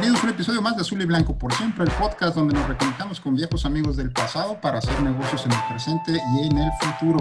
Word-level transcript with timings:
Bienvenidos 0.00 0.22
a 0.22 0.28
un 0.28 0.32
episodio 0.32 0.62
más 0.62 0.76
de 0.76 0.82
Azul 0.82 1.02
y 1.02 1.06
Blanco 1.06 1.36
por 1.36 1.52
siempre, 1.52 1.82
el 1.82 1.90
podcast 1.90 2.36
donde 2.36 2.54
nos 2.54 2.68
reconectamos 2.68 3.20
con 3.20 3.34
viejos 3.34 3.64
amigos 3.64 3.96
del 3.96 4.12
pasado 4.12 4.60
para 4.60 4.78
hacer 4.78 5.02
negocios 5.02 5.44
en 5.44 5.50
el 5.50 5.58
presente 5.68 6.12
y 6.12 6.46
en 6.46 6.56
el 6.56 6.70
futuro. 6.80 7.18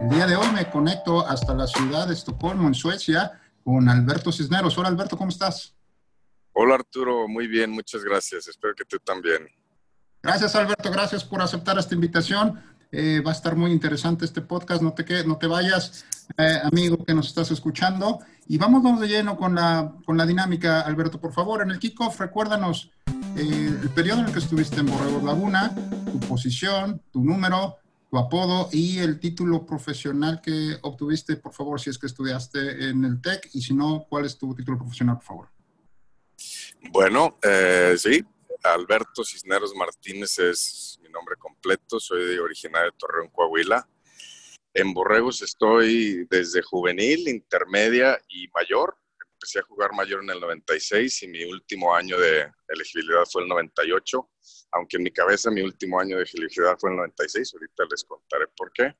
El 0.00 0.08
día 0.08 0.28
de 0.28 0.36
hoy 0.36 0.46
me 0.54 0.70
conecto 0.70 1.26
hasta 1.26 1.52
la 1.52 1.66
ciudad 1.66 2.06
de 2.06 2.14
Estocolmo, 2.14 2.68
en 2.68 2.74
Suecia, 2.74 3.40
con 3.64 3.88
Alberto 3.88 4.30
Cisneros. 4.30 4.78
Hola 4.78 4.90
Alberto, 4.90 5.16
¿cómo 5.16 5.30
estás? 5.30 5.74
Hola 6.52 6.76
Arturo, 6.76 7.26
muy 7.26 7.48
bien, 7.48 7.72
muchas 7.72 8.04
gracias. 8.04 8.46
Espero 8.46 8.72
que 8.76 8.84
tú 8.84 8.98
también. 8.98 9.48
Gracias 10.22 10.54
Alberto, 10.54 10.92
gracias 10.92 11.24
por 11.24 11.42
aceptar 11.42 11.76
esta 11.76 11.96
invitación. 11.96 12.62
Eh, 12.92 13.20
va 13.26 13.32
a 13.32 13.34
estar 13.34 13.56
muy 13.56 13.72
interesante 13.72 14.26
este 14.26 14.42
podcast, 14.42 14.80
no 14.80 14.92
te, 14.92 15.24
no 15.26 15.38
te 15.38 15.48
vayas, 15.48 16.04
eh, 16.38 16.60
amigo 16.62 17.04
que 17.04 17.14
nos 17.14 17.26
estás 17.26 17.50
escuchando. 17.50 18.20
Y 18.52 18.58
vamos 18.58 19.00
de 19.00 19.08
lleno 19.08 19.34
con 19.34 19.54
la, 19.54 19.94
con 20.04 20.18
la 20.18 20.26
dinámica, 20.26 20.82
Alberto, 20.82 21.18
por 21.18 21.32
favor. 21.32 21.62
En 21.62 21.70
el 21.70 21.78
kickoff, 21.78 22.20
recuérdanos 22.20 22.90
eh, 23.34 23.78
el 23.82 23.88
periodo 23.94 24.20
en 24.20 24.26
el 24.26 24.32
que 24.34 24.40
estuviste 24.40 24.80
en 24.80 24.88
Borregos 24.88 25.22
Laguna, 25.22 25.74
tu 26.12 26.20
posición, 26.20 27.02
tu 27.10 27.24
número, 27.24 27.78
tu 28.10 28.18
apodo 28.18 28.68
y 28.70 28.98
el 28.98 29.18
título 29.20 29.64
profesional 29.64 30.42
que 30.42 30.76
obtuviste, 30.82 31.36
por 31.36 31.54
favor, 31.54 31.80
si 31.80 31.88
es 31.88 31.96
que 31.96 32.04
estudiaste 32.04 32.90
en 32.90 33.06
el 33.06 33.22
TEC 33.22 33.48
y 33.54 33.62
si 33.62 33.72
no, 33.72 34.04
¿cuál 34.06 34.26
es 34.26 34.36
tu 34.36 34.54
título 34.54 34.76
profesional, 34.76 35.14
por 35.16 35.24
favor? 35.24 35.48
Bueno, 36.90 37.38
sí, 37.96 38.22
Alberto 38.64 39.24
Cisneros 39.24 39.72
Martínez 39.74 40.38
es 40.38 41.00
mi 41.02 41.08
nombre 41.08 41.36
completo, 41.38 41.98
soy 41.98 42.36
originario 42.36 42.90
de 42.90 42.98
Torreón, 42.98 43.28
Coahuila. 43.28 43.88
En 44.74 44.94
Borregos 44.94 45.42
estoy 45.42 46.26
desde 46.30 46.62
juvenil, 46.62 47.28
intermedia 47.28 48.18
y 48.28 48.48
mayor. 48.48 48.96
Empecé 49.34 49.58
a 49.58 49.62
jugar 49.62 49.92
mayor 49.92 50.22
en 50.22 50.30
el 50.30 50.40
96 50.40 51.24
y 51.24 51.28
mi 51.28 51.44
último 51.44 51.94
año 51.94 52.18
de 52.18 52.50
elegibilidad 52.68 53.24
fue 53.30 53.42
el 53.42 53.48
98, 53.48 54.30
aunque 54.72 54.96
en 54.96 55.02
mi 55.02 55.10
cabeza 55.10 55.50
mi 55.50 55.60
último 55.60 56.00
año 56.00 56.16
de 56.16 56.22
elegibilidad 56.22 56.78
fue 56.78 56.90
el 56.90 56.96
96, 56.96 57.52
ahorita 57.54 57.84
les 57.90 58.04
contaré 58.04 58.46
por 58.56 58.72
qué. 58.72 58.94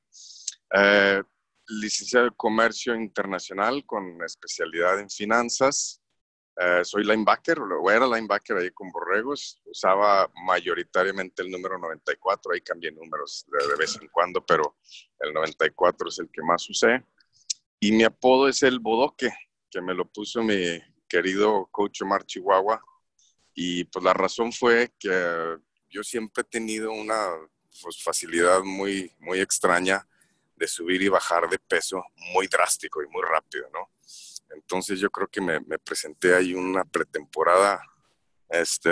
Eh, 0.75 1.23
licenciado 1.67 2.25
de 2.25 2.35
Comercio 2.35 2.93
Internacional 2.93 3.83
con 3.85 4.21
especialidad 4.23 4.99
en 4.99 5.09
finanzas. 5.09 6.02
Eh, 6.55 6.81
soy 6.83 7.03
linebacker, 7.03 7.59
o 7.59 7.89
era 7.89 8.05
linebacker 8.05 8.57
ahí 8.57 8.71
con 8.71 8.91
Borregos. 8.91 9.59
Usaba 9.65 10.29
mayoritariamente 10.45 11.41
el 11.41 11.49
número 11.49 11.77
94, 11.79 12.53
ahí 12.53 12.61
cambié 12.61 12.91
números 12.91 13.45
de, 13.47 13.75
vez 13.75 13.97
en 13.99 14.07
cuando, 14.09 14.45
pero 14.45 14.77
el 15.19 15.33
94 15.33 16.09
es 16.09 16.19
el 16.19 16.29
que 16.31 16.43
más 16.43 16.69
usé. 16.69 17.03
Y 17.79 17.91
mi 17.91 18.03
apodo 18.03 18.47
es 18.47 18.61
el 18.63 18.79
Bodoque, 18.79 19.31
que 19.69 19.81
me 19.81 19.93
lo 19.93 20.05
puso 20.05 20.43
mi 20.43 20.79
querido 21.07 21.67
coach 21.71 22.01
Omar 22.03 22.25
Chihuahua. 22.25 22.81
Y 23.55 23.85
pues 23.85 24.03
la 24.05 24.13
razón 24.13 24.51
fue 24.51 24.91
que 24.99 25.57
yo 25.89 26.03
siempre 26.03 26.41
he 26.41 26.45
tenido 26.45 26.91
una 26.91 27.29
pues, 27.81 28.01
facilidad 28.01 28.61
muy, 28.63 29.11
muy 29.19 29.39
extraña 29.39 30.07
de 30.55 30.67
subir 30.67 31.01
y 31.01 31.09
bajar 31.09 31.49
de 31.49 31.59
peso 31.59 32.03
muy 32.33 32.47
drástico 32.47 33.01
y 33.03 33.07
muy 33.07 33.23
rápido, 33.23 33.69
¿no? 33.73 33.89
Entonces 34.55 34.99
yo 34.99 35.09
creo 35.09 35.27
que 35.27 35.41
me, 35.41 35.59
presenté 35.79 36.35
ahí 36.35 36.53
una 36.53 36.83
pretemporada 36.83 37.81
este, 38.49 38.91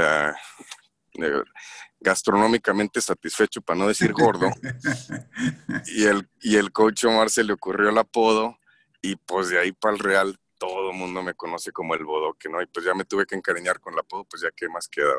gastronómicamente 1.99 3.01
satisfecho, 3.01 3.61
para 3.61 3.79
no 3.79 3.88
decir 3.88 4.13
gordo. 4.13 4.49
y, 5.88 6.05
el, 6.05 6.27
y 6.41 6.55
el 6.55 6.72
coach 6.72 7.05
Omar 7.05 7.29
se 7.29 7.44
le 7.44 7.53
ocurrió 7.53 7.89
el 7.89 7.97
apodo 7.97 8.57
y 9.01 9.16
pues 9.16 9.49
de 9.49 9.59
ahí 9.59 9.72
para 9.72 9.94
el 9.94 9.99
Real 9.99 10.39
todo 10.57 10.91
el 10.91 10.97
mundo 10.97 11.23
me 11.23 11.33
conoce 11.33 11.72
como 11.72 11.95
el 11.95 12.05
bodoque, 12.05 12.47
¿no? 12.47 12.61
Y 12.61 12.67
pues 12.67 12.85
ya 12.85 12.93
me 12.93 13.03
tuve 13.03 13.25
que 13.25 13.35
encariñar 13.35 13.79
con 13.79 13.93
el 13.93 13.99
apodo, 13.99 14.25
pues 14.25 14.43
ya 14.43 14.49
qué 14.55 14.69
más 14.69 14.88
queda, 14.88 15.11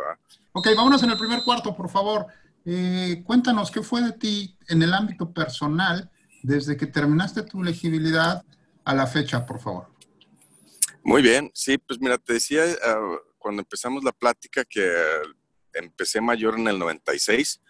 Ok, 0.53 0.69
vámonos 0.77 1.03
en 1.03 1.11
el 1.11 1.19
primer 1.19 1.43
cuarto, 1.45 1.75
por 1.75 1.89
favor. 1.89 2.27
Eh, 2.65 3.25
cuéntanos, 3.27 3.73
¿qué 3.73 3.83
fue 3.83 4.03
de 4.03 4.13
ti 4.13 4.57
en 4.69 4.83
el 4.83 4.95
ámbito 4.95 5.33
personal 5.33 6.11
desde 6.45 6.77
que 6.77 6.87
terminaste 6.87 7.43
tu 7.43 7.61
elegibilidad 7.61 8.45
a 8.85 8.95
la 8.95 9.09
fecha, 9.09 9.45
por 9.45 9.59
favor? 9.59 9.92
Muy 11.05 11.21
bien, 11.23 11.51
sí, 11.55 11.79
pues 11.79 12.01
mira, 12.01 12.17
te 12.17 12.35
decía 12.35 12.65
ah, 12.85 13.19
cuando 13.39 13.63
empezamos 13.63 14.05
la 14.05 14.13
plática 14.13 14.65
que 14.65 14.89
empecé 15.75 16.21
mayor 16.21 16.59
en 16.59 16.69
el 16.69 16.79
96 16.79 17.61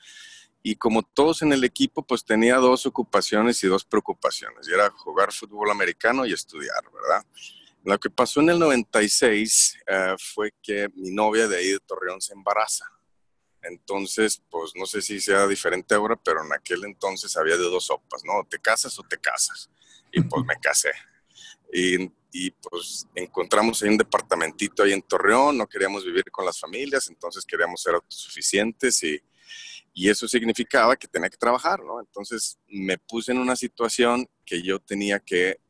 y 0.63 0.77
como 0.77 1.03
todos 1.03 1.43
en 1.43 1.53
el 1.53 1.65
equipo, 1.65 2.07
pues 2.07 2.25
tenía 2.25 2.57
dos 2.57 2.87
ocupaciones 2.87 3.63
y 3.65 3.67
dos 3.67 3.85
preocupaciones, 3.85 4.69
y 4.69 4.73
era 4.73 4.91
jugar 4.91 5.33
fútbol 5.33 5.71
americano 5.71 6.25
y 6.25 6.33
estudiar, 6.33 6.85
¿verdad? 6.93 7.27
Lo 7.85 7.99
que 7.99 8.11
pasó 8.11 8.41
en 8.41 8.51
el 8.51 8.59
96 8.61 9.79
ah, 9.89 10.15
fue 10.19 10.53
que 10.63 10.89
mi 10.95 11.11
novia 11.11 11.49
de 11.49 11.57
ahí 11.57 11.71
de 11.73 11.81
Torreón 11.81 12.21
se 12.21 12.35
embaraza. 12.35 12.85
Entonces, 13.63 14.43
pues 14.51 14.73
no 14.77 14.87
sé 14.87 15.03
si 15.03 15.21
sea 15.21 15.47
diferente 15.47 15.95
ahora, 15.95 16.17
pero 16.17 16.45
en 16.45 16.53
aquel 16.53 16.85
entonces 16.85 17.37
había 17.37 17.57
de 17.57 17.65
dos 17.65 17.87
sopas, 17.87 18.23
¿no? 18.25 18.45
Te 18.49 18.59
casas 18.59 18.99
o 18.99 19.03
te 19.03 19.19
casas. 19.19 19.71
Y 20.13 20.21
pues 20.21 20.45
me 20.45 20.55
casé. 20.63 20.93
Y 21.73 22.11
y 22.33 22.51
pues 22.51 23.07
encontramos 23.15 23.83
ahí 23.83 23.91
un 23.91 23.99
departamentito 23.99 24.83
ahí 24.83 24.93
en 24.95 25.03
Torreón, 25.03 25.59
no 25.59 25.67
queríamos 25.67 26.03
vivir 26.05 26.25
con 26.31 26.47
las 26.47 26.59
familias, 26.59 27.09
entonces 27.09 27.45
queríamos 27.45 27.83
ser 27.83 27.95
autosuficientes 27.95 29.03
y, 29.03 29.21
y 29.93 30.09
eso 30.09 30.27
significaba 30.27 30.97
que 30.97 31.07
tenía 31.07 31.29
que 31.29 31.37
trabajar, 31.37 31.85
¿no? 31.85 32.01
Entonces 32.01 32.59
me 32.69 32.97
puse 32.97 33.33
en 33.33 33.39
una 33.39 33.55
situación 33.55 34.27
que 34.47 34.63
yo 34.63 34.79
tenía 34.81 35.21
que 35.21 35.61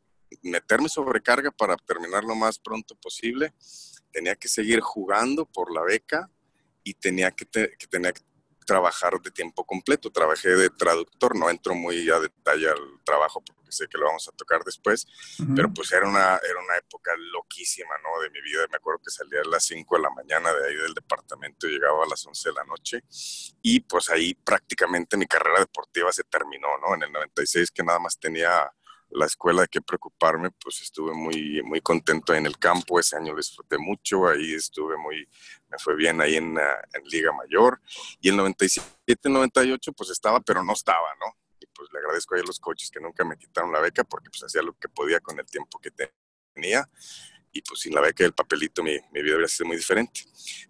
meterme 0.42 0.88
sobrecarga 0.88 1.50
para 1.50 1.76
terminar 1.76 2.22
lo 2.22 2.36
más 2.36 2.60
pronto 2.60 2.94
posible, 2.94 3.52
tenía 4.12 4.36
que 4.36 4.46
seguir 4.46 4.80
jugando 4.80 5.44
por 5.44 5.74
la 5.74 5.82
beca 5.82 6.30
y 6.84 6.94
tenía 6.94 7.32
que, 7.32 7.44
que 7.44 7.86
tenía 7.90 8.12
que 8.12 8.22
trabajar 8.62 9.20
de 9.20 9.30
tiempo 9.30 9.64
completo. 9.64 10.10
Trabajé 10.10 10.50
de 10.50 10.70
traductor, 10.70 11.36
no 11.36 11.50
entro 11.50 11.74
muy 11.74 12.08
a 12.10 12.18
detalle 12.18 12.68
al 12.68 13.00
trabajo 13.04 13.42
porque 13.44 13.72
sé 13.72 13.88
que 13.88 13.98
lo 13.98 14.06
vamos 14.06 14.28
a 14.28 14.32
tocar 14.32 14.62
después, 14.64 15.06
pero 15.56 15.72
pues 15.72 15.90
era 15.92 16.08
una, 16.08 16.36
era 16.36 16.60
una 16.62 16.76
época 16.76 17.12
loquísima, 17.16 17.94
¿no? 18.02 18.22
De 18.22 18.30
mi 18.30 18.40
vida. 18.42 18.66
Me 18.70 18.76
acuerdo 18.76 19.00
que 19.04 19.10
salía 19.10 19.40
a 19.40 19.48
las 19.48 19.64
5 19.64 19.96
de 19.96 20.02
la 20.02 20.10
mañana 20.10 20.52
de 20.52 20.68
ahí 20.68 20.76
del 20.76 20.94
departamento 20.94 21.66
y 21.66 21.72
llegaba 21.72 22.04
a 22.04 22.08
las 22.08 22.24
11 22.26 22.48
de 22.50 22.54
la 22.54 22.64
noche 22.64 23.02
y 23.62 23.80
pues 23.80 24.10
ahí 24.10 24.34
prácticamente 24.34 25.16
mi 25.16 25.26
carrera 25.26 25.60
deportiva 25.60 26.12
se 26.12 26.24
terminó, 26.24 26.68
¿no? 26.78 26.94
En 26.94 27.04
el 27.04 27.12
96 27.12 27.70
que 27.70 27.82
nada 27.82 27.98
más 27.98 28.18
tenía 28.18 28.70
la 29.14 29.26
escuela 29.26 29.62
de 29.62 29.68
qué 29.68 29.80
preocuparme, 29.80 30.50
pues 30.50 30.80
estuve 30.80 31.14
muy, 31.14 31.62
muy 31.62 31.80
contento 31.80 32.34
en 32.34 32.46
el 32.46 32.58
campo, 32.58 32.98
ese 32.98 33.16
año 33.16 33.36
disfruté 33.36 33.78
mucho, 33.78 34.26
ahí 34.26 34.54
estuve 34.54 34.96
muy, 34.96 35.28
me 35.68 35.78
fue 35.78 35.96
bien 35.96 36.20
ahí 36.20 36.36
en, 36.36 36.56
en 36.58 37.04
Liga 37.04 37.32
Mayor, 37.32 37.80
y 38.20 38.28
el 38.28 38.36
97, 38.36 39.28
98 39.28 39.92
pues 39.92 40.10
estaba, 40.10 40.40
pero 40.40 40.62
no 40.64 40.72
estaba, 40.72 41.14
¿no? 41.20 41.26
Y 41.60 41.66
pues 41.66 41.88
le 41.92 41.98
agradezco 41.98 42.34
a 42.34 42.38
los 42.38 42.58
coaches 42.58 42.90
que 42.90 43.00
nunca 43.00 43.24
me 43.24 43.36
quitaron 43.36 43.72
la 43.72 43.80
beca 43.80 44.04
porque 44.04 44.30
pues 44.30 44.42
hacía 44.44 44.62
lo 44.62 44.72
que 44.78 44.88
podía 44.88 45.20
con 45.20 45.38
el 45.38 45.46
tiempo 45.46 45.78
que 45.78 45.90
tenía, 46.54 46.88
y 47.52 47.60
pues 47.62 47.80
sin 47.80 47.94
la 47.94 48.00
beca 48.00 48.22
y 48.22 48.26
el 48.26 48.32
papelito 48.32 48.82
mi, 48.82 48.98
mi 49.12 49.22
vida 49.22 49.34
habría 49.34 49.48
sido 49.48 49.66
muy 49.66 49.76
diferente. 49.76 50.22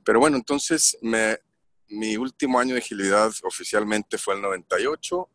Pero 0.04 0.18
bueno, 0.18 0.36
entonces 0.36 0.98
me, 1.00 1.38
mi 1.88 2.16
último 2.16 2.58
año 2.58 2.74
de 2.74 2.80
agilidad 2.80 3.32
oficialmente 3.44 4.18
fue 4.18 4.34
el 4.34 4.42
98, 4.42 5.28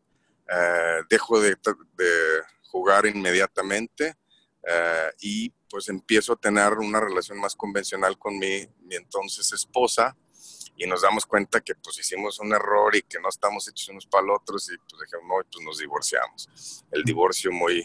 eh, 0.50 1.02
dejo 1.08 1.40
de, 1.40 1.56
de 1.96 2.42
jugar 2.70 3.06
inmediatamente 3.06 4.16
eh, 4.66 5.10
y 5.20 5.50
pues 5.70 5.88
empiezo 5.88 6.32
a 6.32 6.36
tener 6.36 6.72
una 6.74 7.00
relación 7.00 7.38
más 7.38 7.54
convencional 7.54 8.18
con 8.18 8.38
mi, 8.38 8.66
mi, 8.80 8.96
entonces 8.96 9.52
esposa 9.52 10.16
y 10.76 10.86
nos 10.86 11.02
damos 11.02 11.26
cuenta 11.26 11.60
que 11.60 11.74
pues 11.74 11.98
hicimos 11.98 12.38
un 12.38 12.52
error 12.52 12.94
y 12.94 13.02
que 13.02 13.20
no 13.20 13.28
estamos 13.28 13.68
hechos 13.68 13.88
unos 13.88 14.06
para 14.06 14.32
otros 14.32 14.70
y 14.70 14.76
pues 14.78 15.02
dijimos, 15.02 15.28
no, 15.28 15.50
pues 15.50 15.64
nos 15.64 15.78
divorciamos. 15.78 16.84
El 16.90 17.02
divorcio 17.02 17.50
muy, 17.50 17.84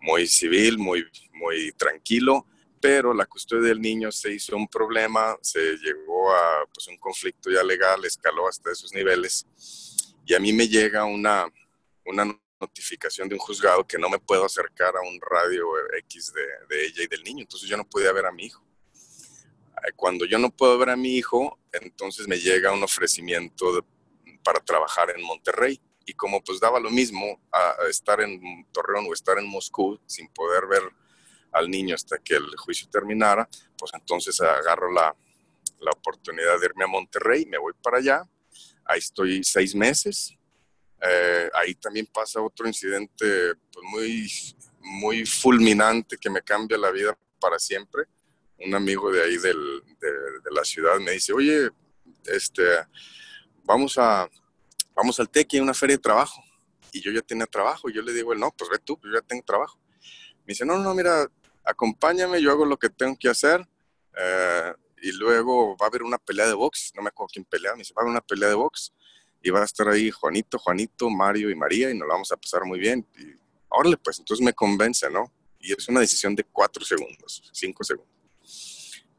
muy 0.00 0.26
civil, 0.26 0.78
muy, 0.78 1.04
muy 1.32 1.72
tranquilo, 1.72 2.46
pero 2.80 3.14
la 3.14 3.26
custodia 3.26 3.68
del 3.68 3.80
niño 3.80 4.12
se 4.12 4.32
hizo 4.32 4.56
un 4.56 4.68
problema, 4.68 5.36
se 5.40 5.76
llegó 5.78 6.32
a 6.32 6.66
pues, 6.72 6.86
un 6.88 6.98
conflicto 6.98 7.50
ya 7.50 7.62
legal, 7.62 8.04
escaló 8.04 8.46
hasta 8.46 8.70
esos 8.70 8.92
niveles 8.92 9.46
y 10.26 10.34
a 10.34 10.38
mí 10.38 10.52
me 10.52 10.68
llega 10.68 11.04
una, 11.04 11.46
una 12.04 12.38
notificación 12.60 13.28
de 13.28 13.34
un 13.34 13.40
juzgado 13.40 13.86
que 13.86 13.98
no 13.98 14.08
me 14.08 14.18
puedo 14.18 14.44
acercar 14.44 14.96
a 14.96 15.00
un 15.00 15.20
radio 15.20 15.66
X 15.98 16.32
de, 16.32 16.86
ella 16.86 17.04
y 17.04 17.06
del 17.06 17.22
niño, 17.22 17.42
entonces 17.42 17.68
yo 17.68 17.76
no 17.76 17.88
podía 17.88 18.12
ver 18.12 18.26
a 18.26 18.32
mi 18.32 18.46
hijo. 18.46 18.64
Cuando 19.94 20.24
yo 20.24 20.38
no 20.38 20.50
puedo 20.50 20.76
ver 20.76 20.90
a 20.90 20.96
mi 20.96 21.16
hijo, 21.16 21.58
entonces 21.72 22.26
me 22.26 22.38
llega 22.38 22.72
un 22.72 22.82
ofrecimiento 22.82 23.86
para 24.42 24.60
trabajar 24.60 25.10
en 25.16 25.22
Monterrey. 25.22 25.80
Y 26.04 26.14
como 26.14 26.42
pues 26.42 26.58
daba 26.58 26.80
lo 26.80 26.90
mismo 26.90 27.40
estar 27.88 28.20
en 28.20 28.66
Torreón 28.72 29.06
o 29.08 29.12
estar 29.12 29.38
en 29.38 29.46
Moscú 29.46 30.00
sin 30.06 30.28
poder 30.28 30.66
ver 30.66 30.82
al 31.52 31.70
niño 31.70 31.94
hasta 31.94 32.18
que 32.18 32.34
el 32.34 32.56
juicio 32.56 32.88
terminara, 32.88 33.48
pues 33.76 33.92
entonces 33.94 34.40
agarro 34.40 34.90
la, 34.90 35.14
la 35.80 35.90
oportunidad 35.90 36.58
de 36.58 36.66
irme 36.66 36.84
a 36.84 36.88
Monterrey, 36.88 37.46
me 37.46 37.58
voy 37.58 37.72
para 37.82 37.98
allá, 37.98 38.22
ahí 38.84 38.98
estoy 38.98 39.44
seis 39.44 39.74
meses, 39.74 40.37
eh, 41.00 41.48
ahí 41.54 41.74
también 41.76 42.06
pasa 42.06 42.40
otro 42.40 42.66
incidente 42.66 43.54
pues, 43.72 43.84
muy, 43.90 44.32
muy 44.80 45.26
fulminante 45.26 46.18
que 46.18 46.30
me 46.30 46.42
cambia 46.42 46.76
la 46.76 46.90
vida 46.90 47.16
para 47.40 47.58
siempre. 47.58 48.04
Un 48.58 48.74
amigo 48.74 49.12
de 49.12 49.22
ahí 49.22 49.36
del, 49.38 49.82
de, 50.00 50.50
la 50.50 50.64
ciudad 50.64 50.98
me 50.98 51.12
dice, 51.12 51.32
oye, 51.32 51.70
este, 52.24 52.64
vamos, 53.62 53.96
a, 53.98 54.28
vamos 54.94 55.20
al 55.20 55.30
TEC, 55.30 55.54
hay 55.54 55.60
una 55.60 55.74
feria 55.74 55.96
de 55.96 56.02
trabajo. 56.02 56.42
Y 56.90 57.00
yo 57.00 57.12
ya 57.12 57.22
tenía 57.22 57.46
trabajo. 57.46 57.88
Y 57.88 57.94
yo 57.94 58.02
le 58.02 58.12
digo, 58.12 58.34
no, 58.34 58.50
pues 58.50 58.68
ve 58.70 58.78
tú, 58.78 58.98
yo 59.04 59.12
ya 59.12 59.20
tengo 59.20 59.44
trabajo. 59.44 59.78
Me 60.40 60.52
dice, 60.52 60.64
no, 60.64 60.78
no, 60.78 60.94
mira, 60.94 61.28
acompáñame, 61.62 62.42
yo 62.42 62.50
hago 62.50 62.64
lo 62.64 62.76
que 62.76 62.88
tengo 62.88 63.16
que 63.16 63.28
hacer. 63.28 63.64
Eh, 64.16 64.72
y 65.02 65.12
luego 65.12 65.76
va 65.76 65.86
a 65.86 65.88
haber 65.88 66.02
una 66.02 66.18
pelea 66.18 66.48
de 66.48 66.54
box. 66.54 66.90
No 66.96 67.02
me 67.02 67.08
acuerdo 67.10 67.30
quién 67.32 67.44
pelea. 67.44 67.72
Me 67.74 67.78
dice, 67.78 67.94
va 67.96 68.00
a 68.00 68.02
haber 68.02 68.10
una 68.10 68.20
pelea 68.20 68.48
de 68.48 68.56
box 68.56 68.92
y 69.42 69.50
va 69.50 69.62
a 69.62 69.64
estar 69.64 69.88
ahí 69.88 70.10
Juanito, 70.10 70.58
Juanito, 70.58 71.10
Mario 71.10 71.50
y 71.50 71.54
María 71.54 71.90
y 71.90 71.94
nos 71.94 72.08
la 72.08 72.14
vamos 72.14 72.32
a 72.32 72.36
pasar 72.36 72.64
muy 72.64 72.78
bien. 72.78 73.06
Y 73.18 73.34
órale, 73.68 73.96
pues 73.96 74.18
entonces 74.18 74.44
me 74.44 74.52
convence, 74.52 75.08
¿no? 75.10 75.32
Y 75.60 75.72
es 75.72 75.88
una 75.88 76.00
decisión 76.00 76.34
de 76.34 76.44
cuatro 76.44 76.84
segundos, 76.84 77.50
cinco 77.52 77.84
segundos. 77.84 78.12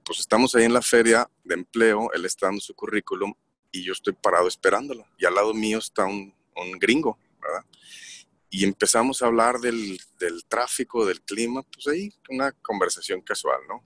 Pues 0.04 0.19
estamos 0.19 0.56
ahí 0.56 0.66
en 0.66 0.74
la 0.74 0.81
feria 0.81 1.30
de 1.44 1.56
empleo, 1.56 2.12
él 2.13 2.25
está 2.25 2.48
dando 2.48 2.62
su 2.62 2.74
currículum 2.74 3.33
y 3.71 3.83
yo 3.83 3.94
estoy 3.94 4.13
parado 4.13 4.48
esperándolo. 4.48 5.06
Y 5.18 5.25
al 5.25 5.36
lado 5.36 5.54
mío 5.54 5.77
está 5.77 6.06
un, 6.06 6.33
un 6.56 6.80
gringo, 6.80 7.18
¿verdad? 7.42 7.66
Y 8.50 8.63
empezamos 8.63 9.21
a 9.21 9.27
hablar 9.27 9.60
del, 9.60 10.00
del, 10.18 10.44
tráfico, 10.45 11.06
del 11.06 11.21
clima, 11.21 11.62
pues 11.62 11.88
ahí 11.88 12.12
una 12.30 12.51
conversación 12.51 13.21
casual, 13.21 13.62
¿no? 13.68 13.83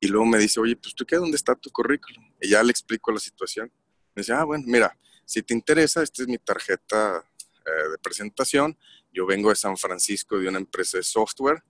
Y 0.00 0.08
luego 0.08 0.24
me 0.24 0.38
dice, 0.38 0.58
oye, 0.58 0.76
pues 0.76 0.94
tú 0.94 1.04
qué, 1.04 1.16
¿dónde 1.16 1.36
está 1.36 1.54
tu 1.54 1.70
currículum? 1.70 2.24
Y 2.40 2.48
ya 2.48 2.62
le 2.62 2.70
explico 2.70 3.12
la 3.12 3.20
situación. 3.20 3.70
Me 4.14 4.22
dice, 4.22 4.32
ah, 4.32 4.44
bueno, 4.44 4.64
mira, 4.66 4.98
si 5.32 5.42
te 5.42 5.54
interesa, 5.54 6.02
esta 6.02 6.20
es 6.22 6.28
mi 6.28 6.36
tarjeta 6.36 7.24
eh, 7.64 7.90
de 7.92 7.96
presentación. 7.96 8.78
Yo 9.10 9.24
vengo 9.24 9.48
de 9.48 9.56
San 9.56 9.78
Francisco 9.78 10.38
de 10.38 10.46
una 10.46 10.58
empresa 10.58 10.98
de 10.98 11.02
software. 11.02 11.64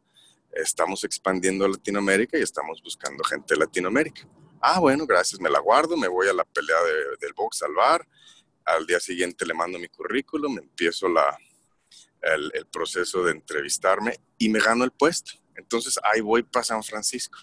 Estamos 0.51 1.05
expandiendo 1.05 1.65
a 1.65 1.69
Latinoamérica 1.69 2.37
y 2.37 2.43
estamos 2.43 2.83
buscando 2.83 3.23
gente 3.23 3.55
de 3.55 3.61
Latinoamérica. 3.61 4.29
Ah, 4.61 4.81
bueno, 4.81 5.07
gracias, 5.07 5.41
me 5.41 5.49
la 5.49 5.61
guardo, 5.61 5.97
me 5.97 6.09
voy 6.09 6.27
a 6.27 6.33
la 6.33 6.45
pelea 6.45 6.77
del 7.21 7.33
box 7.35 7.63
al 7.63 7.73
bar. 7.75 8.05
Al 8.65 8.85
día 8.85 8.99
siguiente 8.99 9.47
le 9.47 9.55
mando 9.55 9.79
mi 9.79 9.87
currículum, 9.87 10.59
empiezo 10.59 11.09
la, 11.09 11.39
el, 12.21 12.51
el 12.55 12.67
proceso 12.67 13.23
de 13.23 13.31
entrevistarme 13.31 14.17
y 14.39 14.49
me 14.49 14.59
gano 14.59 14.83
el 14.83 14.91
puesto. 14.91 15.35
Entonces 15.55 16.01
ahí 16.03 16.21
voy 16.21 16.43
para 16.43 16.65
San 16.65 16.83
Francisco. 16.83 17.39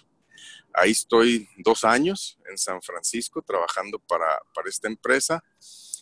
Ahí 0.74 0.90
estoy 0.90 1.48
dos 1.56 1.82
años 1.82 2.38
en 2.46 2.58
San 2.58 2.82
Francisco 2.82 3.40
trabajando 3.40 3.98
para, 3.98 4.38
para 4.54 4.68
esta 4.68 4.86
empresa. 4.86 5.42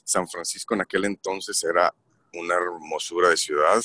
San 0.08 0.26
Francisco 0.26 0.75
en 0.75 0.81
aquel 0.81 1.05
entonces 1.05 1.62
era 1.62 1.94
una 2.32 2.55
hermosura 2.55 3.28
de 3.28 3.37
ciudad. 3.37 3.82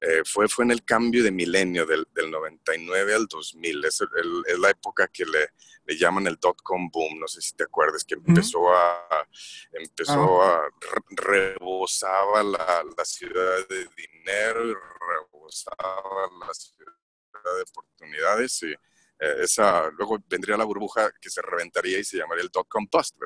Eh, 0.00 0.22
fue, 0.24 0.48
fue 0.48 0.64
en 0.64 0.72
el 0.72 0.84
cambio 0.84 1.22
de 1.22 1.30
milenio, 1.30 1.86
del, 1.86 2.06
del 2.12 2.30
99 2.30 3.14
al 3.14 3.26
2000. 3.26 3.84
Es, 3.84 4.00
es, 4.00 4.58
la 4.58 4.70
época 4.70 5.06
que 5.08 5.24
le, 5.24 5.50
le 5.84 5.96
llaman 5.96 6.26
el 6.26 6.36
dot-com 6.36 6.90
boom. 6.90 7.20
No 7.20 7.28
sé 7.28 7.40
si 7.40 7.54
te 7.54 7.64
acuerdas, 7.64 8.04
que 8.04 8.14
empezó 8.14 8.72
a, 8.74 9.28
empezó 9.72 10.42
ah. 10.42 10.66
a, 10.66 10.70
rebosaba 11.10 12.42
la, 12.42 12.84
la, 12.96 13.04
ciudad 13.04 13.68
de 13.68 13.88
dinero 13.96 14.66
y 14.66 14.74
rebosaba 14.74 16.30
la 16.46 16.52
ciudad 16.54 17.56
de 17.56 17.62
oportunidades. 17.62 18.62
Y, 18.62 18.72
eh, 18.72 19.36
esa, 19.42 19.88
luego 19.90 20.18
vendría 20.26 20.56
la 20.56 20.64
burbuja 20.64 21.12
que 21.20 21.30
se 21.30 21.42
reventaría 21.42 21.98
y 21.98 22.04
se 22.04 22.16
llamaría 22.16 22.42
el 22.42 22.50
dot-com 22.50 22.88
bust. 22.90 23.16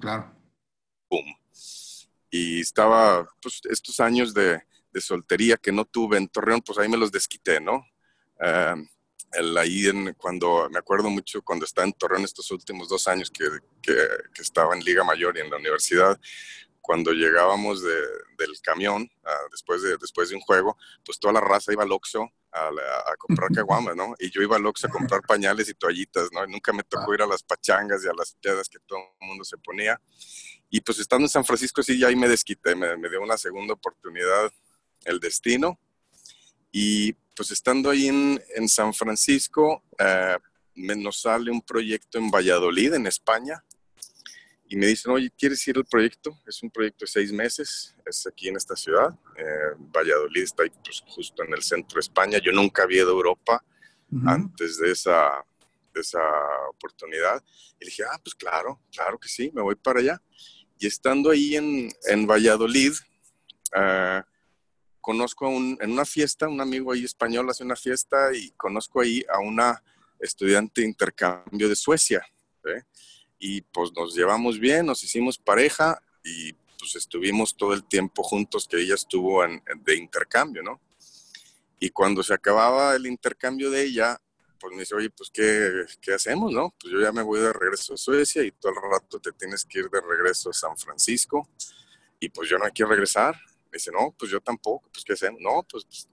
Claro. 0.00 0.34
Boom 1.08 1.26
y 2.36 2.60
estaba, 2.62 3.28
pues, 3.40 3.60
estos 3.70 4.00
años 4.00 4.34
de, 4.34 4.60
de, 4.90 5.00
soltería 5.00 5.56
que 5.56 5.70
no 5.70 5.84
tuve 5.84 6.16
en 6.16 6.26
Torreón, 6.26 6.62
pues 6.62 6.76
ahí 6.78 6.88
me 6.88 6.96
los 6.96 7.12
desquité, 7.12 7.60
¿no? 7.60 7.86
El, 9.32 9.56
ahí 9.56 9.84
cuando, 10.18 10.68
me 10.68 10.80
acuerdo 10.80 11.10
mucho 11.10 11.42
cuando 11.42 11.64
estaba 11.64 11.86
en 11.86 11.92
Torreón 11.92 12.24
estos 12.24 12.50
últimos 12.50 12.88
dos 12.88 13.06
años 13.06 13.30
que, 13.30 13.44
que, 13.80 13.94
que 14.34 14.42
estaba 14.42 14.74
en 14.74 14.82
Liga 14.82 15.04
Mayor 15.04 15.36
y 15.36 15.42
en 15.42 15.50
la 15.50 15.58
universidad, 15.58 16.20
cuando 16.84 17.12
llegábamos 17.12 17.82
de, 17.82 17.96
del 18.36 18.60
camión, 18.62 19.10
uh, 19.24 19.50
después, 19.50 19.80
de, 19.80 19.96
después 19.96 20.28
de 20.28 20.36
un 20.36 20.42
juego, 20.42 20.76
pues 21.02 21.18
toda 21.18 21.32
la 21.32 21.40
raza 21.40 21.72
iba 21.72 21.82
al 21.82 21.90
Oxxo 21.92 22.30
a, 22.52 22.68
a, 22.68 23.16
comprar 23.16 23.50
caguamas, 23.52 23.96
¿no? 23.96 24.14
Y 24.18 24.30
yo 24.30 24.42
iba 24.42 24.56
al 24.56 24.66
Oxxo 24.66 24.88
a 24.88 24.90
comprar 24.90 25.22
pañales 25.26 25.70
y 25.70 25.74
toallitas, 25.74 26.28
¿no? 26.30 26.44
Y 26.44 26.52
nunca 26.52 26.74
me 26.74 26.82
tocó 26.82 27.14
ir 27.14 27.22
a 27.22 27.26
las 27.26 27.42
pachangas 27.42 28.04
y 28.04 28.08
a 28.08 28.12
las 28.12 28.34
pedas 28.34 28.68
que 28.68 28.78
todo 28.80 28.98
el 29.18 29.26
mundo 29.26 29.44
se 29.44 29.56
ponía. 29.56 29.98
Y 30.68 30.82
pues 30.82 30.98
estando 30.98 31.24
en 31.24 31.30
San 31.30 31.44
Francisco, 31.46 31.82
sí, 31.82 31.98
ya 31.98 32.08
ahí 32.08 32.16
me 32.16 32.28
desquité, 32.28 32.74
me, 32.74 32.98
me 32.98 33.08
dio 33.08 33.22
una 33.22 33.38
segunda 33.38 33.72
oportunidad 33.72 34.52
el 35.06 35.20
destino. 35.20 35.80
Y 36.70 37.14
pues 37.34 37.50
estando 37.50 37.88
ahí 37.88 38.08
en, 38.08 38.42
en 38.54 38.68
San 38.68 38.92
Francisco, 38.92 39.82
eh, 39.98 40.36
me 40.74 40.96
nos 40.96 41.22
sale 41.22 41.50
un 41.50 41.62
proyecto 41.62 42.18
en 42.18 42.30
Valladolid, 42.30 42.92
en 42.92 43.06
España. 43.06 43.64
Y 44.66 44.76
me 44.76 44.86
dicen, 44.86 45.12
oye, 45.12 45.30
¿quieres 45.36 45.66
ir 45.68 45.76
al 45.76 45.84
proyecto? 45.84 46.40
Es 46.46 46.62
un 46.62 46.70
proyecto 46.70 47.04
de 47.04 47.10
seis 47.10 47.32
meses, 47.32 47.94
es 48.06 48.26
aquí 48.26 48.48
en 48.48 48.56
esta 48.56 48.74
ciudad. 48.74 49.10
Eh, 49.36 49.74
Valladolid 49.94 50.42
está 50.42 50.62
ahí 50.62 50.70
pues, 50.82 51.02
justo 51.06 51.42
en 51.44 51.52
el 51.52 51.62
centro 51.62 51.96
de 51.96 52.00
España. 52.00 52.38
Yo 52.38 52.50
nunca 52.52 52.82
había 52.82 53.02
ido 53.02 53.10
a 53.10 53.12
Europa 53.12 53.64
uh 54.10 54.16
-huh. 54.16 54.32
antes 54.32 54.78
de 54.78 54.90
esa, 54.90 55.44
de 55.92 56.00
esa 56.00 56.22
oportunidad. 56.70 57.42
Y 57.78 57.84
dije, 57.86 58.02
ah, 58.10 58.18
pues 58.22 58.34
claro, 58.34 58.80
claro 58.90 59.18
que 59.18 59.28
sí, 59.28 59.50
me 59.54 59.62
voy 59.62 59.74
para 59.74 60.00
allá. 60.00 60.22
Y 60.78 60.86
estando 60.86 61.30
ahí 61.30 61.56
en, 61.56 61.92
en 62.06 62.26
Valladolid, 62.26 62.92
uh, 63.76 64.22
conozco 65.00 65.46
un, 65.48 65.76
en 65.80 65.90
una 65.92 66.06
fiesta, 66.06 66.48
un 66.48 66.60
amigo 66.60 66.90
ahí 66.90 67.04
español 67.04 67.48
hace 67.50 67.62
una 67.62 67.76
fiesta 67.76 68.34
y 68.34 68.50
conozco 68.52 69.02
ahí 69.02 69.22
a 69.28 69.38
una 69.38 69.82
estudiante 70.18 70.80
de 70.80 70.88
intercambio 70.88 71.68
de 71.68 71.76
Suecia. 71.76 72.26
¿eh? 72.64 72.82
Y 73.38 73.62
pues 73.62 73.92
nos 73.94 74.14
llevamos 74.14 74.58
bien, 74.58 74.86
nos 74.86 75.02
hicimos 75.02 75.38
pareja 75.38 76.00
y 76.22 76.52
pues 76.78 76.96
estuvimos 76.96 77.56
todo 77.56 77.74
el 77.74 77.84
tiempo 77.84 78.22
juntos 78.22 78.66
que 78.68 78.80
ella 78.80 78.94
estuvo 78.94 79.44
en, 79.44 79.62
de 79.84 79.96
intercambio, 79.96 80.62
¿no? 80.62 80.80
Y 81.78 81.90
cuando 81.90 82.22
se 82.22 82.32
acababa 82.32 82.94
el 82.94 83.06
intercambio 83.06 83.70
de 83.70 83.82
ella, 83.82 84.20
pues 84.58 84.72
me 84.72 84.80
dice, 84.80 84.94
oye, 84.94 85.10
pues 85.10 85.30
¿qué, 85.30 85.84
¿qué, 86.00 86.14
hacemos, 86.14 86.52
no? 86.52 86.74
Pues 86.80 86.92
yo 86.92 87.00
ya 87.00 87.12
me 87.12 87.22
voy 87.22 87.40
de 87.40 87.52
regreso 87.52 87.94
a 87.94 87.96
Suecia 87.96 88.42
y 88.42 88.52
todo 88.52 88.72
el 88.72 88.90
rato 88.90 89.20
te 89.20 89.32
tienes 89.32 89.64
que 89.64 89.80
ir 89.80 89.90
de 89.90 90.00
regreso 90.00 90.50
a 90.50 90.52
San 90.54 90.76
Francisco 90.78 91.48
y 92.20 92.30
pues 92.30 92.48
yo 92.48 92.56
no 92.58 92.64
quiero 92.72 92.90
regresar. 92.90 93.34
Me 93.70 93.76
dice, 93.76 93.90
no, 93.92 94.14
pues 94.18 94.30
yo 94.30 94.40
tampoco, 94.40 94.88
pues 94.92 95.04
¿qué 95.04 95.12
hacemos? 95.12 95.40
No, 95.42 95.62
pues, 95.68 96.08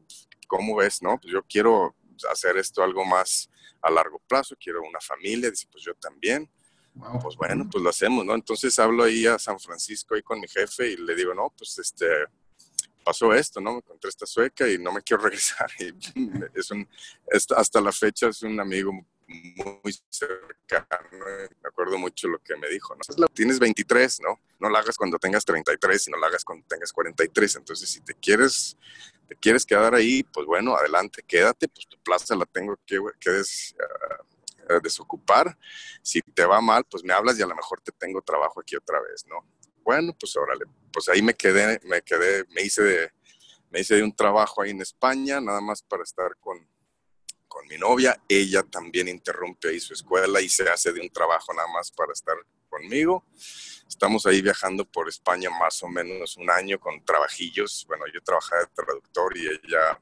¿cómo 0.48 0.75
ves, 0.75 1.01
no? 1.01 1.18
Pues 1.20 1.32
yo 1.32 1.42
quiero 1.44 1.96
hacer 2.30 2.58
esto 2.58 2.84
algo 2.84 3.06
más 3.06 3.50
a 3.82 3.90
largo 3.90 4.20
plazo, 4.20 4.56
quiero 4.60 4.82
una 4.82 5.00
familia, 5.00 5.50
dice, 5.50 5.68
pues 5.72 5.84
yo 5.84 5.94
también. 5.96 6.50
Wow. 6.93 7.19
Pues 7.21 7.36
bueno, 7.36 7.67
pues 7.71 7.83
lo 7.83 7.89
hacemos, 7.89 8.25
¿no? 8.25 8.36
Entonces 8.36 8.77
hablo 8.79 9.03
ahí 9.03 9.25
a 9.25 9.39
San 9.39 9.60
Francisco 9.60 10.15
ahí 10.15 10.21
con 10.21 10.39
mi 10.39 10.48
jefe 10.48 10.91
y 10.91 10.98
le 10.98 11.15
digo, 11.15 11.33
no, 11.33 11.53
pues 11.57 11.77
este, 11.79 12.05
pasó 13.03 13.33
esto, 13.33 13.62
¿no? 13.62 13.71
Me 13.71 13.77
encontré 13.77 14.10
esta 14.10 14.25
sueca 14.25 14.67
y 14.67 14.77
no 14.77 14.91
me 14.91 15.01
quiero 15.01 15.24
regresar. 15.24 15.69
Y 15.79 15.93
es 16.53 16.71
un, 16.71 16.88
hasta 17.55 17.81
la 17.81 17.91
fecha 17.91 18.27
es 18.27 18.41
un 18.43 18.60
amigo 18.60 18.91
muy 19.31 19.95
cercano. 20.10 21.25
Me 21.62 21.67
acuerdo 21.67 21.98
mucho 21.98 22.27
lo 22.27 22.39
que 22.39 22.55
me 22.57 22.67
dijo, 22.69 22.95
¿no? 22.95 23.27
Tienes 23.27 23.60
23, 23.60 24.21
¿no? 24.21 24.39
No 24.60 24.69
la 24.69 24.79
hagas 24.79 24.98
cuando 24.98 25.17
tengas 25.17 25.45
33 25.45 26.07
y 26.07 26.12
no 26.12 26.17
la 26.17 26.27
hagas 26.27 26.43
cuando 26.43 26.65
tengas 26.67 26.91
43. 26.91 27.55
Entonces, 27.55 27.89
si 27.89 28.01
te 28.01 28.13
quieres, 28.15 28.77
te 29.27 29.36
quieres 29.36 29.65
quedar 29.65 29.95
ahí, 29.95 30.24
pues 30.24 30.45
bueno, 30.45 30.75
adelante, 30.75 31.24
quédate, 31.25 31.67
pues 31.67 31.88
tu 31.88 31.98
plaza 32.03 32.36
la 32.36 32.45
tengo 32.45 32.77
que, 32.86 33.00
que 33.19 33.29
uh, 33.29 33.43
desocupar. 34.80 35.58
Si 36.01 36.22
te 36.22 36.46
va 36.46 36.62
mal, 36.62 36.86
pues 36.86 37.04
me 37.04 37.13
hablas 37.13 37.38
y 37.38 37.42
a 37.42 37.48
lo 37.48 37.56
mejor 37.56 37.82
te 37.82 37.92
tengo 37.92 38.22
trabajo 38.22 38.62
aquí 38.62 38.75
otra 38.75 39.01
vez, 39.01 39.25
¿no? 39.28 39.46
Bueno, 39.84 40.16
pues 40.20 40.36
órale, 40.36 40.66
pues 40.94 41.10
ahí 41.10 41.22
me 41.22 41.34
quedé, 41.34 41.80
me 41.84 42.01
quedé, 42.01 42.46
me 42.50 42.62
hice 42.62 42.84
de, 42.84 43.12
me 43.70 43.80
hice 43.80 43.96
de 43.96 44.04
un 44.04 44.16
trabajo 44.16 44.62
ahí 44.62 44.72
en 44.72 44.82
España, 44.82 45.42
nada 45.42 45.62
más 45.62 45.82
para 45.82 46.04
estar 46.04 46.38
con, 46.40 46.68
con 47.48 47.68
mi 47.68 47.78
novia. 47.78 48.22
Ella 48.28 48.63
también 48.63 49.08
interrumpe 49.08 49.70
ahí 49.70 49.80
su 49.80 49.94
escuela 49.94 50.40
y 50.40 50.50
se 50.50 50.70
hace 50.70 50.92
de 50.94 51.01
un 51.01 51.10
trabajo 51.10 51.54
nada 51.54 51.68
más 51.70 51.92
para 51.92 52.13
estar 52.13 52.36
conmigo. 52.70 53.25
Estamos 53.88 54.25
ahí 54.25 54.42
viajando 54.42 54.86
por 54.86 55.10
España 55.10 55.50
más 55.50 55.84
o 55.84 55.90
menos 55.90 56.38
un 56.38 56.50
año 56.50 56.80
con 56.80 57.04
trabajillos. 57.04 57.86
Bueno, 57.88 58.06
yo 58.13 58.22
trabajaba 58.22 58.62
de 58.62 58.68
traductor 58.68 59.38
y 59.38 59.48
ella 59.48 60.00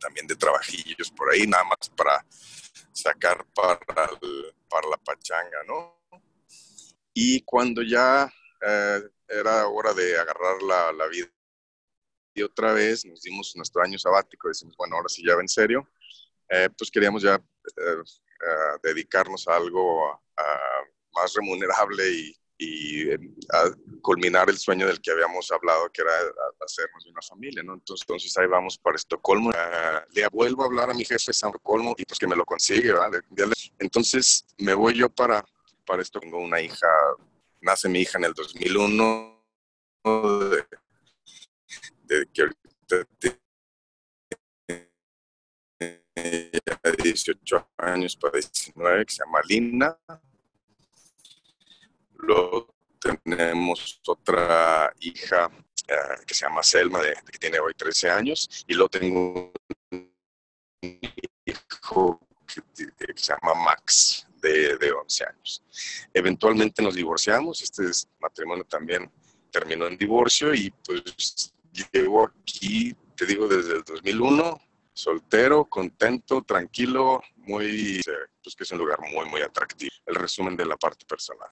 también 0.00 0.26
de 0.26 0.36
trabajillos 0.36 1.10
por 1.10 1.30
ahí, 1.30 1.46
nada 1.46 1.64
más 1.64 1.88
para 1.96 2.24
sacar 2.92 3.44
para 3.54 3.78
para 4.68 4.88
la 4.88 4.96
pachanga, 4.96 5.62
¿no? 5.66 6.00
Y 7.12 7.42
cuando 7.42 7.82
ya 7.82 8.32
eh, 8.60 9.02
era 9.28 9.66
hora 9.66 9.92
de 9.92 10.18
agarrar 10.18 10.62
la, 10.62 10.92
la, 10.92 11.06
vida 11.08 11.28
y 12.34 12.42
otra 12.42 12.72
vez 12.72 13.04
nos 13.04 13.22
dimos 13.22 13.54
nuestro 13.56 13.82
año 13.82 13.98
sabático, 13.98 14.48
decimos, 14.48 14.76
bueno, 14.76 14.96
ahora 14.96 15.08
sí 15.08 15.22
ya 15.26 15.34
va 15.34 15.42
en 15.42 15.48
serio, 15.48 15.88
eh, 16.48 16.68
pues 16.76 16.90
queríamos 16.90 17.22
ya 17.22 17.34
eh, 17.34 18.02
dedicarnos 18.82 19.46
a 19.48 19.56
algo 19.56 20.22
más 21.12 21.34
remunerable 21.34 22.08
y, 22.08 22.36
y 22.60 23.10
a 23.10 23.70
culminar 24.02 24.50
el 24.50 24.58
sueño 24.58 24.86
del 24.86 25.00
que 25.00 25.10
habíamos 25.10 25.50
hablado, 25.50 25.90
que 25.90 26.02
era 26.02 26.12
hacernos 26.62 27.06
una 27.06 27.22
familia, 27.22 27.62
¿no? 27.62 27.72
Entonces, 27.72 28.04
entonces 28.06 28.36
ahí 28.36 28.46
vamos 28.46 28.76
para 28.76 28.96
Estocolmo. 28.96 29.50
le 30.12 30.28
vuelvo 30.28 30.62
a 30.62 30.66
hablar 30.66 30.90
a 30.90 30.94
mi 30.94 31.04
jefe 31.04 31.24
de 31.28 31.32
Estocolmo 31.32 31.94
y 31.96 32.04
pues 32.04 32.18
que 32.18 32.26
me 32.26 32.36
lo 32.36 32.44
consigue, 32.44 32.92
¿vale? 32.92 33.20
Entonces 33.78 34.44
me 34.58 34.74
voy 34.74 34.94
yo 34.94 35.08
para, 35.08 35.42
para 35.86 36.02
esto. 36.02 36.20
Tengo 36.20 36.38
una 36.38 36.60
hija, 36.60 36.86
nace 37.62 37.88
mi 37.88 38.00
hija 38.00 38.18
en 38.18 38.24
el 38.24 38.34
2001, 38.34 39.42
de, 40.04 40.66
de 42.04 42.26
que 42.30 42.42
ahorita 42.42 43.08
tiene 43.18 43.40
18 47.02 47.70
años 47.78 48.16
para 48.16 48.38
19, 48.38 49.06
que 49.06 49.14
se 49.14 49.24
llama 49.24 49.40
Lina 49.48 49.98
Luego 52.22 52.74
tenemos 53.00 54.00
otra 54.06 54.92
hija 55.00 55.50
eh, 55.88 55.94
que 56.26 56.34
se 56.34 56.46
llama 56.46 56.62
Selma, 56.62 57.00
de, 57.00 57.14
que 57.30 57.38
tiene 57.38 57.58
hoy 57.58 57.74
13 57.74 58.10
años, 58.10 58.64
y 58.66 58.74
luego 58.74 58.88
tengo 58.88 59.52
un 59.90 60.12
hijo 61.44 62.20
que, 62.46 62.62
se 63.16 63.32
llama 63.32 63.54
Max, 63.54 64.26
de, 64.40 64.76
de, 64.76 64.92
11 64.92 65.24
años. 65.24 65.62
Eventualmente 66.12 66.82
nos 66.82 66.94
divorciamos, 66.94 67.62
este 67.62 67.84
matrimonio 68.20 68.64
también 68.64 69.10
terminó 69.50 69.86
en 69.86 69.96
divorcio 69.96 70.54
y 70.54 70.70
pues 70.70 71.52
llevo 71.92 72.24
aquí, 72.24 72.94
te 73.16 73.26
digo, 73.26 73.48
desde 73.48 73.76
el 73.76 73.84
2001, 73.84 74.60
soltero, 74.92 75.64
contento, 75.64 76.42
tranquilo, 76.42 77.22
muy, 77.36 78.00
pues 78.42 78.54
que 78.54 78.64
es 78.64 78.70
un 78.72 78.78
lugar 78.78 79.00
muy, 79.00 79.28
muy 79.28 79.40
atractivo. 79.40 79.92
El 80.06 80.14
resumen 80.16 80.56
de 80.56 80.66
la 80.66 80.76
parte 80.76 81.04
personal. 81.06 81.48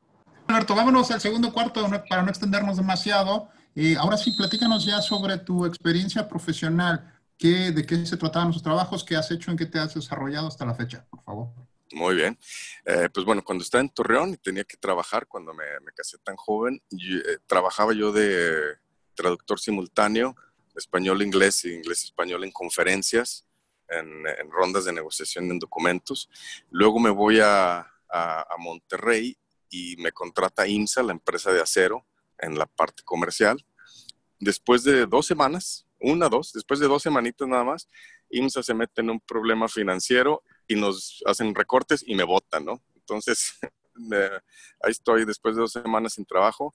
Alberto, 0.49 0.75
vámonos 0.75 1.11
al 1.11 1.21
segundo 1.21 1.53
cuarto 1.53 1.87
para 2.09 2.23
no 2.23 2.31
extendernos 2.31 2.79
demasiado. 2.79 3.51
Eh, 3.75 3.97
ahora 3.99 4.17
sí, 4.17 4.31
platícanos 4.31 4.87
ya 4.87 5.03
sobre 5.03 5.37
tu 5.37 5.67
experiencia 5.67 6.27
profesional. 6.27 7.21
¿Qué, 7.37 7.71
¿De 7.71 7.85
qué 7.85 8.07
se 8.07 8.17
trataban 8.17 8.49
los 8.49 8.63
trabajos? 8.63 9.05
¿Qué 9.05 9.15
has 9.15 9.31
hecho? 9.31 9.51
¿En 9.51 9.59
qué 9.59 9.67
te 9.67 9.79
has 9.79 9.95
desarrollado 9.95 10.49
hasta 10.49 10.65
la 10.65 10.75
fecha? 10.75 11.05
Por 11.11 11.23
favor. 11.23 11.49
Muy 11.93 12.15
bien. 12.15 12.39
Eh, 12.87 13.11
pues 13.13 13.27
bueno, 13.27 13.45
cuando 13.45 13.63
estaba 13.63 13.83
en 13.83 13.91
Torreón 13.91 14.31
y 14.31 14.37
tenía 14.39 14.65
que 14.65 14.79
trabajar, 14.79 15.27
cuando 15.27 15.53
me, 15.53 15.65
casé 15.95 16.17
tan 16.17 16.37
joven, 16.37 16.83
eh, 16.93 17.37
trabajaba 17.47 17.93
yo 17.93 18.11
de 18.11 18.79
traductor 19.15 19.61
simultáneo, 19.61 20.35
español-inglés 20.75 21.63
e 21.67 21.75
inglés-español 21.75 22.43
en 22.43 22.53
conferencias, 22.53 23.45
en, 23.91 24.25
rondas 24.51 24.87
de 24.87 24.95
negociación 24.95 25.51
en 25.51 25.59
documentos. 25.59 26.31
Luego 26.71 26.99
me 26.99 27.11
voy 27.11 27.41
a, 27.41 27.81
a 28.09 28.57
Monterrey 28.59 29.37
y 29.71 29.97
me 29.99 30.13
contrata 30.13 30.67
IMSA, 30.67 31.03
la 31.03 31.13
empresa 31.13 31.53
de 31.53 31.61
acero, 31.61 32.07
en 32.39 32.59
la 32.59 32.67
parte 32.67 33.03
comercial. 33.03 33.65
Después 34.39 34.85
de 34.85 35.07
dos 35.07 35.27
semanas, 35.27 35.87
una, 36.01 36.29
dos, 36.29 36.53
después 36.53 36.81
de 36.81 36.87
dos 36.87 37.03
semanitas 37.03 37.49
nada 37.49 37.65
más, 37.65 37.89
IMSA 38.31 38.63
se 38.63 38.75
mete 38.75 39.01
en 39.01 39.11
un 39.11 39.21
problema 39.21 39.69
financiero 39.69 40.43
y 40.67 40.77
nos 40.77 41.23
hacen 41.27 41.55
recortes 41.55 42.05
y 42.07 42.15
me 42.15 42.25
votan, 42.25 42.65
¿no? 42.65 42.83
Entonces, 42.95 43.59
ahí 44.83 44.91
estoy 44.91 45.25
después 45.25 45.57
de 45.57 45.63
dos 45.63 45.73
semanas 45.73 46.15
sin 46.15 46.25
trabajo, 46.25 46.75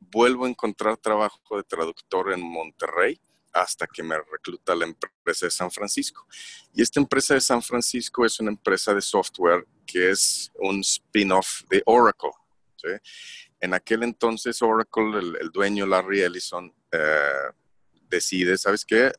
vuelvo 0.00 0.44
a 0.44 0.48
encontrar 0.48 0.96
trabajo 0.96 1.56
de 1.56 1.62
traductor 1.62 2.32
en 2.32 2.40
Monterrey 2.40 3.20
hasta 3.54 3.86
que 3.86 4.02
me 4.02 4.16
recluta 4.30 4.74
la 4.74 4.84
empresa 4.84 5.46
de 5.46 5.50
San 5.50 5.70
Francisco. 5.70 6.26
Y 6.74 6.82
esta 6.82 7.00
empresa 7.00 7.34
de 7.34 7.40
San 7.40 7.62
Francisco 7.62 8.26
es 8.26 8.40
una 8.40 8.50
empresa 8.50 8.92
de 8.92 9.00
software 9.00 9.66
que 9.86 10.10
es 10.10 10.50
un 10.56 10.80
spin-off 10.80 11.62
de 11.70 11.82
Oracle. 11.86 12.32
En 13.60 13.72
aquel 13.72 14.02
entonces 14.02 14.60
Oracle, 14.60 15.18
el, 15.40 15.50
dueño 15.50 15.86
Larry 15.86 16.20
Ellison, 16.20 16.74
eh, 16.92 17.50
decide, 18.10 18.58
¿sabes 18.58 18.84
qué? 18.84 19.12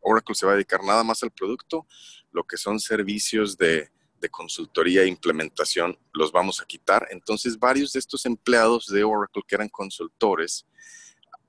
Oracle 0.00 0.34
se 0.34 0.46
va 0.46 0.52
a 0.52 0.54
dedicar 0.56 0.82
nada 0.82 1.04
más 1.04 1.22
al 1.22 1.30
producto, 1.30 1.86
lo 2.32 2.42
que 2.44 2.56
son 2.56 2.80
servicios 2.80 3.56
de, 3.56 3.90
de 4.22 4.30
consultoría 4.30 5.02
e 5.02 5.06
implementación 5.06 5.98
los 6.14 6.32
vamos 6.32 6.60
a 6.60 6.64
quitar. 6.64 7.06
Entonces 7.10 7.58
varios 7.58 7.92
de 7.92 7.98
estos 7.98 8.24
empleados 8.24 8.86
de 8.86 9.04
Oracle 9.04 9.42
que 9.46 9.54
eran 9.54 9.68
consultores, 9.68 10.66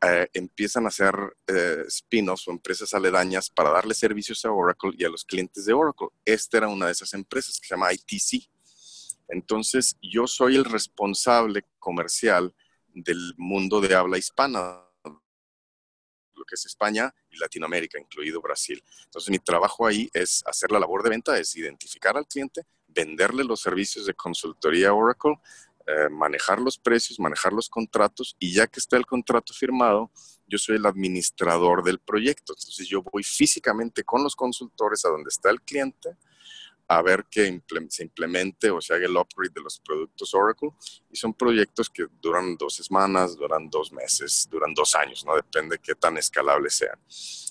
eh, 0.06 0.28
empiezan 0.34 0.86
a 0.86 0.90
hacer 0.90 1.16
eh, 1.48 1.84
spin-offs 1.88 2.48
o 2.48 2.52
empresas 2.52 2.94
aledañas 2.94 3.50
para 3.50 3.70
darle 3.70 3.94
servicios 3.94 4.44
a 4.44 4.52
Oracle 4.52 4.92
y 4.98 5.06
a 5.06 5.10
los 5.10 5.24
clientes 5.24 5.66
de 5.66 5.74
Oracle. 5.74 6.10
Esta 6.26 6.58
era 6.58 6.68
una 6.68 6.88
de 6.88 6.92
esas 6.92 7.14
empresas 7.14 7.58
que 7.60 7.68
se 7.68 7.74
llama 7.74 7.94
ITC. 7.94 8.50
Entonces, 9.30 9.96
yo 10.02 10.28
soy 10.28 10.58
el 10.58 10.66
responsable 10.66 11.64
comercial 11.80 12.54
del 12.94 13.34
mundo 13.38 13.80
de 13.80 13.96
habla 13.96 14.18
hispana, 14.18 14.84
lo 15.06 16.44
que 16.46 16.56
es 16.56 16.66
España 16.66 17.14
y 17.30 17.38
Latinoamérica, 17.38 17.98
incluido 17.98 18.42
Brasil. 18.42 18.84
Entonces, 19.06 19.30
mi 19.30 19.40
trabajo 19.40 19.88
ahí 19.88 20.10
es 20.14 20.44
hacer 20.46 20.72
la 20.72 20.80
labor 20.80 21.02
de 21.04 21.12
venta, 21.12 21.38
es 21.38 21.56
identificar 21.56 22.18
al 22.18 22.28
cliente, 22.28 22.64
venderle 22.88 23.44
los 23.44 23.62
servicios 23.62 24.06
de 24.06 24.14
consultoría 24.14 24.94
Oracle, 24.94 25.36
eh, 25.86 26.10
manejar 26.10 26.60
los 26.60 26.78
precios, 26.78 27.20
manejar 27.20 27.54
los 27.54 27.70
contratos 27.70 28.36
y 28.40 28.54
ya 28.54 28.68
que 28.68 28.80
está 28.80 28.98
el 28.98 29.06
contrato 29.06 29.54
firmado, 29.54 30.12
yo 30.48 30.58
soy 30.58 30.78
el 30.78 30.86
administrador 30.86 31.84
del 31.84 32.00
proyecto. 32.00 32.54
Entonces 32.54 32.88
yo 32.88 33.02
voy 33.02 33.24
físicamente 33.24 34.04
con 34.04 34.24
los 34.24 34.36
consultores 34.36 35.04
a 35.06 35.10
donde 35.10 35.30
está 35.30 35.50
el 35.50 35.62
cliente 35.62 36.18
a 36.88 37.02
ver 37.02 37.26
que 37.30 37.62
se 37.90 38.04
implemente 38.04 38.70
o 38.70 38.82
se 38.82 38.94
haga 38.94 39.06
el 39.06 39.18
upgrade 39.18 39.54
de 39.54 39.62
los 39.62 39.80
productos 39.80 40.34
Oracle. 40.34 40.70
Y 41.10 41.18
son 41.18 41.34
proyectos 41.34 41.90
que 41.90 42.08
duran 42.22 42.56
dos 42.58 42.76
semanas, 42.76 43.36
duran 43.36 43.70
dos 43.70 43.92
meses, 43.92 44.48
duran 44.50 44.74
dos 44.74 44.96
años, 44.96 45.26
¿no? 45.26 45.36
Depende 45.36 45.78
de 45.78 45.82
qué 45.82 45.96
tan 45.96 46.18
escalables 46.18 46.76
sean. 46.76 47.00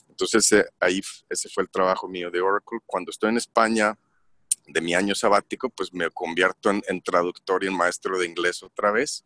Entonces 0.08 0.52
eh, 0.52 0.66
ahí 0.78 1.00
ese 1.28 1.48
fue 1.48 1.64
el 1.64 1.70
trabajo 1.70 2.08
mío 2.08 2.30
de 2.30 2.40
Oracle. 2.40 2.78
Cuando 2.86 3.10
estoy 3.10 3.30
en 3.30 3.38
España, 3.38 3.98
de 4.66 4.80
mi 4.80 4.94
año 4.94 5.14
sabático, 5.14 5.70
pues 5.70 5.92
me 5.92 6.10
convierto 6.10 6.70
en, 6.70 7.02
traductor 7.02 7.64
y 7.64 7.66
en 7.66 7.76
maestro 7.76 8.18
de 8.18 8.26
inglés 8.26 8.62
otra 8.62 8.90
vez. 8.90 9.24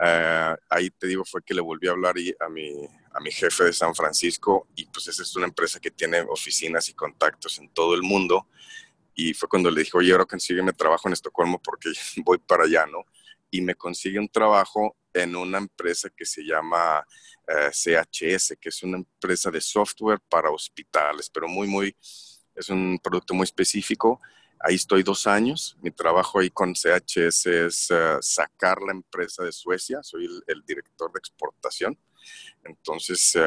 Eh, 0.00 0.56
ahí 0.68 0.90
te 0.90 1.06
digo, 1.06 1.24
fue 1.24 1.42
que 1.42 1.54
le 1.54 1.60
volví 1.60 1.88
a 1.88 1.92
hablar 1.92 2.14
a 2.40 2.48
mi, 2.48 2.72
a 3.12 3.20
mi 3.20 3.30
jefe 3.32 3.64
de 3.64 3.72
San 3.72 3.94
Francisco 3.94 4.68
y 4.76 4.86
pues 4.86 5.08
esa 5.08 5.22
es 5.22 5.34
una 5.36 5.46
empresa 5.46 5.80
que 5.80 5.90
tiene 5.90 6.20
oficinas 6.20 6.88
y 6.88 6.94
contactos 6.94 7.58
en 7.58 7.68
todo 7.70 7.94
el 7.94 8.02
mundo. 8.02 8.46
Y 9.14 9.34
fue 9.34 9.48
cuando 9.48 9.70
le 9.70 9.80
dije, 9.80 9.96
oye, 9.98 10.12
ahora 10.12 10.24
consígueme 10.24 10.72
trabajo 10.72 11.08
en 11.08 11.14
Estocolmo 11.14 11.60
porque 11.60 11.90
voy 12.24 12.38
para 12.38 12.64
allá, 12.64 12.86
¿no? 12.86 13.04
Y 13.50 13.60
me 13.60 13.74
consigue 13.74 14.18
un 14.18 14.28
trabajo 14.28 14.96
en 15.12 15.34
una 15.34 15.58
empresa 15.58 16.08
que 16.10 16.24
se 16.24 16.42
llama 16.42 17.04
eh, 17.48 17.70
CHS, 17.72 18.56
que 18.60 18.68
es 18.68 18.82
una 18.82 18.98
empresa 18.98 19.50
de 19.50 19.60
software 19.60 20.20
para 20.28 20.50
hospitales, 20.50 21.30
pero 21.30 21.48
muy, 21.48 21.66
muy, 21.66 21.96
es 22.54 22.68
un 22.68 23.00
producto 23.02 23.34
muy 23.34 23.44
específico 23.44 24.20
Ahí 24.60 24.74
estoy 24.74 25.02
dos 25.02 25.26
años. 25.26 25.76
Mi 25.80 25.90
trabajo 25.90 26.40
ahí 26.40 26.50
con 26.50 26.74
CHS 26.74 27.46
es 27.46 27.90
eh, 27.90 28.16
sacar 28.20 28.82
la 28.82 28.92
empresa 28.92 29.44
de 29.44 29.52
Suecia. 29.52 30.02
Soy 30.02 30.28
el, 30.46 30.62
director 30.66 31.12
de 31.12 31.18
exportación. 31.18 31.96
Entonces, 32.64 33.36
eh, 33.36 33.40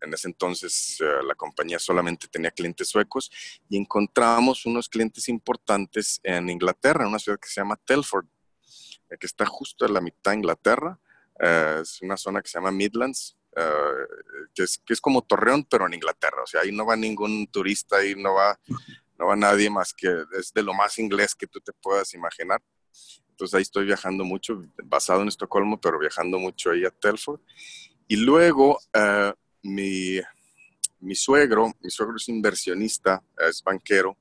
en 0.00 0.14
ese 0.14 0.28
entonces 0.28 0.98
eh, 1.00 1.22
la 1.26 1.34
compañía 1.34 1.78
solamente 1.78 2.26
tenía 2.26 2.50
clientes 2.50 2.88
suecos 2.88 3.30
y 3.68 3.76
encontramos 3.76 4.64
unos 4.64 4.88
clientes 4.88 5.28
importantes 5.28 6.20
en 6.22 6.48
Inglaterra, 6.48 7.02
en 7.02 7.10
una 7.10 7.18
ciudad 7.18 7.38
que 7.38 7.48
se 7.48 7.60
llama 7.60 7.76
Telford, 7.76 8.26
que 9.20 9.26
está 9.26 9.44
justo 9.44 9.84
en 9.84 9.92
la 9.92 10.00
mitad 10.00 10.30
de 10.30 10.38
Inglaterra. 10.38 10.98
es 11.38 12.00
una 12.00 12.16
zona 12.16 12.40
que 12.40 12.48
se 12.48 12.58
llama 12.58 12.70
Midlands. 12.70 13.36
es, 14.56 14.78
que 14.78 14.94
es 14.94 15.00
como 15.02 15.20
Torreón, 15.20 15.64
pero 15.64 15.86
en 15.86 15.92
Inglaterra. 15.92 16.42
O 16.42 16.46
sea, 16.46 16.62
ahí 16.62 16.72
no 16.72 16.86
va 16.86 16.96
ningún 16.96 17.46
turista, 17.48 17.98
ahí 17.98 18.14
no 18.16 18.34
va 18.34 18.58
no 19.22 19.28
va 19.28 19.36
nadie 19.36 19.70
más 19.70 19.94
que 19.94 20.24
es 20.36 20.52
de 20.52 20.62
lo 20.64 20.74
más 20.74 20.98
inglés 20.98 21.36
que 21.36 21.46
tú 21.46 21.60
te 21.60 21.72
puedas 21.72 22.12
imaginar. 22.12 22.60
Entonces 23.30 23.54
ahí 23.54 23.62
estoy 23.62 23.86
viajando 23.86 24.24
mucho, 24.24 24.64
basado 24.84 25.22
en 25.22 25.28
Estocolmo, 25.28 25.80
pero 25.80 25.98
viajando 26.00 26.40
mucho 26.40 26.72
ahí 26.72 26.84
a 26.84 26.90
Telford. 26.90 27.40
Y 28.08 28.16
luego 28.16 28.80
uh, 28.96 29.32
mi, 29.62 30.20
mi 30.98 31.14
suegro, 31.14 31.72
mi 31.80 31.88
suegro 31.88 32.16
es 32.16 32.28
inversionista, 32.28 33.22
es 33.48 33.62
banquero, 33.62 34.18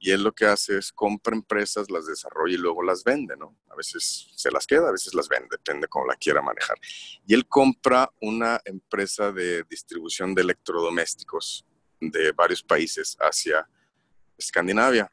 y 0.00 0.10
él 0.10 0.24
lo 0.24 0.32
que 0.32 0.46
hace 0.46 0.78
es 0.78 0.92
compra 0.92 1.34
empresas, 1.34 1.88
las 1.88 2.06
desarrolla 2.06 2.54
y 2.54 2.58
luego 2.58 2.82
las 2.82 3.04
vende, 3.04 3.36
¿no? 3.36 3.56
A 3.70 3.76
veces 3.76 4.28
se 4.34 4.50
las 4.50 4.66
queda, 4.66 4.88
a 4.88 4.92
veces 4.92 5.14
las 5.14 5.28
vende, 5.28 5.48
depende 5.52 5.86
cómo 5.86 6.06
la 6.06 6.16
quiera 6.16 6.42
manejar. 6.42 6.76
Y 7.24 7.34
él 7.34 7.46
compra 7.46 8.10
una 8.20 8.60
empresa 8.64 9.30
de 9.30 9.62
distribución 9.62 10.34
de 10.34 10.42
electrodomésticos 10.42 11.64
de 12.00 12.32
varios 12.32 12.62
países 12.64 13.16
hacia 13.20 13.66
Escandinavia. 14.36 15.10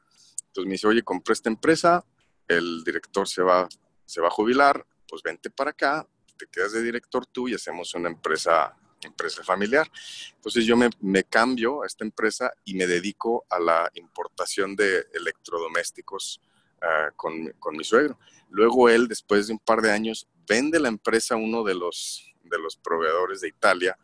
Entonces 0.48 0.66
me 0.68 0.74
dice, 0.74 0.88
oye, 0.88 1.04
compré 1.04 1.34
esta 1.34 1.50
empresa, 1.50 2.06
el 2.48 2.84
director 2.84 3.28
se 3.28 3.42
va, 3.42 3.68
se 4.06 4.22
va 4.22 4.28
a 4.28 4.32
jubilar, 4.32 4.86
pues 5.08 5.24
vente 5.24 5.50
para 5.50 5.72
acá, 5.72 6.08
te 6.38 6.48
quedas 6.48 6.74
de 6.74 6.82
director 6.82 7.25
tú 7.25 7.48
y 7.48 7.54
hacemos 7.54 7.94
una 7.94 8.10
empresa, 8.10 8.75
empresa 9.01 9.44
familiar. 9.44 9.90
Entonces 10.36 10.66
yo 10.66 10.75
me, 10.75 11.24
cambio 11.24 11.84
a 11.84 11.88
esta 11.88 12.04
empresa 12.04 12.51
y 12.66 12.74
me 12.74 12.88
dedico 12.88 13.46
a 13.50 13.60
la 13.60 13.90
importación 13.96 14.75
de 14.75 15.08
electrodomésticos 15.13 16.42
uh, 16.82 17.16
con, 17.16 17.48
con, 17.60 17.78
mi 17.78 17.84
suegro. 17.84 18.20
Luego 18.50 18.90
él, 18.90 19.08
después 19.08 19.48
de 19.48 19.54
un 19.54 19.60
par 19.60 19.82
de 19.82 19.92
años, 19.92 20.28
vende 20.48 20.80
la 20.80 20.90
empresa 20.90 21.36
a 21.36 21.38
uno 21.38 21.63
de 21.63 21.75
los, 21.75 22.34
de 22.44 22.60
los 22.60 22.75
proveedores 22.75 23.42
de 23.42 23.48
Italia 23.48 23.98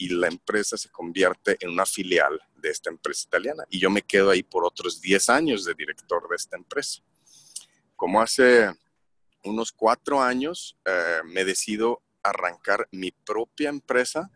y 0.00 0.08
la 0.08 0.28
empresa 0.28 0.78
se 0.78 0.88
convierte 0.88 1.58
en 1.60 1.70
una 1.72 1.84
filial 1.84 2.40
de 2.56 2.70
esta 2.70 2.88
empresa 2.88 3.24
italiana. 3.26 3.64
Y 3.68 3.78
yo 3.78 3.90
me 3.90 4.00
quedo 4.00 4.30
ahí 4.30 4.42
por 4.42 4.64
otros 4.64 4.98
10 5.02 5.28
años 5.28 5.66
de 5.66 5.74
director 5.74 6.26
de 6.26 6.36
esta 6.36 6.56
empresa. 6.56 7.02
Como 7.96 8.22
hace 8.22 8.72
unos 9.44 9.72
cuatro 9.72 10.22
años 10.22 10.78
eh, 10.86 11.20
me 11.26 11.44
decido 11.44 12.02
arrancar 12.22 12.88
mi 12.92 13.10
propia 13.10 13.68
empresa 13.68 14.30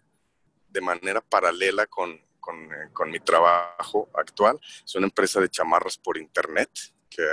de 0.68 0.82
manera 0.82 1.22
paralela 1.22 1.86
con, 1.86 2.20
con, 2.40 2.64
eh, 2.64 2.90
con, 2.92 3.10
mi 3.10 3.20
trabajo 3.20 4.10
actual. 4.12 4.60
Es 4.84 4.94
una 4.96 5.06
empresa 5.06 5.40
de 5.40 5.48
chamarras 5.48 5.96
por 5.96 6.18
internet, 6.18 6.68
que, 7.14 7.24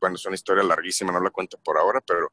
bueno, 0.00 0.16
es 0.16 0.24
una 0.26 0.34
historia 0.34 0.62
larguísima, 0.62 1.12
no 1.12 1.20
la 1.20 1.30
cuento 1.30 1.58
por 1.58 1.78
ahora, 1.78 2.00
pero 2.00 2.30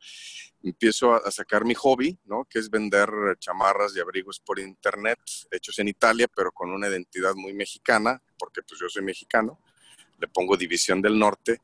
empiezo 0.61 1.13
a, 1.13 1.31
sacar 1.31 1.65
mi 1.65 1.73
hobby, 1.73 2.17
¿no? 2.25 2.45
Que 2.49 2.59
es 2.59 2.69
vender 2.69 3.09
chamarras 3.39 3.95
y 3.95 3.99
abrigos 3.99 4.39
por 4.39 4.59
internet, 4.59 5.19
hechos 5.51 5.79
en 5.79 5.89
Italia, 5.89 6.27
pero 6.33 6.51
con 6.51 6.71
una 6.71 6.87
identidad 6.87 7.35
muy 7.35 7.53
mexicana, 7.53 8.21
porque 8.37 8.61
pues 8.63 8.79
yo 8.79 8.89
soy 8.89 9.03
mexicano. 9.03 9.59
Le 10.19 10.27
pongo 10.27 10.55
División 10.55 11.01
del 11.01 11.19
Norte 11.19 11.59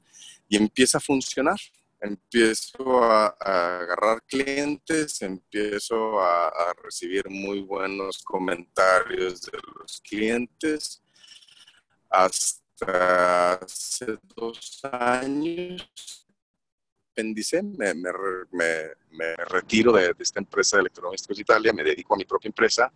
y 0.47 0.57
empieza 0.57 0.97
a 0.97 1.01
funcionar 1.01 1.59
empiezo 2.01 3.03
a, 3.03 3.27
agarrar 3.27 4.23
clientes, 4.23 5.21
empiezo 5.21 6.19
a, 6.19 6.47
a, 6.47 6.73
recibir 6.81 7.29
muy 7.29 7.61
buenos 7.61 8.23
comentarios 8.23 9.41
de 9.41 9.59
los 9.77 10.01
clientes. 10.01 11.03
Hasta 12.09 12.58
hace 12.81 14.17
dos 14.35 14.81
años 14.83 15.89
independicé, 17.19 17.61
me, 17.63 17.93
me, 17.93 18.11
me, 19.11 19.35
retiro 19.47 19.91
de, 19.91 20.13
de, 20.13 20.23
esta 20.23 20.39
empresa 20.39 20.77
de 20.77 20.81
electrodomésticos 20.81 21.39
Italia, 21.39 21.73
me 21.73 21.83
dedico 21.83 22.13
a 22.13 22.17
mi 22.17 22.25
propia 22.25 22.47
empresa 22.47 22.91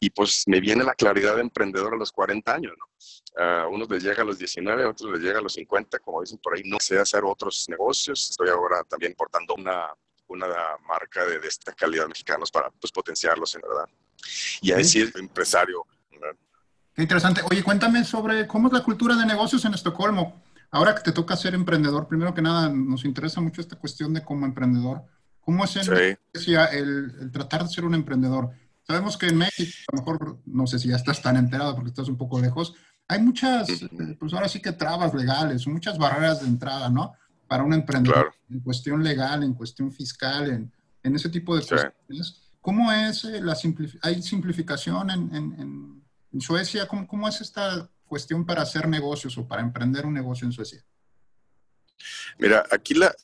y 0.00 0.10
pues 0.10 0.44
me 0.46 0.60
viene 0.60 0.82
la 0.82 0.94
claridad 0.94 1.36
de 1.36 1.42
emprendedor 1.42 1.94
a 1.94 1.96
los 1.96 2.10
40 2.12 2.54
años, 2.54 2.72
¿no? 2.78 3.42
A 3.42 3.68
unos 3.68 3.88
les 3.90 4.02
llega 4.02 4.22
a 4.22 4.24
los 4.24 4.38
19, 4.38 4.82
a 4.82 4.88
otros 4.88 5.12
les 5.12 5.20
llega 5.20 5.38
a 5.38 5.42
los 5.42 5.52
50, 5.52 5.98
como 6.00 6.20
dicen 6.22 6.38
por 6.38 6.56
ahí, 6.56 6.62
no 6.64 6.78
sé 6.80 6.98
hacer 6.98 7.22
otros 7.24 7.68
negocios, 7.68 8.30
estoy 8.30 8.48
ahora 8.48 8.82
también 8.84 9.14
portando 9.14 9.54
una, 9.54 9.88
una 10.28 10.46
marca 10.86 11.24
de, 11.26 11.38
de 11.38 11.48
esta 11.48 11.72
calidad 11.72 12.08
mexicanos 12.08 12.50
para 12.50 12.70
pues 12.70 12.90
potenciarlos 12.90 13.54
en 13.54 13.60
verdad. 13.60 13.88
Y 14.60 14.72
ahí 14.72 14.84
sí 14.84 15.02
es 15.02 15.14
empresario. 15.16 15.86
Qué 16.94 17.02
interesante. 17.02 17.40
Oye, 17.50 17.62
cuéntame 17.62 18.04
sobre 18.04 18.46
cómo 18.46 18.68
es 18.68 18.74
la 18.74 18.82
cultura 18.82 19.16
de 19.16 19.26
negocios 19.26 19.64
en 19.64 19.74
Estocolmo. 19.74 20.42
Ahora 20.70 20.94
que 20.94 21.02
te 21.02 21.12
toca 21.12 21.36
ser 21.36 21.54
emprendedor, 21.54 22.06
primero 22.06 22.32
que 22.32 22.42
nada, 22.42 22.68
nos 22.68 23.04
interesa 23.04 23.40
mucho 23.40 23.60
esta 23.60 23.76
cuestión 23.76 24.14
de 24.14 24.22
como 24.22 24.46
emprendedor. 24.46 25.02
¿Cómo 25.40 25.64
es 25.64 25.76
en 25.76 25.84
sí. 25.84 26.54
el, 26.54 27.12
el, 27.20 27.32
tratar 27.32 27.64
de 27.64 27.68
ser 27.68 27.84
un 27.84 27.94
emprendedor? 27.94 28.50
Sabemos 28.82 29.16
que 29.16 29.26
en 29.26 29.38
México, 29.38 29.72
a 29.92 29.96
lo 29.96 30.02
mejor, 30.02 30.38
no 30.46 30.66
sé 30.66 30.78
si 30.78 30.88
ya 30.88 30.96
estás 30.96 31.22
tan 31.22 31.36
enterado 31.36 31.74
porque 31.74 31.90
estás 31.90 32.08
un 32.08 32.16
poco 32.16 32.40
lejos, 32.40 32.74
hay 33.08 33.20
muchas, 33.20 33.68
pues 34.20 34.32
ahora 34.32 34.48
sí 34.48 34.60
que 34.60 34.70
trabas 34.72 35.12
legales, 35.12 35.66
muchas 35.66 35.98
barreras 35.98 36.42
de 36.42 36.46
entrada, 36.46 36.88
¿no? 36.88 37.14
Para 37.48 37.64
un 37.64 37.72
emprendedor, 37.72 38.30
claro. 38.30 38.34
en 38.48 38.60
cuestión 38.60 39.02
legal, 39.02 39.42
en 39.42 39.54
cuestión 39.54 39.90
fiscal, 39.90 40.48
en, 40.48 40.72
en 41.02 41.16
ese 41.16 41.28
tipo 41.28 41.56
de 41.56 41.62
sí. 41.62 41.70
cuestiones. 41.70 42.40
¿Cómo 42.60 42.92
es 42.92 43.24
eh, 43.24 43.40
la 43.40 43.56
simplificación? 43.56 44.14
¿Hay 44.14 44.22
simplificación 44.22 45.10
en, 45.10 45.34
en, 45.34 45.60
en 45.60 45.99
Suecia? 46.38 46.86
¿Cómo, 46.86 47.06
¿Cómo 47.06 47.28
es 47.28 47.40
esta 47.40 47.90
cuestión 48.06 48.44
para 48.44 48.62
hacer 48.62 48.88
negocios 48.88 49.36
o 49.38 49.48
para 49.48 49.62
emprender 49.62 50.04
un 50.04 50.14
negocio 50.14 50.46
en 50.46 50.52
Suecia? 50.52 50.84
Mira, 52.38 52.64
aquí 52.70 52.94
la, 52.94 53.14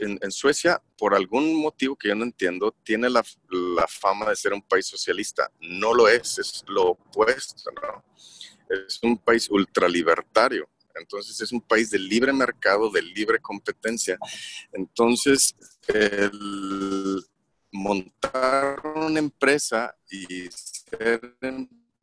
en, 0.00 0.18
en, 0.20 0.30
Suecia, 0.30 0.82
por 0.96 1.14
algún 1.14 1.60
motivo 1.60 1.96
que 1.96 2.08
yo 2.08 2.14
no 2.14 2.24
entiendo, 2.24 2.74
tiene 2.82 3.08
la, 3.10 3.24
la, 3.50 3.86
fama 3.88 4.30
de 4.30 4.36
ser 4.36 4.52
un 4.52 4.62
país 4.62 4.86
socialista. 4.86 5.50
No 5.60 5.94
lo 5.94 6.08
es, 6.08 6.38
es 6.38 6.64
lo 6.68 6.90
opuesto, 6.90 7.70
¿no? 7.72 8.04
Es 8.68 8.98
un 9.02 9.18
país 9.18 9.48
ultralibertario. 9.50 10.68
Entonces 10.94 11.40
es 11.40 11.52
un 11.52 11.60
país 11.60 11.90
de 11.90 11.98
libre 11.98 12.32
mercado, 12.32 12.90
de 12.90 13.02
libre 13.02 13.40
competencia. 13.40 14.16
Entonces, 14.72 15.54
el 15.88 17.20
montar 17.72 18.80
una 18.94 19.18
empresa 19.18 19.96
y 20.08 20.48
ser 20.50 21.36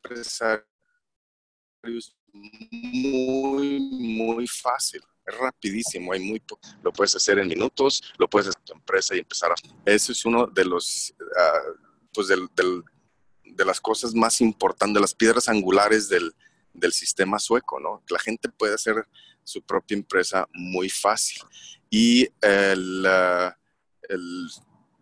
empresario 0.04 0.66
es 1.84 2.16
muy, 2.34 3.80
muy 3.80 4.48
fácil. 4.48 5.02
Es 5.26 5.38
rapidísimo, 5.38 6.14
hay 6.14 6.20
muy 6.20 6.42
lo 6.84 6.92
puedes 6.92 7.16
hacer 7.16 7.38
en 7.40 7.48
minutos, 7.48 8.02
lo 8.18 8.28
puedes 8.28 8.48
hacer 8.48 8.60
en 8.60 8.66
tu 8.66 8.74
empresa 8.74 9.16
y 9.16 9.20
empezar 9.20 9.52
a... 9.52 9.56
Ese 9.86 10.12
es 10.14 10.26
uno 10.26 10.48
de 10.48 10.66
los, 10.66 11.14
uh, 11.20 11.78
pues 12.14 12.28
del, 12.28 12.48
de 13.44 13.66
las 13.66 13.80
cosas 13.80 14.16
más 14.16 14.42
importantes, 14.42 14.96
de 14.96 15.02
las 15.02 15.14
piedras 15.14 15.48
angulares 15.48 16.10
del, 16.10 16.34
del 16.74 16.92
sistema 16.92 17.38
sueco, 17.38 17.80
¿no? 17.80 18.04
La 18.10 18.20
gente 18.20 18.50
puede 18.50 18.74
hacer 18.74 19.08
su 19.44 19.62
propia 19.62 19.96
empresa 19.96 20.48
muy 20.54 20.90
fácil. 20.90 21.44
Y 21.90 22.28
el, 22.42 23.06
uh, 23.06 23.52
el, 24.10 24.50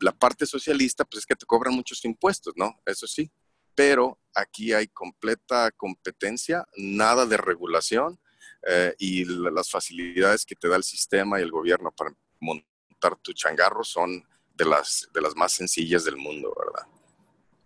la 0.01 0.11
parte 0.11 0.45
socialista, 0.45 1.05
pues 1.05 1.19
es 1.19 1.25
que 1.25 1.35
te 1.35 1.45
cobran 1.45 1.73
muchos 1.73 2.03
impuestos, 2.03 2.53
¿no? 2.57 2.81
Eso 2.85 3.07
sí, 3.07 3.31
pero 3.79 4.19
aquí 4.35 4.73
hay 4.73 4.89
completa 4.89 5.71
competencia, 5.71 6.65
nada 6.75 7.25
de 7.25 7.37
regulación 7.37 8.19
eh, 8.67 8.93
y 8.99 9.23
las 9.23 9.71
facilidades 9.71 10.45
que 10.45 10.55
te 10.55 10.67
da 10.67 10.75
el 10.75 10.83
sistema 10.83 11.39
y 11.39 11.43
el 11.43 11.49
gobierno 11.49 11.89
para 11.95 12.13
montar 12.41 13.15
tu 13.21 13.31
changarro 13.31 13.85
son 13.85 14.21
de 14.53 14.65
las, 14.65 15.07
de 15.13 15.21
las 15.21 15.33
más 15.33 15.53
sencillas 15.53 16.03
del 16.03 16.17
mundo, 16.17 16.53
¿verdad? 16.59 16.89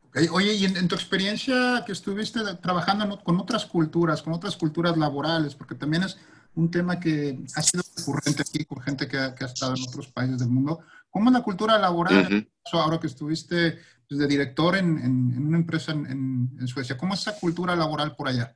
Okay. 0.10 0.28
Oye, 0.32 0.54
y 0.54 0.66
en, 0.66 0.78
en, 0.78 0.88
tu 0.88 0.94
experiencia 0.94 1.82
que 1.84 1.94
estuviste 1.94 2.42
trabajando 2.62 3.20
con 3.24 3.40
otras 3.40 3.66
culturas, 3.66 4.22
con 4.22 4.34
otras 4.34 4.56
culturas 4.56 4.96
laborales, 4.96 5.56
porque 5.56 5.74
también 5.74 6.04
es 6.04 6.20
un 6.54 6.70
tema 6.70 7.00
que 7.00 7.40
ha 7.56 7.62
sido 7.64 7.82
recurrente 7.98 8.44
aquí 8.44 8.66
con 8.66 8.80
gente 8.84 9.08
que 9.08 9.18
ha, 9.18 9.34
que 9.34 9.46
ha 9.46 9.48
estado 9.48 9.74
en 9.76 9.82
otros 9.82 10.12
países 10.12 10.38
del 10.38 10.50
mundo, 10.50 10.80
¿cómo 11.10 11.32
es 11.32 11.34
la 11.34 11.42
cultura 11.42 11.80
laboral? 11.80 12.18
Uh 12.18 12.36
-huh. 12.36 12.50
Ahora 12.74 13.00
que 13.00 13.08
estuviste 13.08 13.80
de 14.18 14.28
director 14.28 14.76
en, 14.76 14.98
en, 14.98 15.34
en 15.36 15.48
una 15.48 15.58
empresa 15.58 15.92
en, 15.92 16.50
en, 16.60 16.68
Suecia. 16.68 16.98
¿Cómo 16.98 17.14
es 17.14 17.22
esa 17.22 17.40
cultura 17.40 17.76
laboral 17.76 18.16
por 18.16 18.28
allá? 18.28 18.56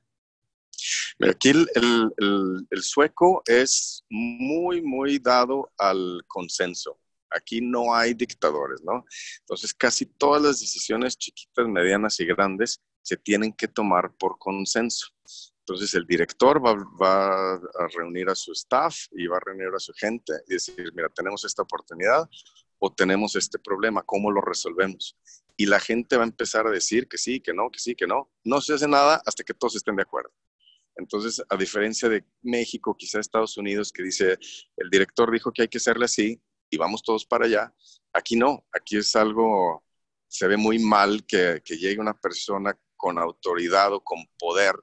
Aquí 1.28 1.50
el, 1.50 1.68
el, 1.76 2.12
el, 2.18 2.68
el, 2.70 2.84
sueco 2.84 3.42
es 3.46 4.04
muy, 4.10 4.82
muy 4.82 5.20
dado 5.20 5.72
al 5.78 6.24
consenso. 6.28 7.00
Aquí 7.30 7.60
no 7.62 7.94
hay 7.94 8.14
dictadores, 8.14 8.82
¿no? 8.84 9.04
Entonces 9.40 9.74
casi 9.74 10.06
todas 10.06 10.42
las 10.42 10.60
decisiones 10.60 11.18
chiquitas, 11.18 11.68
medianas 11.68 12.20
y 12.20 12.26
grandes 12.26 12.82
se 13.02 13.18
tienen 13.18 13.54
que 13.54 13.68
tomar 13.68 14.14
por 14.18 14.38
consenso. 14.38 15.08
Entonces 15.68 15.94
el 15.96 16.06
director 16.06 16.66
va, 16.66 16.76
va, 16.76 17.56
a 17.56 17.88
reunir 17.94 18.30
a 18.30 18.36
su 18.36 18.54
staff 18.54 18.96
y 19.12 19.28
va 19.28 19.38
a 19.38 19.42
reunir 19.42 19.68
a 19.76 19.80
su 19.80 19.92
gente 19.94 20.32
y 20.48 20.54
decir, 20.54 20.94
mira, 20.96 21.10
tenemos 21.10 21.44
esta 21.44 21.64
oportunidad 21.64 22.30
o 22.80 22.94
tenemos 22.94 23.36
este 23.36 23.60
problema, 23.60 24.04
¿cómo 24.04 24.32
lo 24.32 24.42
resolvemos? 24.42 25.18
y 25.58 25.66
la 25.66 25.80
gente 25.80 26.16
va 26.16 26.24
a 26.24 26.28
empezar 26.28 26.68
a 26.68 26.72
decir 26.72 27.08
que 27.08 27.18
sí, 27.18 27.42
que 27.42 27.52
no, 27.52 27.72
que 27.72 27.80
sí, 27.80 27.96
que 27.96 28.06
no. 28.06 28.32
No 28.44 28.62
se 28.62 28.76
hace 28.76 28.88
nada 28.88 29.22
hasta 29.26 29.44
que 29.44 29.56
todos 29.56 29.76
estén 29.76 29.96
de 29.96 30.04
acuerdo. 30.04 30.32
Entonces, 30.96 31.44
a 31.50 31.58
diferencia 31.58 32.08
de 32.08 32.24
México, 32.44 32.96
quizá 32.96 33.20
Estados 33.20 33.58
Unidos, 33.58 33.92
que 33.92 34.04
dice, 34.04 34.38
el 34.78 34.90
director 34.90 35.32
dijo 35.32 35.52
que 35.52 35.64
hay 35.64 35.68
que 35.68 35.80
hacerle 35.80 36.06
así 36.06 36.40
y 36.70 36.78
vamos 36.78 37.02
todos 37.02 37.26
para 37.26 37.46
allá, 37.46 37.74
aquí 38.14 38.36
no, 38.36 38.66
aquí 38.72 38.98
es 38.98 39.16
algo, 39.16 39.84
se 40.28 40.48
ve 40.48 40.58
muy 40.58 40.80
mal 40.80 41.26
que, 41.26 41.62
que 41.66 41.78
llegue 41.78 42.00
una 42.00 42.20
persona 42.20 42.78
con 42.96 43.18
autoridad 43.18 43.94
o 43.94 44.04
con 44.04 44.26
poder 44.38 44.76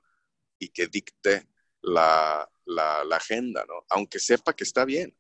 y 0.59 0.69
que 0.69 0.89
dicte 0.89 1.49
la, 1.83 2.49
la, 2.65 3.05
la 3.05 3.17
agenda, 3.17 3.65
¿no? 3.69 3.85
Aunque 3.91 4.19
sepa 4.19 4.55
que 4.55 4.65
está 4.65 4.85
bien, 4.85 5.17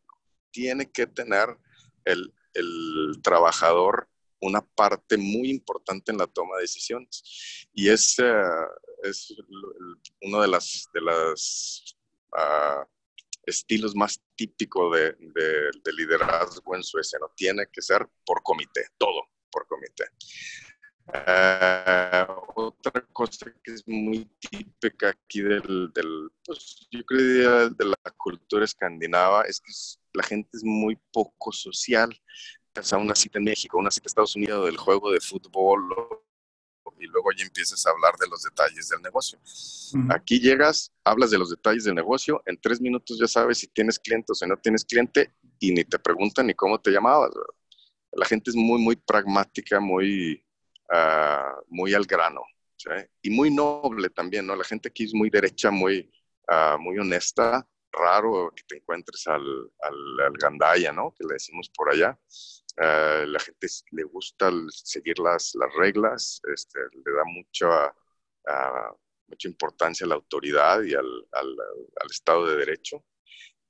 tiene 0.50 0.90
que 0.90 1.06
tener 1.06 1.56
el, 2.04 2.32
el 2.54 3.20
trabajador 3.22 4.08
una 4.44 4.60
parte 4.60 5.16
muy 5.16 5.50
importante 5.50 6.12
en 6.12 6.18
la 6.18 6.26
toma 6.26 6.56
de 6.56 6.62
decisiones. 6.62 7.66
Y 7.72 7.88
es, 7.88 8.18
uh, 8.18 9.06
es 9.08 9.34
uno 10.22 10.42
de 10.42 10.48
las, 10.48 10.88
de 10.92 11.00
las 11.00 11.96
uh, 12.32 12.84
estilos 13.44 13.94
más 13.94 14.20
típicos 14.36 14.94
de, 14.96 15.12
de, 15.12 15.70
de, 15.82 15.92
liderazgo 15.92 16.76
en 16.76 16.82
Suecia. 16.82 17.18
No 17.20 17.32
tiene 17.34 17.66
que 17.72 17.82
ser 17.82 18.06
por 18.24 18.42
comité, 18.42 18.86
todo 18.98 19.28
por 19.50 19.66
comité. 19.66 20.04
Uh, 21.06 22.42
otra 22.54 23.06
cosa 23.12 23.52
que 23.62 23.72
es 23.72 23.86
muy 23.86 24.24
típica 24.40 25.10
aquí 25.10 25.42
del, 25.42 25.92
del 25.92 26.30
pues, 26.44 26.86
yo 26.90 27.04
creo 27.04 27.68
de 27.68 27.84
la 27.84 28.10
cultura 28.16 28.64
escandinava 28.64 29.42
es 29.42 29.60
que 29.60 29.70
la 30.14 30.22
gente 30.22 30.48
es 30.52 30.64
muy 30.64 30.98
poco 31.12 31.52
social. 31.52 32.10
a 32.74 32.96
una 32.96 33.14
cita 33.14 33.38
en 33.38 33.44
México, 33.44 33.78
una 33.78 33.90
cita 33.90 34.04
en 34.04 34.10
Estados 34.10 34.36
Unidos 34.36 34.66
del 34.66 34.76
juego 34.76 35.12
de 35.12 35.20
fútbol 35.20 35.84
y 36.98 37.06
luego 37.06 37.30
ya 37.36 37.44
empiezas 37.44 37.84
a 37.86 37.90
hablar 37.90 38.16
de 38.18 38.26
los 38.28 38.42
detalles 38.42 38.88
del 38.88 39.02
negocio. 39.02 39.38
Aquí 40.10 40.40
llegas, 40.40 40.92
hablas 41.04 41.30
de 41.30 41.38
los 41.38 41.50
detalles 41.50 41.84
del 41.84 41.94
negocio, 41.94 42.42
en 42.46 42.58
tres 42.60 42.80
minutos 42.80 43.18
ya 43.18 43.26
sabes 43.26 43.58
si 43.58 43.68
tienes 43.68 43.98
cliente 43.98 44.32
o 44.32 44.34
si 44.34 44.46
no 44.46 44.56
tienes 44.56 44.84
cliente 44.84 45.34
y 45.58 45.72
ni 45.72 45.84
te 45.84 45.98
preguntan 45.98 46.46
ni 46.46 46.54
cómo 46.54 46.80
te 46.80 46.90
llamabas. 46.90 47.30
La 48.12 48.26
gente 48.26 48.50
es 48.50 48.56
muy, 48.56 48.80
muy 48.80 48.96
pragmática, 48.96 49.80
muy, 49.80 50.44
uh, 50.90 51.64
muy 51.68 51.94
al 51.94 52.04
grano 52.04 52.42
y 53.22 53.30
muy 53.30 53.50
noble 53.50 54.10
también, 54.10 54.46
¿no? 54.46 54.54
La 54.56 54.64
gente 54.64 54.88
aquí 54.88 55.04
es 55.04 55.14
muy 55.14 55.30
derecha, 55.30 55.70
muy, 55.70 56.10
uh, 56.48 56.78
muy 56.78 56.98
honesta. 56.98 57.66
Raro 57.96 58.52
que 58.54 58.62
te 58.64 58.76
encuentres 58.76 59.26
al, 59.26 59.42
al, 59.42 60.20
al 60.20 60.32
gandaya, 60.32 60.92
¿no? 60.92 61.14
Que 61.16 61.24
le 61.24 61.34
decimos 61.34 61.70
por 61.74 61.90
allá. 61.90 62.18
Uh, 62.76 63.26
la 63.26 63.38
gente 63.38 63.68
le 63.92 64.02
gusta 64.04 64.50
seguir 64.68 65.18
las, 65.20 65.54
las 65.54 65.72
reglas, 65.74 66.40
este, 66.52 66.80
le 66.92 67.12
da 67.12 67.24
mucha, 67.24 67.94
mucha 69.28 69.48
importancia 69.48 70.04
a 70.04 70.08
la 70.08 70.16
autoridad 70.16 70.82
y 70.82 70.94
al, 70.94 71.06
al, 71.32 71.56
al, 72.00 72.10
Estado 72.10 72.46
de 72.46 72.56
Derecho. 72.56 73.04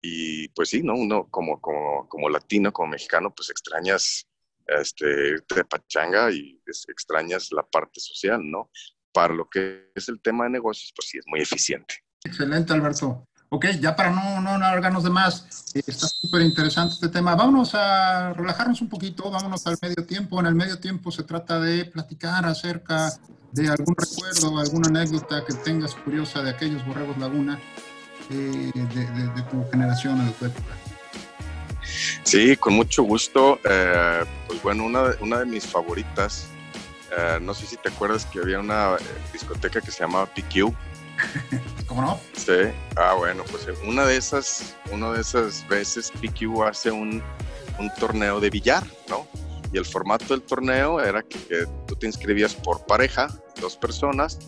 Y 0.00 0.48
pues 0.48 0.70
sí, 0.70 0.82
¿no? 0.82 0.94
Uno 0.94 1.28
como, 1.30 1.60
como, 1.60 2.08
como 2.08 2.28
latino, 2.30 2.72
como 2.72 2.88
mexicano, 2.88 3.34
pues 3.34 3.50
extrañas 3.50 4.26
este, 4.66 5.06
irte 5.28 5.54
de 5.56 5.64
pachanga 5.64 6.30
y 6.30 6.62
extrañas 6.88 7.52
la 7.52 7.62
parte 7.62 8.00
social, 8.00 8.40
¿no? 8.42 8.70
para 9.14 9.32
lo 9.32 9.48
que 9.48 9.92
es 9.94 10.08
el 10.08 10.20
tema 10.20 10.44
de 10.44 10.50
negocios, 10.50 10.92
pues 10.94 11.08
sí 11.08 11.18
es 11.18 11.24
muy 11.28 11.40
eficiente. 11.40 11.94
Excelente, 12.24 12.72
Alberto. 12.72 13.24
Ok, 13.54 13.66
ya 13.80 13.94
para 13.94 14.10
no, 14.10 14.40
no 14.40 14.50
alargarnos 14.50 15.04
de 15.04 15.10
más, 15.10 15.46
está 15.74 16.08
súper 16.08 16.42
interesante 16.42 16.94
este 16.94 17.08
tema. 17.08 17.36
Vámonos 17.36 17.72
a 17.76 18.32
relajarnos 18.32 18.80
un 18.80 18.88
poquito, 18.88 19.30
vámonos 19.30 19.64
al 19.68 19.78
medio 19.80 20.04
tiempo. 20.04 20.40
En 20.40 20.46
el 20.46 20.56
medio 20.56 20.80
tiempo 20.80 21.12
se 21.12 21.22
trata 21.22 21.60
de 21.60 21.84
platicar 21.84 22.44
acerca 22.46 23.12
de 23.52 23.68
algún 23.68 23.94
recuerdo, 23.96 24.58
alguna 24.58 24.88
anécdota 24.88 25.44
que 25.44 25.54
tengas 25.54 25.94
curiosa 25.94 26.42
de 26.42 26.50
aquellos 26.50 26.84
borregos 26.84 27.16
Laguna 27.18 27.60
eh, 28.30 28.72
de, 28.74 29.42
tu 29.48 29.64
generación 29.70 30.20
o 30.20 30.24
de 30.24 30.30
tu 30.32 30.46
época. 30.46 30.74
Sí, 32.24 32.56
con 32.56 32.74
mucho 32.74 33.04
gusto. 33.04 33.60
Eh, 33.62 34.24
pues 34.48 34.60
bueno, 34.64 34.84
una, 34.84 35.10
una 35.20 35.38
de 35.38 35.46
mis 35.46 35.64
favoritas 35.64 36.48
eh, 37.16 37.38
no 37.40 37.54
sé 37.54 37.66
si 37.66 37.76
te 37.76 37.88
acuerdas 37.90 38.26
que 38.26 38.40
había 38.40 38.58
una 38.58 38.96
eh, 38.96 38.98
discoteca 39.32 39.80
que 39.80 39.90
se 39.90 40.00
llamaba 40.00 40.26
PQ. 40.26 40.74
¿Cómo 41.86 42.02
no? 42.02 42.20
Sí. 42.34 42.72
Ah, 42.96 43.14
bueno, 43.16 43.44
pues 43.50 43.66
eh, 43.68 43.74
una 43.86 44.04
de 44.04 44.16
esas, 44.16 44.74
una 44.92 45.12
de 45.12 45.20
esas 45.20 45.66
veces 45.68 46.10
PQ 46.10 46.62
hace 46.64 46.90
un, 46.90 47.22
un 47.78 47.94
torneo 47.98 48.40
de 48.40 48.50
billar, 48.50 48.84
¿no? 49.08 49.26
Y 49.72 49.78
el 49.78 49.84
formato 49.84 50.26
del 50.28 50.42
torneo 50.42 51.00
era 51.00 51.22
que 51.22 51.66
tú 51.86 51.96
te 51.96 52.06
inscribías 52.06 52.54
por 52.54 52.86
pareja, 52.86 53.28
dos 53.60 53.76
personas, 53.76 54.38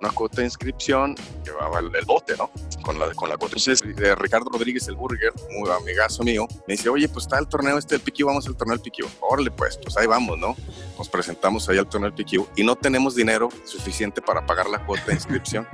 una 0.00 0.10
cuota 0.10 0.38
de 0.38 0.44
inscripción, 0.44 1.14
llevaba 1.44 1.80
el, 1.80 2.04
bote, 2.04 2.36
¿no? 2.36 2.50
Con 2.82 2.98
la, 2.98 3.12
con 3.14 3.28
la 3.28 3.36
cuota. 3.36 3.56
Entonces, 3.56 3.82
eh, 3.82 4.14
Ricardo 4.14 4.50
Rodríguez, 4.50 4.86
el 4.88 4.96
burger, 4.96 5.32
muy 5.50 5.70
amigazo 5.70 6.22
mío, 6.22 6.46
me 6.66 6.74
dice, 6.74 6.88
oye, 6.88 7.08
pues 7.08 7.24
está 7.24 7.38
el 7.38 7.48
torneo 7.48 7.78
este 7.78 7.98
del 7.98 8.02
PQ, 8.02 8.24
vamos 8.24 8.46
al 8.46 8.56
torneo 8.56 8.76
del 8.76 8.90
PQ. 8.90 9.06
Órale, 9.20 9.50
pues, 9.50 9.78
pues 9.82 9.96
ahí 9.96 10.06
vamos, 10.06 10.38
¿no? 10.38 10.54
Nos 10.96 11.08
presentamos 11.08 11.68
ahí 11.68 11.78
al 11.78 11.88
torneo 11.88 12.10
del 12.10 12.24
PQ 12.24 12.48
y 12.56 12.64
no 12.64 12.76
tenemos 12.76 13.14
dinero 13.14 13.48
suficiente 13.64 14.22
para 14.22 14.46
pagar 14.46 14.68
la 14.68 14.84
cuota 14.84 15.06
de 15.06 15.14
inscripción. 15.14 15.66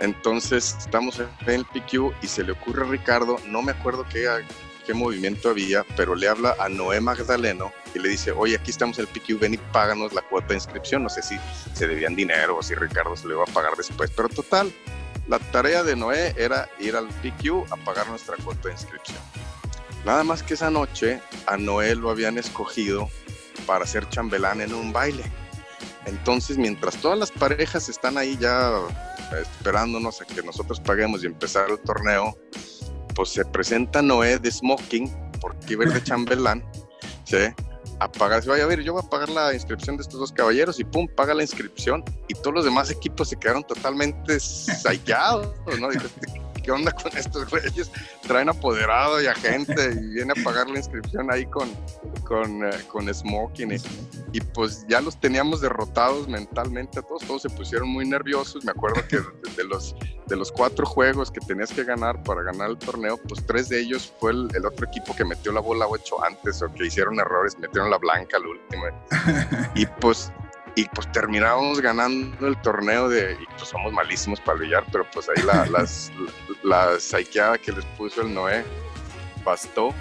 Entonces, 0.00 0.76
estamos 0.78 1.20
en 1.20 1.28
el 1.46 1.64
PQ 1.66 2.12
y 2.22 2.26
se 2.26 2.42
le 2.42 2.52
ocurre 2.52 2.84
a 2.84 2.88
Ricardo, 2.88 3.36
no 3.46 3.62
me 3.62 3.72
acuerdo 3.72 4.04
qué, 4.10 4.26
qué 4.86 4.94
movimiento 4.94 5.50
había, 5.50 5.84
pero 5.96 6.14
le 6.14 6.28
habla 6.28 6.56
a 6.58 6.68
Noé 6.68 7.00
Magdaleno 7.00 7.72
y 7.94 7.98
le 7.98 8.08
dice, 8.08 8.32
oye, 8.32 8.56
aquí 8.56 8.70
estamos 8.70 8.98
en 8.98 9.06
el 9.06 9.08
PQ, 9.08 9.40
ven 9.40 9.54
y 9.54 9.58
páganos 9.58 10.12
la 10.12 10.22
cuota 10.22 10.48
de 10.48 10.54
inscripción. 10.54 11.02
No 11.02 11.08
sé 11.08 11.22
si 11.22 11.36
se 11.74 11.86
debían 11.86 12.14
dinero 12.14 12.56
o 12.56 12.62
si 12.62 12.74
Ricardo 12.74 13.16
se 13.16 13.26
lo 13.26 13.34
iba 13.34 13.44
a 13.44 13.52
pagar 13.52 13.76
después, 13.76 14.10
pero 14.14 14.28
total, 14.28 14.72
la 15.28 15.38
tarea 15.38 15.82
de 15.82 15.96
Noé 15.96 16.34
era 16.36 16.68
ir 16.78 16.96
al 16.96 17.08
PQ 17.08 17.72
a 17.72 17.76
pagar 17.76 18.08
nuestra 18.08 18.36
cuota 18.36 18.68
de 18.68 18.74
inscripción. 18.74 19.18
Nada 20.04 20.24
más 20.24 20.42
que 20.42 20.54
esa 20.54 20.70
noche 20.70 21.20
a 21.46 21.56
Noé 21.56 21.94
lo 21.94 22.10
habían 22.10 22.38
escogido 22.38 23.08
para 23.66 23.86
ser 23.86 24.08
chambelán 24.08 24.60
en 24.60 24.74
un 24.74 24.92
baile. 24.92 25.24
Entonces, 26.06 26.58
mientras 26.58 26.96
todas 26.96 27.18
las 27.18 27.30
parejas 27.30 27.88
están 27.88 28.18
ahí 28.18 28.36
ya 28.40 28.72
esperándonos 29.40 30.20
a 30.20 30.24
que 30.24 30.42
nosotros 30.42 30.80
paguemos 30.80 31.22
y 31.22 31.26
empezar 31.26 31.70
el 31.70 31.78
torneo, 31.78 32.36
pues 33.14 33.30
se 33.30 33.44
presenta 33.44 34.02
Noé 34.02 34.38
de 34.38 34.50
Smoking, 34.50 35.10
porque 35.40 35.74
iba 35.74 35.84
de 35.84 36.02
chambelán, 36.04 36.64
¿sí? 37.24 37.36
a 38.02 38.10
pagar, 38.10 38.42
se 38.42 38.48
vaya 38.48 38.64
a 38.64 38.66
ver, 38.66 38.82
yo 38.82 38.94
voy 38.94 39.02
a 39.04 39.08
pagar 39.08 39.28
la 39.28 39.54
inscripción 39.54 39.96
de 39.96 40.02
estos 40.02 40.18
dos 40.18 40.32
caballeros 40.32 40.80
y 40.80 40.84
pum, 40.84 41.06
paga 41.06 41.34
la 41.34 41.42
inscripción 41.42 42.04
y 42.28 42.34
todos 42.34 42.54
los 42.54 42.64
demás 42.64 42.90
equipos 42.90 43.28
se 43.28 43.36
quedaron 43.36 43.62
totalmente 43.62 44.40
sallados, 44.40 45.54
¿no? 45.78 45.88
¿Qué 46.62 46.70
onda 46.70 46.92
con 47.02 47.16
estos 47.16 47.48
güeyes? 47.50 47.90
Traen 48.22 48.48
apoderado 48.48 49.20
y 49.20 49.26
agente 49.26 49.92
y 49.92 50.14
viene 50.14 50.32
a 50.32 50.44
pagar 50.44 50.68
la 50.70 50.78
inscripción 50.78 51.30
ahí 51.30 51.46
con, 51.46 51.68
con, 52.24 52.64
eh, 52.64 52.70
con 52.88 53.12
Smoking. 53.12 53.72
Y, 54.32 54.40
pues 54.40 54.86
ya 54.88 55.00
los 55.00 55.18
teníamos 55.18 55.60
derrotados 55.60 56.28
mentalmente 56.28 56.98
a 56.98 57.02
todos, 57.02 57.22
todos 57.22 57.42
se 57.42 57.50
pusieron 57.50 57.88
muy 57.88 58.06
nerviosos. 58.06 58.64
Me 58.64 58.70
acuerdo 58.70 59.06
que 59.08 59.18
de, 59.56 59.64
los, 59.64 59.94
de 60.26 60.36
los 60.36 60.50
cuatro 60.52 60.86
juegos 60.86 61.30
que 61.30 61.40
tenías 61.40 61.72
que 61.72 61.84
ganar 61.84 62.22
para 62.22 62.42
ganar 62.42 62.70
el 62.70 62.78
torneo, 62.78 63.18
pues 63.28 63.44
tres 63.46 63.68
de 63.68 63.80
ellos 63.80 64.12
fue 64.18 64.32
el, 64.32 64.48
el 64.54 64.66
otro 64.66 64.86
equipo 64.86 65.14
que 65.14 65.24
metió 65.24 65.52
la 65.52 65.60
bola 65.60 65.86
ocho 65.86 66.22
antes 66.24 66.62
o 66.62 66.72
que 66.72 66.86
hicieron 66.86 67.18
errores, 67.18 67.58
metieron 67.58 67.90
la 67.90 67.98
blanca 67.98 68.36
al 68.36 68.46
último. 68.46 68.84
y 69.74 69.86
pues 69.86 70.32
y 70.74 70.86
pues 70.86 71.10
terminamos 71.12 71.80
ganando 71.80 72.46
el 72.46 72.56
torneo 72.62 73.08
de, 73.08 73.32
y 73.40 73.46
pues 73.56 73.68
somos 73.68 73.92
malísimos 73.92 74.40
para 74.40 74.58
billar, 74.58 74.84
pero 74.90 75.06
pues 75.10 75.28
ahí 75.28 75.42
la, 75.42 75.66
las, 75.70 76.10
la 76.62 76.98
saqueada 76.98 77.58
que 77.58 77.72
les 77.72 77.84
puso 77.84 78.22
el 78.22 78.32
Noé 78.32 78.64
bastó 79.44 79.94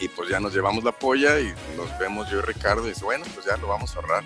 y 0.00 0.08
pues 0.08 0.28
ya 0.28 0.40
nos 0.40 0.54
llevamos 0.54 0.84
la 0.84 0.92
polla 0.92 1.38
y 1.38 1.52
nos 1.76 1.96
vemos 1.98 2.30
yo 2.30 2.38
y 2.38 2.42
Ricardo 2.42 2.86
y 2.86 2.90
dice, 2.90 3.04
bueno, 3.04 3.24
pues 3.34 3.46
ya 3.46 3.56
lo 3.56 3.68
vamos 3.68 3.94
a 3.94 4.00
ahorrar. 4.00 4.24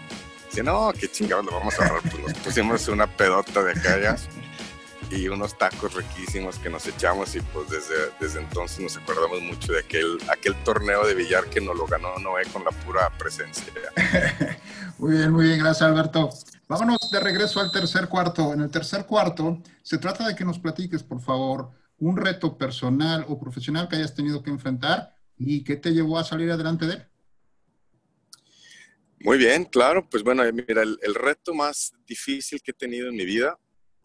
Dice, 0.48 0.62
no, 0.62 0.92
qué 0.98 1.08
chingados 1.10 1.44
lo 1.44 1.52
vamos 1.52 1.78
a 1.78 1.84
ahorrar, 1.84 2.02
pues 2.02 2.18
nos 2.18 2.32
pusimos 2.34 2.88
una 2.88 3.06
pedota 3.06 3.62
de 3.62 3.72
acá 3.72 4.00
ya 4.00 4.16
y 5.10 5.28
unos 5.28 5.56
tacos 5.56 5.94
riquísimos 5.94 6.58
que 6.58 6.68
nos 6.68 6.86
echamos 6.86 7.34
y 7.34 7.40
pues 7.40 7.70
desde, 7.70 7.94
desde 8.20 8.40
entonces 8.40 8.80
nos 8.80 8.96
acordamos 8.96 9.40
mucho 9.40 9.72
de 9.72 9.80
aquel, 9.80 10.18
aquel 10.30 10.54
torneo 10.64 11.06
de 11.06 11.14
billar 11.14 11.46
que 11.46 11.60
nos 11.60 11.76
lo 11.76 11.86
ganó 11.86 12.18
Noé 12.18 12.44
con 12.46 12.64
la 12.64 12.70
pura 12.70 13.10
presencia. 13.10 13.72
muy 14.98 15.12
bien, 15.12 15.32
muy 15.32 15.46
bien, 15.46 15.58
gracias 15.58 15.88
Alberto. 15.88 16.30
Vámonos 16.68 17.10
de 17.10 17.20
regreso 17.20 17.60
al 17.60 17.70
tercer 17.70 18.08
cuarto. 18.08 18.52
En 18.52 18.60
el 18.60 18.70
tercer 18.70 19.06
cuarto 19.06 19.62
se 19.82 19.98
trata 19.98 20.26
de 20.26 20.34
que 20.34 20.44
nos 20.44 20.58
platiques, 20.58 21.02
por 21.02 21.20
favor, 21.20 21.70
un 21.98 22.16
reto 22.16 22.56
personal 22.56 23.24
o 23.28 23.38
profesional 23.38 23.88
que 23.88 23.96
hayas 23.96 24.14
tenido 24.14 24.42
que 24.42 24.50
enfrentar 24.50 25.16
y 25.36 25.64
qué 25.64 25.76
te 25.76 25.92
llevó 25.92 26.18
a 26.18 26.24
salir 26.24 26.50
adelante 26.50 26.86
de 26.86 26.94
él. 26.94 27.06
Muy 29.20 29.38
bien, 29.38 29.64
claro. 29.64 30.08
Pues 30.08 30.22
bueno, 30.22 30.42
mira, 30.52 30.82
el, 30.82 30.98
el 31.02 31.14
reto 31.14 31.54
más 31.54 31.92
difícil 32.06 32.60
que 32.62 32.70
he 32.70 32.74
tenido 32.74 33.08
en 33.08 33.16
mi 33.16 33.24
vida 33.24 33.58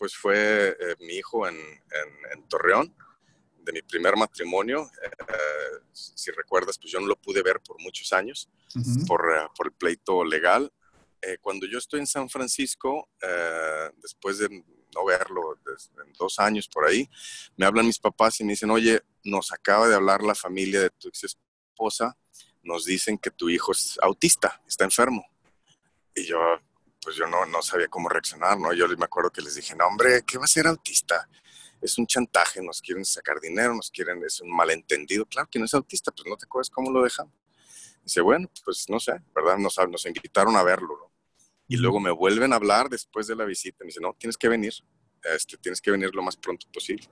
pues 0.03 0.17
fue 0.17 0.75
eh, 0.77 0.95
mi 0.99 1.13
hijo 1.13 1.47
en, 1.47 1.55
en, 1.55 2.47
Torreón, 2.49 2.93
de 3.63 3.71
mi 3.71 3.81
primer 3.83 4.17
matrimonio. 4.17 4.91
Eh, 5.01 5.79
si 5.93 6.29
recuerdas, 6.31 6.77
pues 6.77 6.91
yo 6.91 6.99
no 6.99 7.07
lo 7.07 7.15
pude 7.15 7.41
ver 7.41 7.61
por 7.61 7.81
muchos 7.81 8.11
años, 8.11 8.49
por, 9.07 9.21
eh, 9.33 9.47
por, 9.55 9.67
el 9.67 9.71
pleito 9.71 10.25
legal. 10.25 10.73
Cuando 11.41 11.65
yo 11.65 11.77
estoy 11.77 12.01
en 12.01 12.07
San 12.07 12.29
Francisco, 12.29 13.09
después 13.97 14.37
de 14.39 14.49
no 14.49 15.05
verlo 15.05 15.57
en 16.05 16.13
dos 16.13 16.39
años 16.39 16.67
por 16.67 16.85
ahí, 16.85 17.09
me 17.57 17.65
hablan 17.65 17.85
mis 17.85 17.99
papás 17.99 18.39
y 18.39 18.43
me 18.43 18.53
dicen, 18.53 18.69
oye, 18.69 19.01
nos 19.23 19.51
acaba 19.51 19.87
de 19.87 19.95
hablar 19.95 20.21
la 20.21 20.35
familia 20.35 20.81
de 20.81 20.89
tu 20.89 21.07
ex 21.07 21.23
esposa, 21.23 22.17
nos 22.61 22.85
dicen 22.85 23.17
que 23.17 23.31
tu 23.31 23.49
hijo 23.49 23.71
es 23.71 23.97
autista, 24.01 24.61
está 24.67 24.83
enfermo. 24.83 25.25
Y 26.15 26.25
yo, 26.25 26.37
pues 27.01 27.15
yo 27.15 27.27
no, 27.27 27.45
no 27.45 27.61
sabía 27.61 27.87
cómo 27.87 28.09
reaccionar, 28.09 28.57
¿no? 28.57 28.73
Yo 28.73 28.87
me 28.87 29.05
acuerdo 29.05 29.31
que 29.31 29.41
les 29.41 29.55
dije, 29.55 29.75
no, 29.75 29.87
hombre, 29.87 30.23
¿qué 30.25 30.37
va 30.37 30.45
a 30.45 30.47
ser 30.47 30.67
autista? 30.67 31.27
Es 31.81 31.97
un 31.97 32.07
chantaje, 32.07 32.61
nos 32.61 32.81
quieren 32.81 33.03
sacar 33.03 33.39
dinero, 33.41 33.75
nos 33.75 33.91
quieren, 33.91 34.23
es 34.23 34.39
un 34.39 34.55
malentendido. 34.55 35.25
Claro 35.25 35.49
que 35.51 35.59
no 35.59 35.65
es 35.65 35.73
autista, 35.73 36.11
pues 36.11 36.25
no 36.27 36.37
te 36.37 36.45
acuerdas 36.45 36.69
cómo 36.69 36.91
lo 36.91 37.03
dejan. 37.03 37.29
Dice, 38.03 38.21
bueno, 38.21 38.49
pues 38.63 38.89
no 38.89 38.99
sé, 38.99 39.13
¿verdad? 39.35 39.57
Nos, 39.57 39.77
nos 39.89 40.05
invitaron 40.05 40.55
a 40.55 40.63
verlo. 40.63 41.02
Y 41.73 41.77
luego 41.77 41.99
me 41.99 42.11
vuelven 42.11 42.53
a 42.53 42.57
hablar 42.57 42.87
después 42.87 43.25
de 43.25 43.35
la 43.35 43.45
visita. 43.45 43.77
Me 43.79 43.87
dice, 43.87 43.99
no, 43.99 44.15
tienes 44.19 44.37
que 44.37 44.47
venir, 44.47 44.73
este, 45.23 45.57
tienes 45.57 45.81
que 45.81 45.89
venir 45.89 46.13
lo 46.13 46.21
más 46.21 46.37
pronto 46.37 46.67
posible. 46.71 47.09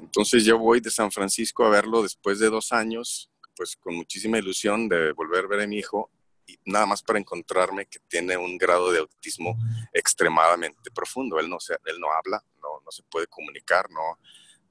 Entonces 0.00 0.44
yo 0.44 0.58
voy 0.58 0.80
de 0.80 0.90
San 0.90 1.12
Francisco 1.12 1.64
a 1.64 1.68
verlo 1.68 2.02
después 2.02 2.40
de 2.40 2.50
dos 2.50 2.72
años, 2.72 3.30
pues 3.54 3.76
con 3.76 3.94
muchísima 3.94 4.38
ilusión 4.38 4.88
de 4.88 5.12
volver 5.12 5.44
a 5.44 5.46
ver 5.46 5.60
a 5.60 5.66
mi 5.68 5.78
hijo 5.78 6.10
y 6.48 6.58
nada 6.64 6.84
más 6.84 7.00
para 7.00 7.20
encontrarme 7.20 7.86
que 7.86 8.00
tiene 8.08 8.36
un 8.36 8.58
grado 8.58 8.90
de 8.90 8.98
autismo 8.98 9.56
extremadamente 9.92 10.90
profundo. 10.90 11.38
Él 11.38 11.48
no, 11.48 11.60
se, 11.60 11.74
él 11.84 12.00
no 12.00 12.08
habla, 12.12 12.42
no, 12.60 12.80
no 12.84 12.90
se 12.90 13.04
puede 13.04 13.28
comunicar, 13.28 13.88
no, 13.88 14.18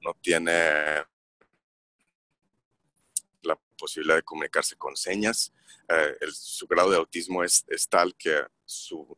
no 0.02 0.14
tiene 0.20 1.06
posibilidad 3.78 4.16
de 4.16 4.24
comunicarse 4.24 4.76
con 4.76 4.96
señas. 4.96 5.54
Eh, 5.88 6.18
su 6.32 6.68
grado 6.68 6.90
de 6.92 6.98
autismo 6.98 7.44
es, 7.44 7.66
tal 7.90 8.16
que 8.16 8.44
su, 8.66 9.18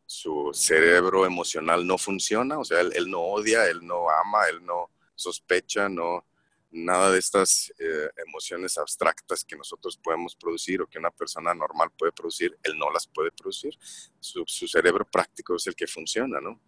cerebro 0.53 1.25
emocional 1.25 1.85
no 1.85 1.97
funciona, 1.97 2.59
o 2.59 2.65
sea, 2.65 2.81
él, 2.81 3.09
no 3.09 3.21
odia, 3.21 3.67
él 3.67 3.85
no 3.85 4.09
ama, 4.09 4.47
él 4.49 4.65
no 4.65 4.91
sospecha, 5.15 5.87
no 5.87 6.25
nada 6.69 7.11
de 7.11 7.19
estas 7.19 7.73
eh, 7.79 8.09
emociones 8.25 8.77
abstractas 8.77 9.45
que 9.45 9.55
nosotros 9.55 9.97
podemos 9.97 10.35
producir 10.35 10.81
o 10.81 10.87
que 10.87 10.99
una 10.99 11.11
persona 11.11 11.53
normal 11.53 11.91
puede 11.97 12.11
producir, 12.11 12.57
él 12.61 12.77
no 12.77 12.91
las 12.91 13.07
puede 13.07 13.31
producir. 13.31 13.77
Su, 14.19 14.43
su 14.45 14.67
cerebro 14.67 15.05
práctico 15.09 15.55
es 15.55 15.65
el 15.67 15.75
que 15.75 15.87
funciona, 15.87 16.41
¿no? 16.41 16.61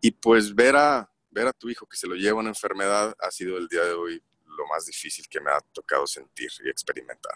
Y 0.00 0.12
pues 0.12 0.54
ver 0.54 0.76
a, 0.76 1.12
ver 1.30 1.48
a 1.48 1.52
tu 1.52 1.68
hijo 1.68 1.86
que 1.86 1.96
se 1.96 2.06
lo 2.06 2.14
lleva 2.14 2.40
una 2.40 2.50
enfermedad 2.50 3.14
ha 3.18 3.30
sido 3.30 3.58
el 3.58 3.66
día 3.66 3.84
de 3.84 3.92
hoy 3.92 4.22
lo 4.56 4.66
más 4.66 4.86
difícil 4.86 5.26
que 5.28 5.40
me 5.40 5.50
ha 5.50 5.60
tocado 5.72 6.06
sentir 6.06 6.50
y 6.64 6.68
experimentar. 6.68 7.34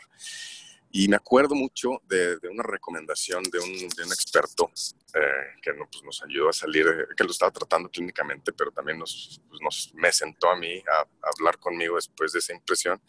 Y 0.91 1.09
me 1.09 1.17
acuerdo 1.17 1.55
mucho 1.55 2.01
de, 2.05 2.39
una 2.49 2.63
recomendación 2.63 3.43
de 3.43 3.59
un, 3.59 3.89
de 3.89 4.05
un 4.05 4.13
experto 4.13 4.71
eh, 5.15 5.61
que 5.61 5.73
no, 5.75 5.89
pues 5.91 6.03
nos 6.05 6.23
ayudó 6.23 6.49
a 6.49 6.53
salir, 6.53 6.87
que 7.17 7.25
lo 7.25 7.31
estaba 7.31 7.51
tratando 7.51 7.91
clínicamente, 7.91 8.53
pero 8.53 8.71
también 8.71 8.99
nos, 8.99 9.41
pues 9.49 9.61
nos 9.61 9.93
me 9.95 10.13
sentó 10.13 10.49
a 10.49 10.57
mí 10.57 10.79
a, 10.79 11.01
a, 11.01 11.31
hablar 11.37 11.59
conmigo 11.59 11.97
después 11.97 12.33
de 12.33 12.39
esa 12.39 12.55
impresión. 12.55 13.03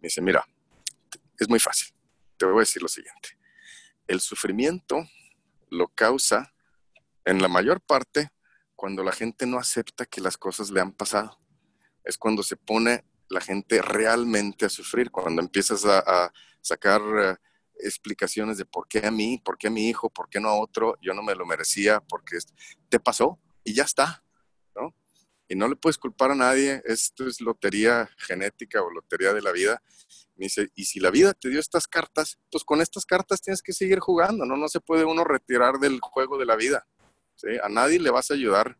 Me 0.00 0.08
dice, 0.08 0.20
mira, 0.20 0.46
es 1.38 1.48
muy 1.48 1.60
fácil. 1.60 1.94
Te 2.36 2.46
voy 2.46 2.56
a 2.56 2.60
decir 2.60 2.82
lo 2.82 2.88
siguiente. 2.88 3.38
El 4.06 4.20
sufrimiento 4.20 5.08
lo 5.70 5.88
causa 5.88 6.52
en 7.24 7.40
la 7.40 7.48
mayor 7.48 7.80
parte 7.80 8.30
cuando 8.76 9.02
la 9.02 9.12
gente 9.12 9.46
no 9.46 9.58
acepta 9.58 10.04
que 10.04 10.20
las 10.20 10.36
cosas 10.36 10.70
le 10.70 10.80
han 10.80 10.92
pasado. 10.92 11.40
Es 12.04 12.18
cuando 12.18 12.42
se 12.42 12.56
pone 12.56 13.04
la 13.34 13.40
gente 13.40 13.82
realmente 13.82 14.64
a 14.64 14.68
sufrir, 14.70 15.10
cuando 15.10 15.42
empiezas 15.42 15.84
a, 15.84 16.32
sacar 16.60 17.02
eh, 17.20 17.36
explicaciones 17.80 18.56
de 18.56 18.64
por 18.64 18.88
qué 18.88 19.06
a 19.06 19.10
mí, 19.10 19.36
por 19.44 19.58
qué 19.58 19.66
a 19.66 19.70
mi 19.70 19.90
hijo, 19.90 20.08
por 20.08 20.30
qué 20.30 20.40
no 20.40 20.48
a 20.48 20.58
otro, 20.58 20.96
yo 21.02 21.12
no 21.12 21.22
me 21.22 21.34
lo 21.34 21.44
merecía, 21.44 22.00
porque 22.00 22.38
te 22.88 22.98
pasó 22.98 23.38
y 23.62 23.74
ya 23.74 23.82
está, 23.82 24.24
¿no? 24.74 24.94
Y 25.46 25.56
no 25.56 25.68
le 25.68 25.76
puedes 25.76 25.98
culpar 25.98 26.30
a 26.30 26.34
nadie, 26.34 26.80
esto 26.86 27.26
es 27.26 27.42
lotería 27.42 28.08
genética 28.16 28.82
o 28.82 28.90
lotería 28.90 29.34
de 29.34 29.42
la 29.42 29.52
vida. 29.52 29.82
Me 30.36 30.46
dice, 30.46 30.70
y 30.74 30.86
si 30.86 31.00
la 31.00 31.10
vida 31.10 31.34
te 31.34 31.50
dio 31.50 31.60
estas 31.60 31.86
cartas, 31.86 32.38
pues 32.50 32.64
con 32.64 32.80
estas 32.80 33.04
cartas 33.04 33.42
tienes 33.42 33.60
que 33.60 33.74
seguir 33.74 33.98
jugando, 33.98 34.46
¿no? 34.46 34.56
No 34.56 34.68
se 34.68 34.80
puede 34.80 35.04
uno 35.04 35.22
retirar 35.22 35.78
del 35.78 36.00
juego 36.00 36.38
de 36.38 36.46
la 36.46 36.56
vida. 36.56 36.86
A 37.62 37.68
nadie 37.68 38.00
le 38.00 38.10
vas 38.10 38.30
a 38.30 38.34
ayudar 38.34 38.78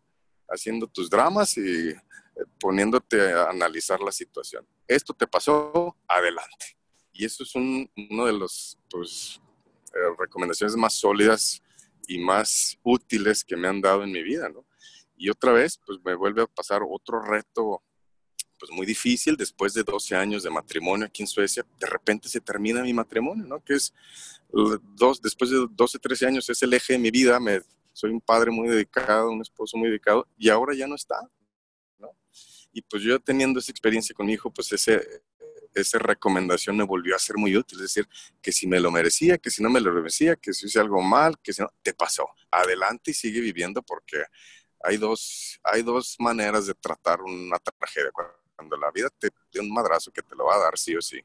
haciendo 0.49 0.87
tus 0.87 1.11
dramas 1.11 1.59
y 1.59 1.95
poniéndote 2.59 3.33
a 3.33 3.51
analizar 3.51 4.01
la 4.01 4.13
situación. 4.13 4.67
Esto 4.87 5.15
te 5.15 5.27
pasó, 5.27 5.97
adelante. 6.09 6.77
Y 7.13 7.25
eso 7.25 7.45
es 7.45 7.55
un, 7.55 7.91
uno 8.11 8.27
de 8.27 8.33
los 8.33 8.79
pues, 8.91 9.41
eh, 9.95 9.99
recomendaciones 10.19 10.77
más 10.77 10.95
sólidas 10.95 11.63
y 12.09 12.19
más 12.19 12.77
útiles 12.83 13.45
que 13.45 13.57
me 13.57 13.69
han 13.69 13.81
dado 13.81 14.03
en 14.03 14.13
mi 14.13 14.23
vida, 14.23 14.49
¿no? 14.49 14.65
Y 15.17 15.31
otra 15.31 15.53
vez, 15.53 15.81
pues 15.87 15.99
me 16.05 16.15
vuelve 16.15 16.43
a 16.43 16.47
pasar 16.47 16.83
otro 16.87 17.23
reto, 17.23 17.83
pues 18.59 18.73
muy 18.73 18.85
difícil, 18.85 19.37
después 19.37 19.73
de 19.75 19.85
12 19.85 20.17
años 20.17 20.43
de 20.43 20.51
matrimonio 20.51 21.07
aquí 21.07 21.23
en 21.23 21.29
Suecia, 21.29 21.65
de 21.79 21.87
repente 21.87 22.29
se 22.29 22.41
termina 22.41 22.83
mi 22.83 22.93
matrimonio, 22.93 23.47
¿no? 23.47 23.63
Que 23.63 23.75
es, 23.75 23.95
dos, 24.97 25.23
después 25.23 25.51
de 25.51 25.67
12, 25.71 25.99
13 25.99 26.27
años, 26.27 26.51
es 26.51 26.63
el 26.63 26.73
eje 26.73 26.95
de 26.95 26.99
mi 26.99 27.11
vida, 27.11 27.39
soy 27.93 28.11
un 28.11 28.21
padre 28.21 28.51
muy 28.51 28.69
dedicado, 28.69 29.31
un 29.31 29.41
esposo 29.41 29.77
muy 29.77 29.89
dedicado, 29.89 30.27
y 30.37 30.49
ahora 30.49 30.75
ya 30.75 30.89
no 30.89 30.97
está, 30.97 31.21
y 32.75 32.83
pues 32.83 33.03
yo 33.05 33.21
teniendo 33.21 33.61
esa 33.61 33.71
experiencia 33.71 34.15
con 34.15 34.27
mi 34.27 34.33
hijo, 34.33 34.53
pues 34.53 34.71
ese, 34.73 35.23
esa 35.75 35.99
recomendación 35.99 36.77
me 36.77 36.85
volvió 36.85 37.15
a 37.15 37.21
ser 37.21 37.37
muy 37.37 37.57
útil. 37.57 37.79
Es 37.79 37.95
decir, 37.95 38.09
que 38.43 38.51
si 38.51 38.67
me 38.67 38.81
lo 38.81 38.91
merecía, 38.91 39.39
que 39.39 39.49
si 39.49 39.63
no 39.63 39.71
me 39.71 39.81
lo 39.81 39.93
merecía, 39.93 40.35
que 40.35 40.53
si 40.53 40.67
hice 40.67 40.81
algo 40.81 41.01
mal, 41.01 41.39
que 41.41 41.53
si 41.53 41.63
no, 41.63 41.73
te 41.83 41.95
pasó. 41.95 42.27
Adelante 42.51 43.13
y 43.13 43.15
sigue 43.15 43.41
viviendo 43.41 43.81
porque 43.83 44.25
hay 44.83 44.97
dos, 44.97 45.61
hay 45.63 45.83
dos 45.83 46.17
maneras 46.19 46.67
de 46.67 46.75
tratar 46.75 47.23
una 47.23 47.59
tragedia. 47.59 48.11
Cuando 48.57 48.77
la 48.77 48.91
vida 48.91 49.09
te 49.19 49.31
da 49.53 49.63
un 49.63 49.73
madrazo 49.73 50.11
que 50.11 50.23
te 50.23 50.35
lo 50.35 50.47
va 50.47 50.57
a 50.57 50.65
dar 50.65 50.77
sí 50.77 50.97
o 50.97 51.01
sí. 51.01 51.21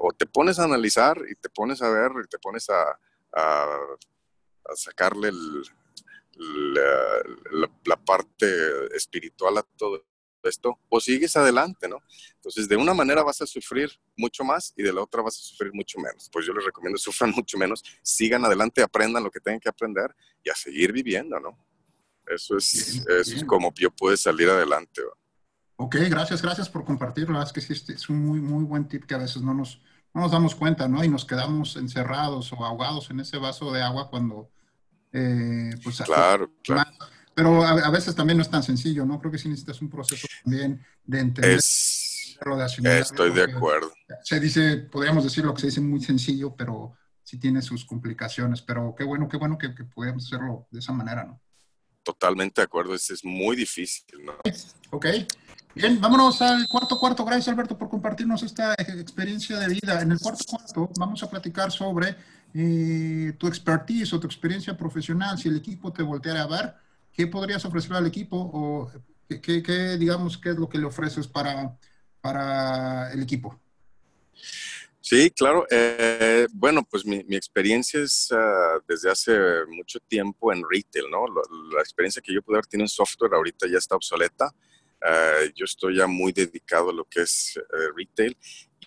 o 0.00 0.12
te 0.12 0.26
pones 0.26 0.58
a 0.58 0.64
analizar 0.64 1.20
y 1.30 1.34
te 1.34 1.50
pones 1.50 1.82
a 1.82 1.90
ver 1.90 2.12
y 2.24 2.28
te 2.28 2.38
pones 2.38 2.68
a, 2.70 2.98
a, 3.32 3.78
sacarle 4.74 5.30
la, 6.32 7.68
la, 7.84 7.96
parte 7.96 8.46
espiritual 8.94 9.58
a 9.58 9.62
todo 9.62 10.04
esto, 10.46 10.78
o 10.88 11.00
sigues 11.00 11.36
adelante, 11.36 11.88
¿no? 11.88 12.02
Entonces, 12.34 12.68
de 12.68 12.76
una 12.76 12.94
manera 12.94 13.22
vas 13.22 13.40
a 13.42 13.46
sufrir 13.46 13.90
mucho 14.16 14.44
más 14.44 14.72
y 14.76 14.82
de 14.82 14.92
la 14.92 15.02
otra 15.02 15.22
vas 15.22 15.36
a 15.36 15.42
sufrir 15.42 15.72
mucho 15.72 15.98
menos. 15.98 16.28
Pues 16.32 16.46
yo 16.46 16.52
les 16.52 16.64
recomiendo 16.64 16.98
sufran 16.98 17.32
mucho 17.32 17.58
menos, 17.58 17.82
sigan 18.02 18.44
adelante, 18.44 18.82
aprendan 18.82 19.24
lo 19.24 19.30
que 19.30 19.40
tengan 19.40 19.60
que 19.60 19.68
aprender 19.68 20.14
y 20.44 20.50
a 20.50 20.54
seguir 20.54 20.92
viviendo, 20.92 21.40
¿no? 21.40 21.58
Eso 22.26 22.56
es, 22.56 23.06
eso 23.06 23.36
es 23.36 23.44
como 23.44 23.72
yo 23.74 23.90
pude 23.90 24.16
salir 24.16 24.48
adelante. 24.48 25.02
Ok, 25.76 25.96
gracias, 26.08 26.42
gracias 26.42 26.68
por 26.68 26.84
compartirlo. 26.84 27.34
La 27.34 27.40
verdad 27.40 27.56
es 27.56 27.66
que 27.66 27.74
sí, 27.74 27.92
es 27.92 28.08
un 28.08 28.24
muy, 28.24 28.40
muy 28.40 28.64
buen 28.64 28.88
tip 28.88 29.04
que 29.04 29.14
a 29.14 29.18
veces 29.18 29.42
no 29.42 29.54
nos, 29.54 29.80
no 30.12 30.22
nos 30.22 30.32
damos 30.32 30.54
cuenta, 30.54 30.88
¿no? 30.88 31.04
Y 31.04 31.08
nos 31.08 31.24
quedamos 31.24 31.76
encerrados 31.76 32.52
o 32.52 32.64
ahogados 32.64 33.10
en 33.10 33.20
ese 33.20 33.36
vaso 33.36 33.70
de 33.72 33.82
agua 33.82 34.08
cuando, 34.08 34.50
eh, 35.12 35.70
pues, 35.84 36.00
claro, 36.02 36.50
claro. 36.62 36.90
Pero 37.36 37.62
a, 37.62 37.90
veces 37.90 38.14
también 38.14 38.38
no 38.38 38.42
es 38.42 38.48
tan 38.48 38.62
sencillo, 38.62 39.04
¿no? 39.04 39.20
Creo 39.20 39.30
que 39.30 39.36
sí 39.36 39.46
necesitas 39.46 39.82
un 39.82 39.90
proceso 39.90 40.26
también 40.42 40.82
de 41.04 41.20
entender. 41.20 41.58
estoy 41.58 43.30
de 43.34 43.42
acuerdo. 43.42 43.92
Se 44.22 44.40
dice, 44.40 44.78
podríamos 44.90 45.22
decir 45.22 45.44
lo 45.44 45.52
que 45.52 45.60
se 45.60 45.66
dice 45.66 45.82
muy 45.82 46.00
sencillo, 46.00 46.56
pero 46.56 46.94
sí 47.22 47.38
tiene 47.38 47.60
sus 47.60 47.84
complicaciones. 47.84 48.62
Pero 48.62 48.94
qué 48.96 49.04
bueno, 49.04 49.28
qué 49.28 49.36
bueno 49.36 49.58
que, 49.58 49.74
que 49.74 49.84
podamos 49.84 50.24
hacerlo 50.24 50.66
de 50.70 50.78
esa 50.78 50.94
manera, 50.94 51.24
¿no? 51.24 51.38
Totalmente 52.02 52.62
de 52.62 52.64
acuerdo, 52.64 52.94
es, 52.94 53.10
es 53.10 53.22
muy 53.22 53.54
difícil, 53.54 54.06
¿no? 54.24 54.32
Ok. 54.92 55.06
Bien, 55.74 56.00
vámonos 56.00 56.40
al 56.40 56.66
cuarto 56.68 56.98
cuarto. 56.98 57.22
Gracias, 57.22 57.48
Alberto, 57.48 57.76
por 57.76 57.90
compartirnos 57.90 58.42
esta 58.44 58.72
experiencia 58.78 59.58
de 59.58 59.74
vida. 59.74 60.00
En 60.00 60.10
el 60.10 60.18
cuarto 60.18 60.42
cuarto 60.48 60.90
vamos 60.98 61.22
a 61.22 61.28
platicar 61.28 61.70
sobre 61.70 62.16
eh, 62.54 63.34
tu 63.36 63.46
expertise 63.46 64.10
o 64.14 64.20
tu 64.20 64.26
experiencia 64.26 64.74
profesional. 64.74 65.36
Si 65.36 65.50
el 65.50 65.56
equipo 65.58 65.92
te 65.92 66.02
volteara 66.02 66.44
a 66.44 66.46
ver, 66.46 66.85
¿qué 67.16 67.26
podrías 67.26 67.64
ofrecer 67.64 67.94
al 67.94 68.06
equipo 68.06 68.36
o 68.36 68.90
qué, 69.28 69.96
digamos, 69.98 70.36
qué 70.38 70.50
es 70.50 70.56
lo 70.56 70.68
que 70.68 70.78
le 70.78 70.84
ofreces 70.84 71.26
para, 71.26 71.76
para 72.20 73.12
el 73.12 73.22
equipo? 73.22 73.58
Sí, 75.00 75.30
claro. 75.30 75.66
Eh, 75.70 76.46
bueno, 76.52 76.82
pues 76.90 77.06
mi, 77.06 77.24
experiencia 77.30 78.00
es 78.00 78.28
ah, 78.32 78.80
desde 78.88 79.10
hace 79.10 79.38
mucho 79.68 79.98
tiempo 80.00 80.52
en 80.52 80.62
retail, 80.68 81.08
¿no? 81.10 81.24
La, 81.72 81.80
experiencia 81.80 82.20
que 82.20 82.34
yo 82.34 82.42
pude 82.42 82.56
haber 82.56 82.66
tenido 82.66 82.84
en 82.84 82.88
software 82.88 83.34
ahorita 83.34 83.66
ya 83.68 83.78
está 83.78 83.96
obsoleta. 83.96 84.52
Ah, 85.00 85.42
yo 85.54 85.64
estoy 85.64 85.96
ya 85.96 86.06
muy 86.06 86.32
dedicado 86.32 86.90
a 86.90 86.92
lo 86.92 87.04
que 87.04 87.22
es 87.22 87.56
eh, 87.56 87.62
retail 87.96 88.36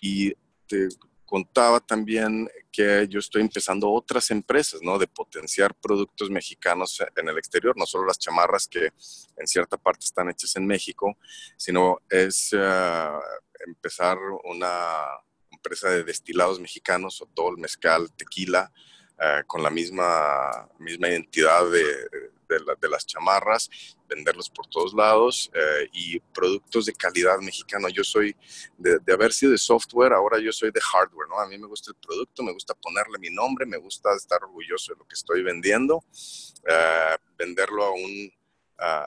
y 0.00 0.32
te, 0.66 0.88
contaba 1.30 1.78
también 1.78 2.50
que 2.72 3.06
yo 3.08 3.20
estoy 3.20 3.42
empezando 3.42 3.88
otras 3.88 4.32
empresas, 4.32 4.80
¿no? 4.82 4.98
De 4.98 5.06
potenciar 5.06 5.72
productos 5.76 6.28
mexicanos 6.28 7.00
en 7.14 7.28
el 7.28 7.38
exterior, 7.38 7.76
no 7.76 7.86
solo 7.86 8.06
las 8.06 8.18
chamarras 8.18 8.66
que 8.66 8.86
en 9.36 9.46
cierta 9.46 9.76
parte 9.76 10.06
están 10.06 10.28
hechas 10.28 10.56
en 10.56 10.66
México, 10.66 11.16
sino 11.56 12.00
es 12.08 12.50
eh, 12.52 13.10
empezar 13.64 14.18
una 14.42 15.06
empresa 15.52 15.90
de 15.90 16.02
destilados 16.02 16.58
mexicanos, 16.58 17.22
o 17.22 17.26
todo 17.26 17.50
el 17.50 17.58
mezcal, 17.58 18.10
tequila, 18.16 18.72
eh, 19.22 19.42
con 19.46 19.62
la 19.62 19.68
misma, 19.68 20.68
misma 20.78 21.08
identidad 21.08 21.70
de, 21.70 21.84
de, 22.80 22.88
las 22.88 23.06
chamarras, 23.06 23.70
venderlos 24.08 24.48
por 24.48 24.66
todos 24.66 24.94
lados 24.94 25.50
eh, 25.54 25.88
y 25.92 26.18
productos 26.18 26.86
de 26.86 26.94
calidad 26.94 27.38
mexicano. 27.38 27.88
Yo 27.88 28.02
soy, 28.02 28.34
de, 28.78 29.12
haber 29.12 29.32
sido 29.32 29.52
de 29.52 29.58
software, 29.58 30.12
ahora 30.12 30.38
yo 30.40 30.50
soy 30.52 30.70
de 30.70 30.80
hardware, 30.80 31.28
¿no? 31.28 31.38
A 31.38 31.46
mí 31.46 31.58
me 31.58 31.66
gusta 31.66 31.90
el 31.90 31.96
producto, 31.96 32.42
me 32.42 32.52
gusta 32.52 32.74
ponerle 32.74 33.18
mi 33.18 33.30
nombre, 33.30 33.66
me 33.66 33.76
gusta 33.76 34.14
estar 34.14 34.42
orgulloso 34.42 34.94
de 34.94 34.98
lo 34.98 35.06
que 35.06 35.14
estoy 35.14 35.42
vendiendo, 35.42 36.02
eh, 36.66 37.16
venderlo 37.36 37.84
a 37.84 37.90
un, 37.90 38.32
a, 38.78 39.06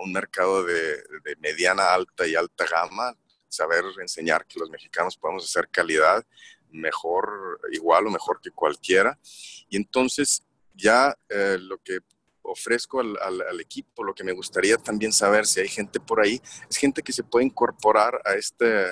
un 0.00 0.12
mercado 0.12 0.62
de, 0.64 0.96
de 1.24 1.36
mediana, 1.38 1.94
alta 1.94 2.26
y 2.26 2.34
alta 2.34 2.66
gama, 2.66 3.16
saber 3.48 3.84
enseñar 4.00 4.46
que 4.46 4.60
los 4.60 4.68
mexicanos 4.68 5.16
podemos 5.16 5.44
hacer 5.44 5.68
calidad 5.70 6.24
mejor, 6.70 7.60
igual 7.72 8.06
o 8.06 8.10
mejor 8.10 8.40
que 8.40 8.50
cualquiera. 8.50 9.18
Y 9.68 9.76
entonces 9.76 10.44
ya 10.74 11.16
eh, 11.28 11.56
lo 11.60 11.78
que 11.78 11.98
ofrezco 12.42 13.00
al, 13.00 13.60
equipo, 13.60 14.02
lo 14.02 14.14
que 14.14 14.24
me 14.24 14.32
gustaría 14.32 14.76
también 14.78 15.12
saber 15.12 15.46
si 15.46 15.60
hay 15.60 15.68
gente 15.68 16.00
por 16.00 16.20
ahí, 16.20 16.40
es 16.70 16.76
gente 16.76 17.02
que 17.02 17.12
se 17.12 17.22
puede 17.22 17.44
incorporar 17.44 18.20
a 18.24 18.34
este 18.34 18.86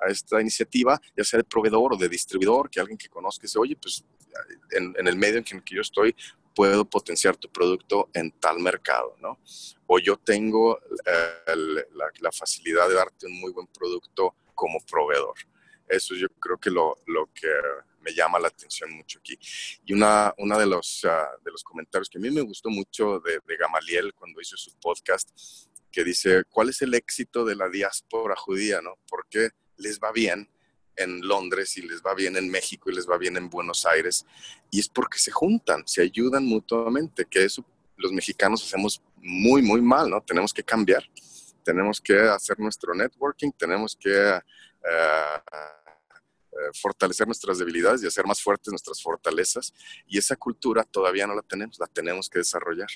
a 0.00 0.10
esta 0.10 0.40
iniciativa, 0.40 1.00
ya 1.16 1.24
sea 1.24 1.38
de 1.38 1.44
proveedor 1.44 1.94
o 1.94 1.96
de 1.96 2.08
distribuidor, 2.08 2.70
que 2.70 2.78
alguien 2.78 2.96
que 2.96 3.08
conozca 3.08 3.42
dice, 3.42 3.58
oye, 3.58 3.74
pues 3.74 4.04
en, 4.70 4.94
en 4.96 5.08
el 5.08 5.16
medio 5.16 5.38
en 5.38 5.42
que, 5.42 5.60
que 5.60 5.74
yo 5.74 5.80
estoy, 5.80 6.14
puedo 6.58 6.84
potenciar 6.84 7.36
tu 7.36 7.48
producto 7.48 8.08
en 8.12 8.32
tal 8.32 8.58
mercado, 8.58 9.14
¿no? 9.20 9.38
O 9.86 10.00
yo 10.00 10.16
tengo 10.16 10.76
eh, 11.06 11.54
la, 12.20 12.32
facilidad 12.32 12.88
de 12.88 12.96
darte 12.96 13.26
un 13.26 13.38
muy 13.38 13.52
buen 13.52 13.68
producto 13.68 14.34
como 14.56 14.80
proveedor. 14.80 15.36
Eso 15.88 16.14
yo 16.14 16.28
creo 16.40 16.58
que 16.58 16.70
lo, 16.70 16.98
lo 17.06 17.30
que 17.32 17.48
me 18.00 18.14
llama 18.14 18.38
la 18.38 18.48
atención 18.48 18.92
mucho 18.92 19.18
aquí. 19.18 19.38
Y 19.84 19.92
una, 19.92 20.34
una 20.38 20.58
de, 20.58 20.66
los, 20.66 21.04
ah, 21.04 21.30
de 21.44 21.50
los 21.50 21.62
comentarios 21.62 22.08
que 22.08 22.18
a 22.18 22.20
mí 22.20 22.30
me 22.30 22.40
gustó 22.42 22.70
mucho 22.70 23.20
de, 23.20 23.40
de 23.46 23.56
Gamaliel 23.56 24.14
cuando 24.14 24.40
hizo 24.40 24.56
su 24.56 24.72
podcast, 24.78 25.30
que 25.90 26.04
dice, 26.04 26.44
¿cuál 26.48 26.68
es 26.68 26.82
el 26.82 26.94
éxito 26.94 27.44
de 27.44 27.56
la 27.56 27.68
diáspora 27.68 28.36
judía? 28.36 28.80
¿no? 28.80 28.98
¿Por 29.08 29.26
qué 29.28 29.50
les 29.76 29.98
va 29.98 30.12
bien 30.12 30.48
en 30.96 31.26
Londres 31.26 31.76
y 31.76 31.82
les 31.82 32.02
va 32.02 32.14
bien 32.14 32.36
en 32.36 32.50
México 32.50 32.90
y 32.90 32.94
les 32.94 33.08
va 33.08 33.18
bien 33.18 33.36
en 33.36 33.48
Buenos 33.48 33.86
Aires? 33.86 34.26
Y 34.70 34.80
es 34.80 34.88
porque 34.88 35.18
se 35.18 35.30
juntan, 35.30 35.86
se 35.86 36.02
ayudan 36.02 36.44
mutuamente, 36.44 37.24
que 37.24 37.44
eso 37.44 37.64
los 37.96 38.12
mexicanos 38.12 38.64
hacemos 38.64 39.02
muy, 39.16 39.62
muy 39.62 39.82
mal, 39.82 40.08
¿no? 40.08 40.20
Tenemos 40.20 40.52
que 40.52 40.62
cambiar, 40.62 41.02
tenemos 41.64 42.00
que 42.00 42.16
hacer 42.16 42.58
nuestro 42.58 42.94
networking, 42.94 43.50
tenemos 43.52 43.96
que 43.96 44.40
fortalecer 46.80 47.26
nuestras 47.26 47.58
debilidades 47.58 48.02
y 48.02 48.06
hacer 48.06 48.26
más 48.26 48.42
fuertes 48.42 48.72
nuestras 48.72 49.02
fortalezas. 49.02 49.72
Y 50.06 50.18
esa 50.18 50.36
cultura 50.36 50.84
todavía 50.84 51.26
no 51.26 51.34
la 51.34 51.42
tenemos, 51.42 51.78
la 51.78 51.86
tenemos 51.86 52.28
que 52.28 52.40
desarrollar. 52.40 52.88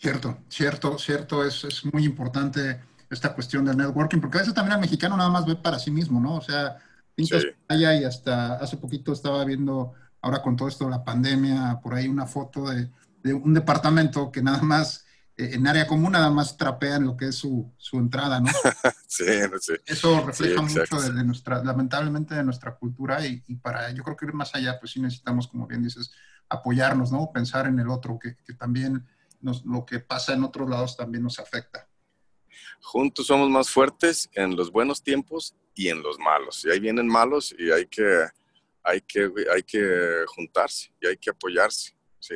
Cierto, 0.00 0.38
cierto, 0.48 0.98
cierto, 0.98 1.44
es, 1.44 1.64
es 1.64 1.84
muy 1.84 2.04
importante 2.04 2.80
esta 3.10 3.34
cuestión 3.34 3.64
del 3.64 3.76
networking, 3.76 4.20
porque 4.20 4.38
a 4.38 4.40
veces 4.40 4.54
también 4.54 4.74
el 4.74 4.80
mexicano 4.80 5.16
nada 5.16 5.30
más 5.30 5.46
ve 5.46 5.56
para 5.56 5.78
sí 5.78 5.90
mismo, 5.90 6.20
¿no? 6.20 6.36
O 6.36 6.40
sea, 6.40 6.76
pintas 7.14 7.44
allá 7.66 7.94
y 7.94 8.04
hasta 8.04 8.54
hace 8.56 8.76
poquito 8.76 9.12
estaba 9.12 9.44
viendo, 9.44 9.94
ahora 10.20 10.42
con 10.42 10.56
todo 10.56 10.68
esto 10.68 10.84
de 10.84 10.90
la 10.90 11.04
pandemia, 11.04 11.80
por 11.82 11.94
ahí 11.94 12.06
una 12.06 12.26
foto 12.26 12.68
de, 12.68 12.90
de 13.22 13.34
un 13.34 13.54
departamento 13.54 14.30
que 14.30 14.42
nada 14.42 14.62
más, 14.62 14.98
eh, 14.98 15.07
en 15.38 15.66
área 15.68 15.86
común, 15.86 16.12
nada 16.12 16.30
más 16.30 16.56
trapean 16.56 17.04
lo 17.04 17.16
que 17.16 17.26
es 17.26 17.36
su, 17.36 17.72
su 17.78 17.96
entrada, 17.98 18.40
¿no? 18.40 18.50
sí, 19.06 19.24
sí. 19.60 19.74
Eso 19.86 20.26
refleja 20.26 20.60
mucho 20.62 21.00
de, 21.00 21.24
nuestra, 21.24 21.62
lamentablemente, 21.62 22.34
de 22.34 22.42
nuestra 22.42 22.74
cultura 22.74 23.24
y, 23.24 23.44
y, 23.46 23.54
para, 23.54 23.92
yo 23.92 24.02
creo 24.02 24.16
que 24.16 24.26
ir 24.26 24.32
más 24.32 24.52
allá, 24.56 24.80
pues 24.80 24.92
sí 24.92 25.00
necesitamos, 25.00 25.46
como 25.46 25.68
bien 25.68 25.82
dices, 25.82 26.10
apoyarnos, 26.48 27.12
¿no? 27.12 27.30
Pensar 27.32 27.68
en 27.68 27.78
el 27.78 27.88
otro, 27.88 28.18
que, 28.18 28.36
que 28.44 28.54
también 28.54 29.06
nos, 29.40 29.64
lo 29.64 29.86
que 29.86 30.00
pasa 30.00 30.34
en 30.34 30.42
otros 30.42 30.68
lados 30.68 30.96
también 30.96 31.22
nos 31.22 31.38
afecta. 31.38 31.88
Juntos 32.80 33.28
somos 33.28 33.48
más 33.48 33.70
fuertes 33.70 34.28
en 34.32 34.56
los 34.56 34.72
buenos 34.72 35.02
tiempos 35.02 35.54
y 35.72 35.88
en 35.88 36.02
los 36.02 36.18
malos. 36.18 36.64
Y 36.64 36.70
ahí 36.70 36.80
vienen 36.80 37.06
malos 37.06 37.54
y 37.56 37.70
hay 37.70 37.86
que, 37.86 38.26
hay 38.82 39.00
que, 39.02 39.30
hay 39.54 39.62
que 39.62 40.24
juntarse 40.26 40.92
y 41.00 41.06
hay 41.06 41.16
que 41.16 41.30
apoyarse. 41.30 41.94
¿sí? 42.18 42.34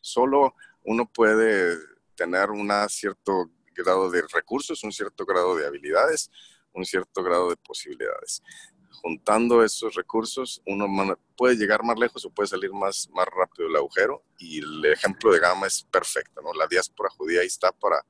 Solo 0.00 0.56
uno 0.82 1.08
puede 1.08 1.78
tener 2.18 2.50
un 2.50 2.68
cierto 2.88 3.48
grado 3.74 4.10
de 4.10 4.22
recursos, 4.32 4.82
un 4.82 4.92
cierto 4.92 5.24
grado 5.24 5.56
de 5.56 5.64
habilidades, 5.64 6.30
un 6.72 6.84
cierto 6.84 7.22
grado 7.22 7.48
de 7.48 7.56
posibilidades. 7.56 8.42
Juntando 8.90 9.62
esos 9.64 9.94
recursos, 9.94 10.60
uno 10.66 11.16
puede 11.36 11.54
llegar 11.54 11.84
más 11.84 11.96
lejos 11.96 12.24
o 12.24 12.30
puede 12.30 12.48
salir 12.48 12.72
más, 12.72 13.08
más 13.12 13.26
rápido 13.26 13.68
del 13.68 13.76
agujero. 13.76 14.24
Y 14.36 14.58
el 14.58 14.84
ejemplo 14.86 15.32
de 15.32 15.38
Gama 15.38 15.68
es 15.68 15.84
perfecto, 15.84 16.42
¿no? 16.42 16.52
La 16.52 16.66
diáspora 16.66 17.08
judía 17.10 17.42
ahí 17.42 17.46
está 17.46 17.70
para, 17.70 18.04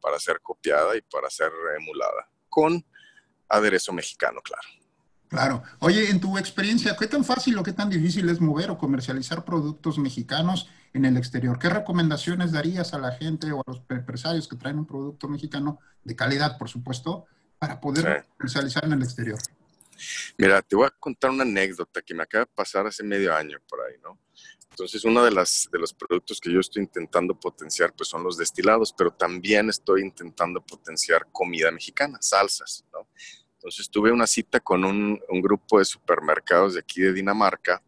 para 0.00 0.18
ser 0.18 0.40
copiada 0.42 0.94
y 0.94 1.00
para 1.00 1.30
ser 1.30 1.50
emulada, 1.78 2.28
con 2.50 2.84
aderezo 3.48 3.94
mexicano, 3.94 4.42
claro. 4.42 4.68
Claro. 5.34 5.64
Oye, 5.80 6.10
en 6.10 6.20
tu 6.20 6.38
experiencia, 6.38 6.94
¿qué 6.96 7.08
tan 7.08 7.24
fácil 7.24 7.58
o 7.58 7.64
qué 7.64 7.72
tan 7.72 7.90
difícil 7.90 8.28
es 8.28 8.40
mover 8.40 8.70
o 8.70 8.78
comercializar 8.78 9.44
productos 9.44 9.98
mexicanos 9.98 10.68
en 10.92 11.04
el 11.06 11.16
exterior? 11.16 11.58
¿Qué 11.58 11.68
recomendaciones 11.68 12.52
darías 12.52 12.94
a 12.94 12.98
la 12.98 13.10
gente 13.10 13.50
o 13.50 13.58
a 13.58 13.64
los 13.66 13.82
empresarios 13.88 14.46
que 14.46 14.54
traen 14.54 14.78
un 14.78 14.86
producto 14.86 15.26
mexicano 15.26 15.80
de 16.04 16.14
calidad, 16.14 16.56
por 16.56 16.68
supuesto, 16.68 17.26
para 17.58 17.80
poder 17.80 18.22
sí. 18.22 18.30
comercializar 18.38 18.84
en 18.84 18.92
el 18.92 19.02
exterior? 19.02 19.40
Mira, 20.38 20.62
te 20.62 20.76
voy 20.76 20.86
a 20.86 20.90
contar 20.90 21.32
una 21.32 21.42
anécdota 21.42 22.00
que 22.00 22.14
me 22.14 22.22
acaba 22.22 22.44
de 22.44 22.52
pasar 22.54 22.86
hace 22.86 23.02
medio 23.02 23.34
año 23.34 23.58
por 23.68 23.80
ahí, 23.80 23.96
¿no? 24.04 24.16
Entonces, 24.70 25.04
uno 25.04 25.24
de, 25.24 25.32
las, 25.32 25.68
de 25.72 25.80
los 25.80 25.92
productos 25.92 26.40
que 26.40 26.52
yo 26.52 26.60
estoy 26.60 26.84
intentando 26.84 27.34
potenciar, 27.34 27.92
pues 27.92 28.08
son 28.08 28.22
los 28.22 28.36
destilados, 28.36 28.94
pero 28.96 29.12
también 29.12 29.68
estoy 29.68 30.02
intentando 30.02 30.64
potenciar 30.64 31.26
comida 31.32 31.72
mexicana, 31.72 32.18
salsas, 32.20 32.84
¿no? 32.92 33.08
Entonces 33.64 33.88
tuve 33.88 34.12
una 34.12 34.26
cita 34.26 34.60
con 34.60 34.84
un, 34.84 35.18
grupo 35.40 35.78
de 35.78 35.86
supermercados 35.86 36.74
de 36.74 36.80
aquí 36.80 37.00
de 37.00 37.14
Dinamarca 37.14 37.82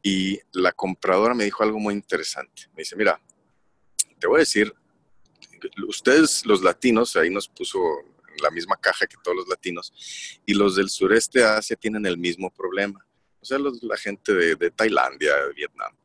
y 0.00 0.38
la 0.52 0.70
compradora 0.70 1.34
me 1.34 1.42
dijo 1.42 1.64
algo 1.64 1.80
muy 1.80 1.92
interesante. 1.92 2.68
Me 2.76 2.82
dice, 2.82 2.94
mira, 2.94 3.20
te 4.20 4.28
voy 4.28 4.36
a 4.36 4.38
decir, 4.46 4.72
ustedes 5.88 6.46
los 6.46 6.62
latinos, 6.62 7.16
ahí 7.16 7.30
nos 7.30 7.48
puso 7.48 7.80
la 8.40 8.52
misma 8.52 8.76
caja 8.76 9.08
que 9.08 9.16
todos 9.24 9.38
los 9.38 9.48
latinos, 9.48 9.92
y 10.46 10.54
los 10.54 10.76
del 10.76 10.88
sureste 10.88 11.40
de 11.40 11.46
Asia 11.46 11.74
tienen 11.74 12.06
el 12.06 12.16
mismo 12.16 12.48
problema. 12.50 13.04
O 13.40 13.44
sea, 13.44 13.58
la 13.58 13.96
gente 13.96 14.32
de, 14.32 14.54
de, 14.54 14.70
Tailandia, 14.70 15.34
de 15.34 15.52
Vietnam, 15.52 15.96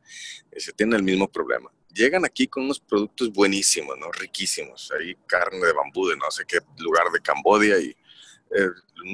se 0.55 0.73
tienen 0.73 0.95
el 0.95 1.03
mismo 1.03 1.31
problema. 1.31 1.71
Llegan 1.93 2.25
aquí 2.25 2.47
con 2.47 2.63
unos 2.63 2.79
productos 2.79 3.31
buenísimos, 3.31 3.95
¿no? 3.99 4.12
Riquísimos. 4.12 4.91
Hay 4.99 5.13
carne 5.27 5.63
de 5.63 5.73
bambú 5.73 6.07
de 6.07 6.17
no 6.17 6.31
sé 6.31 6.45
qué 6.47 6.57
lugar 6.79 7.12
de 7.12 7.19
Cambodia 7.19 7.77
y 7.79 7.95
eh, 8.55 8.69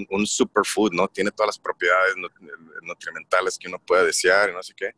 un 0.09 0.25
superfood, 0.25 0.93
¿no? 0.93 1.07
Tiene 1.07 1.31
todas 1.31 1.47
las 1.47 1.59
propiedades 1.59 2.15
nutrimentales 2.81 3.57
que 3.57 3.67
uno 3.67 3.79
puede 3.79 4.05
desear 4.05 4.49
y 4.49 4.53
no 4.53 4.63
sé 4.63 4.73
qué. 4.75 4.93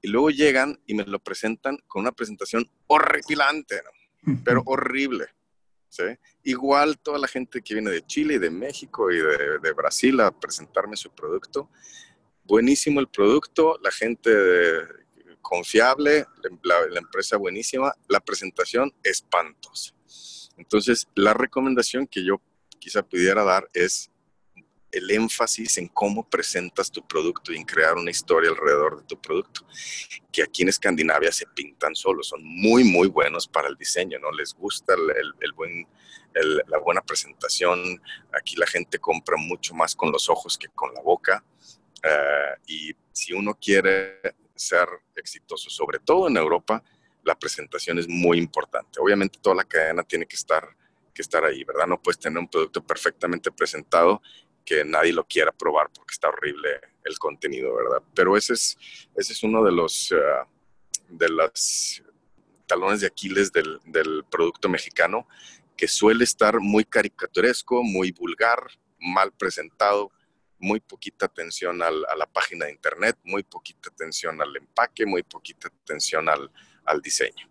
Y 0.00 0.08
luego 0.08 0.30
llegan 0.30 0.80
y 0.86 0.94
me 0.94 1.04
lo 1.04 1.18
presentan 1.18 1.78
con 1.86 2.02
una 2.02 2.12
presentación 2.12 2.68
horripilante, 2.86 3.80
¿no? 3.82 4.34
Pero 4.44 4.62
horrible. 4.66 5.26
¿sí? 5.88 6.04
Igual 6.44 6.98
toda 6.98 7.18
la 7.18 7.28
gente 7.28 7.62
que 7.62 7.74
viene 7.74 7.90
de 7.90 8.06
Chile 8.06 8.34
y 8.34 8.38
de 8.38 8.50
México 8.50 9.10
y 9.10 9.18
de, 9.18 9.58
de 9.62 9.72
Brasil 9.72 10.20
a 10.20 10.30
presentarme 10.30 10.96
su 10.96 11.10
producto. 11.10 11.70
Buenísimo 12.44 13.00
el 13.00 13.08
producto, 13.08 13.78
la 13.82 13.90
gente 13.90 14.30
de, 14.30 14.86
confiable, 15.42 16.26
la, 16.62 16.86
la 16.86 16.98
empresa 17.00 17.36
buenísima, 17.36 17.94
la 18.08 18.20
presentación 18.20 18.92
espantosa. 19.02 19.92
Entonces, 20.56 21.06
la 21.14 21.34
recomendación 21.34 22.06
que 22.06 22.24
yo 22.24 22.40
quizá 22.82 23.00
pudiera 23.00 23.44
dar 23.44 23.70
es 23.72 24.10
el 24.90 25.08
énfasis 25.08 25.78
en 25.78 25.86
cómo 25.86 26.28
presentas 26.28 26.90
tu 26.90 27.06
producto 27.06 27.52
y 27.52 27.56
en 27.56 27.64
crear 27.64 27.94
una 27.94 28.10
historia 28.10 28.50
alrededor 28.50 28.98
de 28.98 29.06
tu 29.06 29.20
producto, 29.20 29.64
que 30.32 30.42
aquí 30.42 30.62
en 30.62 30.68
Escandinavia 30.68 31.30
se 31.30 31.46
pintan 31.46 31.94
solos, 31.94 32.28
son 32.28 32.42
muy, 32.42 32.82
muy 32.82 33.06
buenos 33.06 33.46
para 33.46 33.68
el 33.68 33.76
diseño, 33.76 34.18
¿no? 34.18 34.32
Les 34.32 34.52
gusta 34.52 34.94
el, 34.94 35.52
buen, 35.52 35.86
la 36.66 36.78
buena 36.78 37.00
presentación, 37.02 38.02
aquí 38.32 38.56
la 38.56 38.66
gente 38.66 38.98
compra 38.98 39.36
mucho 39.38 39.74
más 39.74 39.94
con 39.94 40.10
los 40.10 40.28
ojos 40.28 40.58
que 40.58 40.68
con 40.68 40.92
la 40.92 41.00
boca, 41.00 41.42
uh, 42.04 42.60
y 42.66 42.92
si 43.12 43.32
uno 43.32 43.54
quiere 43.54 44.20
ser 44.56 44.88
exitoso, 45.14 45.70
sobre 45.70 46.00
todo 46.00 46.28
en 46.28 46.36
Europa, 46.36 46.82
la 47.22 47.38
presentación 47.38 47.98
es 48.00 48.08
muy 48.08 48.38
importante. 48.38 48.98
Obviamente 49.00 49.38
toda 49.40 49.54
la 49.54 49.64
cadena 49.64 50.02
tiene 50.02 50.26
que 50.26 50.34
estar 50.34 50.68
que 51.12 51.22
estar 51.22 51.44
ahí, 51.44 51.64
¿verdad? 51.64 51.86
No 51.86 52.00
puedes 52.00 52.18
tener 52.18 52.38
un 52.38 52.48
producto 52.48 52.84
perfectamente 52.84 53.50
presentado 53.50 54.22
que 54.64 54.84
nadie 54.84 55.12
lo 55.12 55.24
quiera 55.26 55.52
probar 55.52 55.90
porque 55.92 56.12
está 56.12 56.28
horrible 56.28 56.80
el 57.04 57.18
contenido, 57.18 57.74
¿verdad? 57.74 58.02
Pero 58.14 58.36
ese 58.36 58.54
es, 58.54 58.78
ese 59.16 59.32
es 59.32 59.42
uno 59.42 59.64
de 59.64 59.72
los, 59.72 60.12
uh, 60.12 60.46
de 61.08 61.28
las 61.28 62.02
talones 62.66 63.00
de 63.00 63.06
Aquiles 63.06 63.52
del, 63.52 63.80
del, 63.84 64.24
producto 64.30 64.68
mexicano 64.68 65.26
que 65.76 65.88
suele 65.88 66.24
estar 66.24 66.60
muy 66.60 66.84
caricaturesco, 66.84 67.82
muy 67.82 68.12
vulgar, 68.12 68.58
mal 68.98 69.32
presentado, 69.32 70.12
muy 70.58 70.78
poquita 70.78 71.26
atención 71.26 71.82
al, 71.82 72.04
a 72.06 72.14
la 72.14 72.26
página 72.26 72.66
de 72.66 72.72
internet, 72.72 73.18
muy 73.24 73.42
poquita 73.42 73.90
atención 73.90 74.40
al 74.40 74.56
empaque, 74.56 75.04
muy 75.04 75.24
poquita 75.24 75.68
atención 75.68 76.28
al, 76.28 76.50
al 76.84 77.02
diseño. 77.02 77.48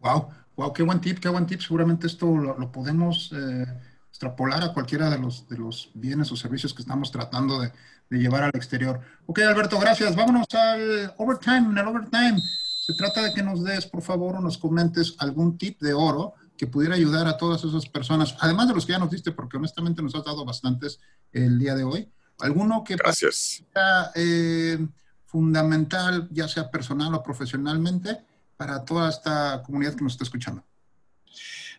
Wow, 0.00 0.30
Wow, 0.58 0.72
qué 0.72 0.82
buen 0.82 1.00
tip, 1.00 1.20
qué 1.20 1.28
buen 1.28 1.46
tip. 1.46 1.60
Seguramente 1.60 2.08
esto 2.08 2.26
lo, 2.26 2.58
lo 2.58 2.72
podemos 2.72 3.30
eh, 3.32 3.64
extrapolar 4.08 4.60
a 4.64 4.72
cualquiera 4.72 5.08
de 5.08 5.16
los, 5.16 5.48
de 5.48 5.56
los 5.56 5.92
bienes 5.94 6.32
o 6.32 6.36
servicios 6.36 6.74
que 6.74 6.82
estamos 6.82 7.12
tratando 7.12 7.60
de, 7.60 7.70
de, 8.10 8.18
llevar 8.18 8.42
al 8.42 8.50
exterior. 8.52 9.00
Ok, 9.26 9.38
Alberto, 9.38 9.78
gracias. 9.78 10.16
Vámonos 10.16 10.48
al 10.54 11.14
overtime. 11.16 11.58
En 11.70 11.78
el 11.78 11.86
overtime 11.86 12.40
se 12.40 12.92
trata 12.94 13.22
de 13.22 13.32
que 13.34 13.42
nos 13.44 13.62
des, 13.62 13.86
por 13.86 14.02
favor, 14.02 14.34
o 14.34 14.40
nos 14.40 14.58
comentes 14.58 15.14
algún 15.20 15.56
tip 15.56 15.80
de 15.80 15.92
oro 15.92 16.34
que 16.56 16.66
pudiera 16.66 16.96
ayudar 16.96 17.28
a 17.28 17.36
todas 17.36 17.62
esas 17.62 17.86
personas, 17.86 18.34
además 18.40 18.66
de 18.66 18.74
los 18.74 18.84
que 18.84 18.94
ya 18.94 18.98
nos 18.98 19.12
diste, 19.12 19.30
porque 19.30 19.58
honestamente 19.58 20.02
nos 20.02 20.16
has 20.16 20.24
dado 20.24 20.44
bastantes 20.44 20.98
el 21.30 21.60
día 21.60 21.76
de 21.76 21.84
hoy. 21.84 22.10
Alguno 22.40 22.82
que 22.82 22.96
sea 23.30 24.10
eh, 24.16 24.84
fundamental, 25.24 26.28
ya 26.32 26.48
sea 26.48 26.68
personal 26.68 27.14
o 27.14 27.22
profesionalmente, 27.22 28.26
para 28.58 28.84
toda 28.84 29.08
esta 29.08 29.62
comunidad 29.64 29.94
que 29.94 30.02
nos 30.02 30.12
está 30.12 30.24
escuchando? 30.24 30.62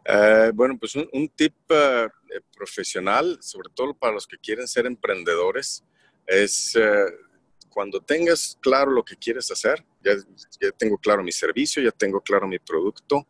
Uh, 0.08 0.52
bueno, 0.54 0.78
pues 0.80 0.96
un, 0.96 1.08
un 1.12 1.28
tip 1.28 1.54
uh, 1.70 2.10
profesional, 2.56 3.38
sobre 3.42 3.70
todo 3.76 3.94
para 3.94 4.14
los 4.14 4.26
que 4.26 4.38
quieren 4.38 4.68
ser 4.68 4.86
emprendedores, 4.86 5.84
es 6.26 6.76
uh, 6.76 7.70
cuando 7.70 8.00
tengas 8.00 8.58
claro 8.62 8.92
lo 8.92 9.04
que 9.04 9.18
quieres 9.18 9.52
hacer, 9.52 9.86
ya, 10.02 10.14
ya, 10.60 10.72
tengo 10.72 10.98
claro 10.98 11.22
mi 11.22 11.34
servicio, 11.34 11.84
ya 11.84 11.92
tengo 11.92 12.22
claro 12.22 12.48
mi 12.48 12.58
producto, 12.58 13.28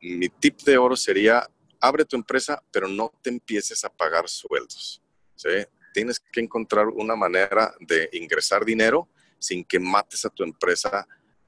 mi 0.00 0.28
tip 0.28 0.60
de 0.60 0.76
oro 0.76 0.94
sería 0.94 1.48
abre 1.80 2.04
tu 2.04 2.16
empresa, 2.16 2.62
pero 2.70 2.88
no 2.88 3.12
te 3.22 3.30
empieces 3.30 3.84
a 3.84 3.88
pagar 3.88 4.28
sueldos. 4.28 5.02
¿sí? 5.34 5.48
Tienes 5.92 6.18
que 6.20 6.40
encontrar 6.40 6.88
una 6.88 7.14
manera 7.14 7.74
de 7.80 8.08
ingresar 8.12 8.64
dinero 8.64 9.08
sin 9.38 9.64
que 9.64 9.78
mates 9.78 10.24
a 10.24 10.30
tu 10.30 10.42
empresa 10.42 11.06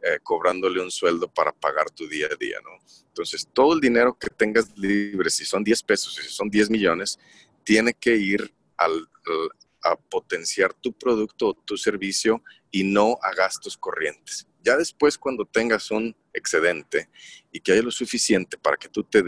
eh, 0.08 0.20
cobrándole 0.22 0.80
un 0.80 0.90
sueldo 0.90 1.26
para 1.26 1.50
pagar 1.50 1.90
tu 1.90 2.06
día 2.06 2.28
a 2.30 2.36
día, 2.36 2.58
¿no? 2.62 2.70
Entonces, 3.08 3.48
todo 3.52 3.74
el 3.74 3.80
dinero 3.80 4.16
que 4.16 4.28
tengas 4.28 4.70
libre, 4.78 5.30
si 5.30 5.44
son 5.44 5.64
10 5.64 5.82
pesos, 5.82 6.14
si 6.14 6.28
son 6.28 6.48
10 6.48 6.70
millones, 6.70 7.18
tiene 7.64 7.92
que 7.92 8.14
ir 8.14 8.54
a 8.78 9.96
potenciar 10.08 10.72
tu 10.74 10.92
producto 10.92 11.48
o 11.48 11.54
tu 11.54 11.76
servicio 11.76 12.40
y 12.70 12.84
no 12.84 13.18
a 13.20 13.34
gastos 13.34 13.76
corrientes. 13.76 14.46
Ya 14.62 14.76
después, 14.76 15.18
cuando 15.18 15.44
tengas 15.44 15.90
un 15.90 16.14
excedente 16.32 17.08
y 17.50 17.58
que 17.58 17.72
haya 17.72 17.82
lo 17.82 17.90
suficiente 17.90 18.58
para 18.58 18.76
que 18.76 18.88
tú 18.88 19.02
te 19.02 19.22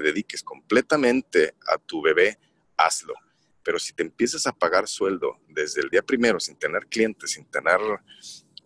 dediques 0.00 0.42
completamente 0.42 1.54
a 1.68 1.78
tu 1.78 2.02
bebé, 2.02 2.36
hazlo. 2.76 3.14
Pero 3.62 3.78
si 3.78 3.92
te 3.92 4.02
empiezas 4.02 4.46
a 4.48 4.52
pagar 4.52 4.88
sueldo 4.88 5.38
desde 5.48 5.82
el 5.82 5.90
día 5.90 6.02
primero 6.02 6.40
sin 6.40 6.56
tener 6.56 6.86
clientes, 6.86 7.32
sin 7.32 7.44
tener 7.44 7.78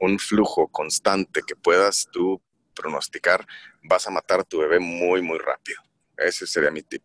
un 0.00 0.18
flujo 0.18 0.68
constante 0.68 1.42
que 1.46 1.56
puedas 1.56 2.08
tú 2.12 2.40
pronosticar, 2.74 3.46
vas 3.82 4.06
a 4.06 4.10
matar 4.10 4.40
a 4.40 4.44
tu 4.44 4.58
bebé 4.58 4.80
muy, 4.80 5.22
muy 5.22 5.38
rápido. 5.38 5.80
Ese 6.16 6.46
sería 6.46 6.70
mi 6.70 6.82
tip. 6.82 7.02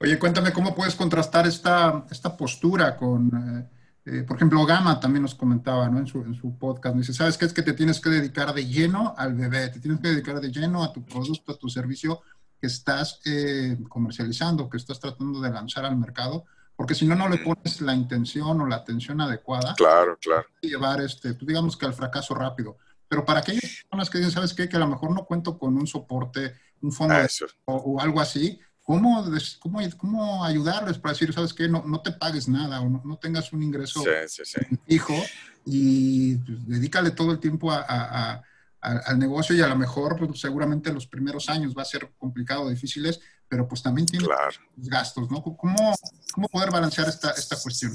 Oye, 0.00 0.18
cuéntame 0.18 0.52
cómo 0.52 0.74
puedes 0.74 0.94
contrastar 0.94 1.46
esta, 1.46 2.06
esta 2.10 2.36
postura 2.36 2.96
con, 2.96 3.30
eh, 3.34 3.78
eh, 4.10 4.22
por 4.22 4.36
ejemplo, 4.36 4.64
Gama 4.64 5.00
también 5.00 5.22
nos 5.22 5.34
comentaba 5.34 5.88
¿no? 5.88 5.98
en, 5.98 6.06
su, 6.06 6.22
en 6.22 6.34
su 6.34 6.56
podcast, 6.56 6.96
dice, 6.96 7.12
¿sabes 7.12 7.36
qué? 7.36 7.46
Es 7.46 7.52
que 7.52 7.62
te 7.62 7.72
tienes 7.72 8.00
que 8.00 8.08
dedicar 8.08 8.54
de 8.54 8.64
lleno 8.64 9.14
al 9.18 9.34
bebé, 9.34 9.68
te 9.68 9.80
tienes 9.80 10.00
que 10.00 10.08
dedicar 10.08 10.40
de 10.40 10.50
lleno 10.50 10.84
a 10.84 10.92
tu 10.92 11.04
producto, 11.04 11.52
a 11.52 11.58
tu 11.58 11.68
servicio 11.68 12.22
que 12.60 12.68
estás 12.68 13.20
eh, 13.24 13.76
comercializando, 13.88 14.68
que 14.68 14.76
estás 14.78 14.98
tratando 14.98 15.40
de 15.40 15.50
lanzar 15.50 15.84
al 15.84 15.96
mercado, 15.96 16.44
porque 16.78 16.94
si 16.94 17.06
no, 17.06 17.16
no 17.16 17.28
le 17.28 17.38
pones 17.38 17.80
la 17.80 17.92
intención 17.92 18.60
o 18.60 18.64
la 18.64 18.76
atención 18.76 19.20
adecuada. 19.20 19.74
Claro, 19.76 20.16
claro. 20.22 20.46
Llevar, 20.62 21.00
este, 21.00 21.34
pues, 21.34 21.44
digamos 21.44 21.76
que 21.76 21.86
al 21.86 21.92
fracaso 21.92 22.36
rápido. 22.36 22.78
Pero 23.08 23.24
para 23.24 23.40
aquellas 23.40 23.64
personas 23.82 24.08
que 24.08 24.18
dicen, 24.18 24.30
¿sabes 24.30 24.54
qué? 24.54 24.68
Que 24.68 24.76
a 24.76 24.78
lo 24.78 24.86
mejor 24.86 25.10
no 25.12 25.24
cuento 25.24 25.58
con 25.58 25.76
un 25.76 25.88
soporte, 25.88 26.54
un 26.80 26.92
fondo 26.92 27.16
o, 27.64 28.00
algo 28.00 28.20
así, 28.20 28.60
¿cómo, 28.80 29.24
cómo, 29.58 29.80
cómo 29.96 30.44
ayudarles 30.44 30.98
para 30.98 31.14
decir, 31.14 31.32
¿sabes 31.32 31.52
qué? 31.52 31.68
No, 31.68 31.82
no 31.84 32.00
te 32.00 32.12
pagues 32.12 32.46
nada 32.46 32.80
o 32.80 32.88
no, 32.88 33.18
tengas 33.18 33.52
un 33.52 33.64
ingreso 33.64 34.04
fijo 34.86 35.14
y 35.66 36.36
pues, 36.36 36.64
dedícale 36.68 37.10
todo 37.10 37.32
el 37.32 37.40
tiempo 37.40 37.72
a, 37.72 38.40
al 38.80 39.18
negocio 39.18 39.56
y 39.56 39.62
a 39.62 39.66
lo 39.66 39.74
mejor 39.74 40.16
pues, 40.16 40.40
seguramente 40.40 40.92
los 40.92 41.08
primeros 41.08 41.48
años 41.48 41.74
va 41.76 41.82
a 41.82 41.86
ser 41.86 42.08
complicado, 42.18 42.70
difíciles, 42.70 43.18
pero 43.48 43.66
pues 43.66 43.82
también 43.82 44.06
tiene 44.06 44.26
gastos, 44.76 45.30
¿no? 45.30 45.42
¿Cómo, 45.42 45.94
¿Cómo, 46.32 46.48
poder 46.48 46.70
balancear 46.70 47.08
esta, 47.08 47.30
esta 47.32 47.56
cuestión? 47.60 47.92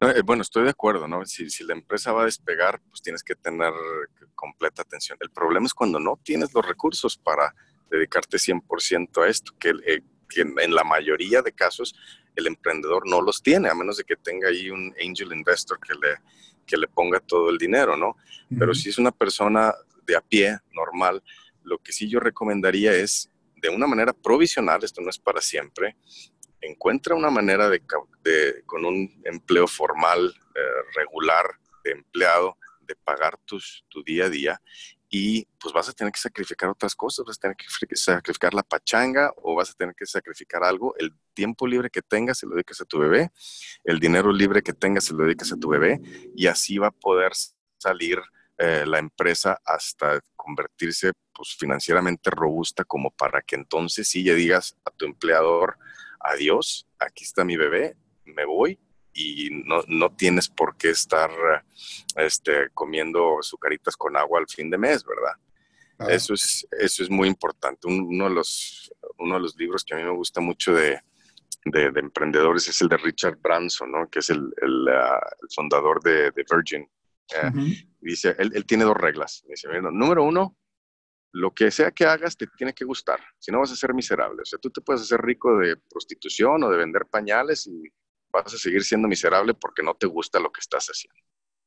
Eh, 0.00 0.22
bueno, 0.24 0.42
estoy 0.42 0.64
de 0.64 0.70
acuerdo, 0.70 1.06
¿no? 1.06 1.24
Si, 1.24 1.48
si, 1.50 1.64
la 1.64 1.74
empresa 1.74 2.12
va 2.12 2.22
a 2.22 2.26
despegar, 2.26 2.80
pues 2.88 3.00
tienes 3.00 3.22
que 3.22 3.34
tener 3.34 3.72
completa 4.34 4.82
atención. 4.82 5.18
El 5.20 5.30
problema 5.30 5.66
es 5.66 5.74
cuando 5.74 5.98
no 6.00 6.18
tienes 6.22 6.52
los 6.52 6.66
recursos 6.66 7.16
para 7.16 7.54
dedicarte 7.90 8.36
100% 8.36 9.24
a 9.24 9.28
esto, 9.28 9.52
que, 9.58 9.70
eh, 9.86 10.02
que, 10.28 10.42
en 10.42 10.74
la 10.74 10.84
mayoría 10.84 11.42
de 11.42 11.52
casos 11.52 11.94
el 12.36 12.46
emprendedor 12.46 13.08
no 13.08 13.20
los 13.20 13.42
tiene, 13.42 13.68
a 13.68 13.74
menos 13.74 13.96
de 13.96 14.04
que 14.04 14.16
tenga 14.16 14.48
ahí 14.48 14.70
un 14.70 14.94
angel 15.04 15.32
investor 15.32 15.78
que 15.80 15.94
le, 15.94 16.16
que 16.64 16.76
le 16.76 16.86
ponga 16.86 17.18
todo 17.18 17.50
el 17.50 17.58
dinero, 17.58 17.96
¿no? 17.96 18.16
Pero 18.56 18.74
si 18.74 18.90
es 18.90 18.98
una 18.98 19.10
persona 19.10 19.74
de 20.06 20.16
a 20.16 20.20
pie, 20.20 20.58
normal, 20.72 21.22
lo 21.64 21.78
que 21.78 21.92
sí 21.92 22.08
yo 22.08 22.20
recomendaría 22.20 22.92
es 22.92 23.28
de 23.60 23.68
una 23.68 23.86
manera 23.86 24.12
provisional, 24.12 24.82
esto 24.82 25.00
no 25.00 25.10
es 25.10 25.18
para 25.18 25.40
siempre, 25.40 25.96
encuentra 26.60 27.14
una 27.14 27.30
manera 27.30 27.68
de, 27.68 27.82
con 28.66 28.84
un 28.84 29.22
empleo 29.24 29.66
formal, 29.66 30.34
eh, 30.54 30.60
regular, 30.94 31.46
de 31.84 31.92
empleado, 31.92 32.56
de 32.80 32.96
pagar 32.96 33.38
tus, 33.44 33.84
tu 33.88 34.02
día 34.02 34.24
a 34.26 34.30
día 34.30 34.62
y 35.10 35.46
pues 35.58 35.72
vas 35.72 35.88
a 35.88 35.92
tener 35.92 36.12
que 36.12 36.20
sacrificar 36.20 36.68
otras 36.68 36.94
cosas, 36.94 37.24
vas 37.24 37.36
a 37.38 37.40
tener 37.40 37.56
que 37.56 37.96
sacrificar 37.96 38.52
la 38.52 38.62
pachanga 38.62 39.32
o 39.36 39.54
vas 39.54 39.70
a 39.70 39.74
tener 39.74 39.94
que 39.94 40.04
sacrificar 40.04 40.62
algo, 40.62 40.94
el 40.98 41.14
tiempo 41.32 41.66
libre 41.66 41.88
que 41.88 42.02
tengas 42.02 42.38
se 42.38 42.46
lo 42.46 42.54
dedicas 42.54 42.80
a 42.80 42.84
tu 42.84 42.98
bebé, 42.98 43.30
el 43.84 44.00
dinero 44.00 44.32
libre 44.32 44.62
que 44.62 44.72
tengas 44.72 45.04
se 45.04 45.14
lo 45.14 45.24
dedicas 45.24 45.52
a 45.52 45.56
tu 45.56 45.68
bebé 45.68 46.00
y 46.34 46.46
así 46.46 46.78
va 46.78 46.88
a 46.88 46.92
poder 46.92 47.32
salir 47.78 48.20
eh, 48.58 48.84
la 48.86 48.98
empresa 48.98 49.60
hasta 49.64 50.20
convertirse 50.34 51.12
pues, 51.32 51.56
financieramente 51.58 52.30
robusta 52.30 52.84
como 52.84 53.10
para 53.10 53.40
que 53.42 53.56
entonces 53.56 54.08
sí 54.08 54.24
ya 54.24 54.34
digas 54.34 54.76
a 54.84 54.90
tu 54.90 55.04
empleador, 55.04 55.78
adiós, 56.20 56.86
aquí 56.98 57.24
está 57.24 57.44
mi 57.44 57.56
bebé, 57.56 57.96
me 58.24 58.44
voy 58.44 58.78
y 59.12 59.50
no, 59.64 59.82
no 59.88 60.14
tienes 60.14 60.48
por 60.48 60.76
qué 60.76 60.90
estar 60.90 61.30
este, 62.16 62.70
comiendo 62.74 63.38
sucaritas 63.42 63.96
con 63.96 64.16
agua 64.16 64.38
al 64.38 64.48
fin 64.48 64.70
de 64.70 64.78
mes, 64.78 65.04
¿verdad? 65.04 66.12
Eso, 66.12 66.34
es, 66.34 66.66
eso 66.78 67.02
es 67.02 67.10
muy 67.10 67.26
importante. 67.26 67.88
Uno 67.88 68.28
de, 68.28 68.34
los, 68.34 68.92
uno 69.18 69.34
de 69.34 69.40
los 69.40 69.56
libros 69.56 69.84
que 69.84 69.94
a 69.94 69.96
mí 69.96 70.04
me 70.04 70.10
gusta 70.14 70.40
mucho 70.40 70.72
de, 70.72 71.00
de, 71.64 71.86
emprendedores 71.96 72.68
es 72.68 72.80
el 72.80 72.88
de 72.88 72.98
Richard 72.98 73.36
Branson, 73.36 73.90
¿no? 73.90 74.08
que 74.08 74.20
es 74.20 74.30
el, 74.30 74.54
el, 74.62 74.88
ah, 74.88 75.20
fundador 75.54 76.00
de, 76.02 76.30
de 76.30 76.44
Virgin. 76.48 76.88
Eh, 77.34 77.84
dice, 78.00 78.34
él, 78.38 78.52
él, 78.54 78.64
tiene 78.64 78.84
dos 78.84 78.96
reglas. 78.96 79.44
Dice, 79.48 79.68
número 79.80 80.24
uno, 80.24 80.56
lo 81.32 81.54
que 81.54 81.70
sea 81.70 81.90
que 81.90 82.04
hagas 82.04 82.36
te 82.36 82.46
tiene 82.46 82.72
que 82.72 82.84
gustar, 82.84 83.20
si 83.38 83.52
no 83.52 83.60
vas 83.60 83.72
a 83.72 83.76
ser 83.76 83.94
miserable. 83.94 84.42
O 84.42 84.44
sea, 84.44 84.58
tú 84.58 84.70
te 84.70 84.80
puedes 84.80 85.02
hacer 85.02 85.20
rico 85.20 85.58
de 85.58 85.76
prostitución 85.76 86.62
o 86.62 86.70
de 86.70 86.78
vender 86.78 87.06
pañales 87.06 87.66
y 87.66 87.82
vas 88.32 88.52
a 88.54 88.58
seguir 88.58 88.82
siendo 88.84 89.08
miserable 89.08 89.54
porque 89.54 89.82
no 89.82 89.94
te 89.94 90.06
gusta 90.06 90.40
lo 90.40 90.50
que 90.50 90.60
estás 90.60 90.86
haciendo. 90.86 91.20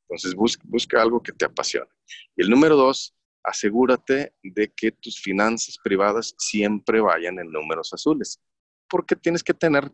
Entonces 0.09 0.35
busca, 0.35 0.63
busca 0.67 1.01
algo 1.01 1.21
que 1.21 1.31
te 1.31 1.45
apasione. 1.45 1.89
Y 2.35 2.43
el 2.43 2.49
número 2.49 2.75
dos, 2.75 3.15
asegúrate 3.43 4.33
de 4.43 4.71
que 4.73 4.91
tus 4.91 5.21
finanzas 5.21 5.77
privadas 5.83 6.35
siempre 6.37 6.99
vayan 6.99 7.39
en 7.39 7.51
números 7.51 7.93
azules, 7.93 8.41
porque 8.89 9.15
tienes 9.15 9.43
que 9.43 9.53
tener 9.53 9.91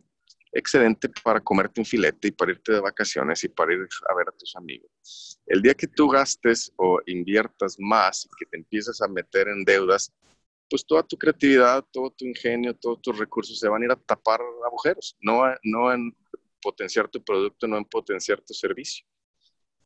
excedente 0.52 1.08
para 1.22 1.40
comerte 1.40 1.80
un 1.80 1.86
filete 1.86 2.28
y 2.28 2.30
para 2.30 2.52
irte 2.52 2.72
de 2.72 2.80
vacaciones 2.80 3.42
y 3.44 3.48
para 3.48 3.74
ir 3.74 3.88
a 4.08 4.14
ver 4.14 4.28
a 4.28 4.32
tus 4.32 4.54
amigos. 4.56 5.40
El 5.46 5.62
día 5.62 5.74
que 5.74 5.86
tú 5.86 6.08
gastes 6.08 6.72
o 6.76 7.00
inviertas 7.06 7.76
más 7.78 8.26
y 8.26 8.28
que 8.38 8.46
te 8.46 8.56
empiezas 8.56 9.00
a 9.00 9.08
meter 9.08 9.48
en 9.48 9.64
deudas, 9.64 10.12
pues 10.68 10.84
toda 10.84 11.02
tu 11.02 11.16
creatividad, 11.16 11.84
todo 11.92 12.10
tu 12.10 12.24
ingenio, 12.24 12.74
todos 12.74 13.00
tus 13.00 13.18
recursos 13.18 13.58
se 13.58 13.68
van 13.68 13.82
a 13.82 13.84
ir 13.86 13.92
a 13.92 13.96
tapar 13.96 14.40
agujeros, 14.66 15.16
no, 15.20 15.42
no 15.62 15.92
en 15.92 16.14
potenciar 16.60 17.08
tu 17.08 17.22
producto, 17.22 17.66
no 17.66 17.78
en 17.78 17.84
potenciar 17.84 18.40
tu 18.42 18.52
servicio. 18.52 19.06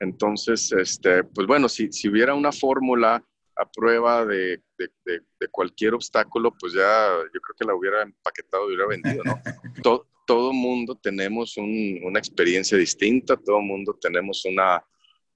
Entonces, 0.00 0.72
este, 0.72 1.22
pues 1.22 1.46
bueno, 1.46 1.68
si, 1.68 1.92
si 1.92 2.08
hubiera 2.08 2.34
una 2.34 2.50
fórmula 2.50 3.24
a 3.56 3.70
prueba 3.70 4.24
de, 4.24 4.60
de, 4.78 4.90
de, 5.04 5.48
cualquier 5.50 5.94
obstáculo, 5.94 6.52
pues 6.58 6.72
ya 6.72 7.08
yo 7.32 7.40
creo 7.40 7.54
que 7.56 7.64
la 7.66 7.74
hubiera 7.74 8.02
empaquetado 8.02 8.64
y 8.64 8.74
hubiera 8.74 8.88
vendido, 8.88 9.22
¿no? 9.22 9.40
todo, 9.82 10.08
todo 10.32 10.54
mundo 10.54 10.96
tenemos 10.96 11.58
una 11.58 12.18
experiencia 12.18 12.78
distinta, 12.78 13.36
todo 13.36 13.60
mundo 13.60 13.98
tenemos 14.00 14.46
una, 14.46 14.82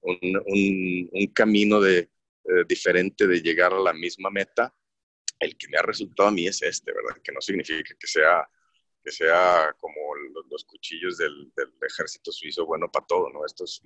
un, 0.01 0.41
un, 1.11 1.27
camino 1.35 1.79
de, 1.79 1.99
eh, 1.99 2.63
diferente 2.67 3.27
de 3.27 3.39
llegar 3.39 3.73
a 3.73 3.79
la 3.79 3.93
misma 3.93 4.31
meta. 4.31 4.73
El 5.39 5.55
que 5.55 5.67
me 5.67 5.77
ha 5.77 5.83
resultado 5.83 6.29
a 6.29 6.31
mí 6.31 6.47
es 6.47 6.63
este, 6.63 6.91
¿verdad? 6.91 7.21
Que 7.23 7.31
no 7.31 7.39
significa 7.41 7.93
que 7.93 8.07
sea, 8.07 8.49
que 9.03 9.11
sea 9.11 9.71
como 9.77 9.99
los, 10.49 10.65
cuchillos 10.65 11.19
del, 11.19 11.53
del, 11.55 11.71
ejército 11.87 12.31
suizo 12.31 12.65
bueno 12.65 12.89
para 12.91 13.05
todo, 13.05 13.29
¿no? 13.29 13.45
Esto 13.45 13.65
es, 13.65 13.79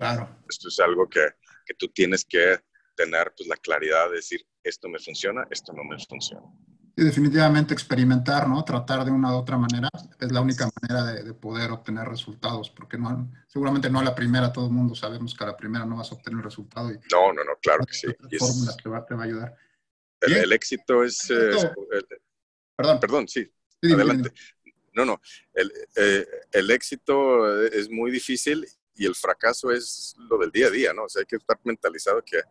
esto 0.50 0.70
es 0.70 0.80
algo 0.80 1.10
que, 1.10 1.28
que 1.66 1.74
tú 1.74 1.90
tienes 1.90 2.24
que 2.24 2.58
tener 2.96 3.34
pues, 3.36 3.50
la 3.50 3.58
claridad 3.58 4.10
de 4.12 4.16
decir, 4.16 4.48
esto 4.64 4.88
me 4.88 4.98
funciona, 4.98 5.46
esto 5.52 5.74
no 5.74 5.84
me 5.84 5.98
funciona. 6.00 6.48
Y 6.96 7.04
definitivamente 7.04 7.74
experimentar, 7.74 8.48
¿no? 8.48 8.64
Tratar 8.66 9.06
de 9.06 9.12
una 9.12 9.34
u 9.34 9.38
otra 9.38 9.58
manera 9.58 9.90
es 10.20 10.32
la 10.32 10.42
única 10.42 10.70
manera 10.82 11.24
de, 11.24 11.34
poder 11.34 11.72
obtener 11.72 12.08
resultados, 12.08 12.70
porque 12.70 12.98
no, 12.98 13.32
seguramente 13.48 13.90
no 13.90 14.00
a 14.00 14.04
la 14.04 14.14
primera, 14.14 14.52
todo 14.52 14.68
el 14.68 14.74
mundo 14.74 14.94
sabemos 14.94 15.34
que 15.34 15.44
a 15.44 15.48
la 15.48 15.58
primera 15.58 15.86
no 15.86 15.98
vas 15.98 16.12
a 16.12 16.16
obtener 16.16 16.44
resultado. 16.44 16.92
Y 16.92 17.00
no, 17.12 17.34
no, 17.34 17.44
no, 17.44 17.54
claro 17.62 17.86
que 17.86 17.94
sí. 17.94 18.08
Fórmula 18.38 18.76
te 18.76 18.90
va, 18.90 19.06
te 19.06 19.16
va, 19.16 19.22
a 19.22 19.26
ayudar. 19.26 19.58
El, 20.20 20.52
éxito 20.52 21.04
es... 21.04 21.30
Eh, 21.32 21.52
perdón. 22.76 23.00
Perdón, 23.00 23.28
sí. 23.28 23.50
adelante. 23.82 24.32
No, 24.94 25.06
no. 25.06 25.22
El, 25.54 25.72
eh, 25.96 26.28
el 26.52 26.70
éxito 26.72 27.64
es 27.64 27.90
muy 27.90 28.12
difícil 28.12 28.68
y 28.96 29.06
el 29.06 29.16
fracaso 29.16 29.72
es 29.72 30.16
lo 30.30 30.38
del 30.38 30.52
día 30.52 30.68
a 30.68 30.70
día, 30.70 30.94
¿no? 30.94 31.06
O 31.06 31.10
sea, 31.10 31.22
hay 31.22 31.26
que 31.26 31.38
estar 31.38 31.60
mentalizado 31.64 32.22
que 32.24 32.42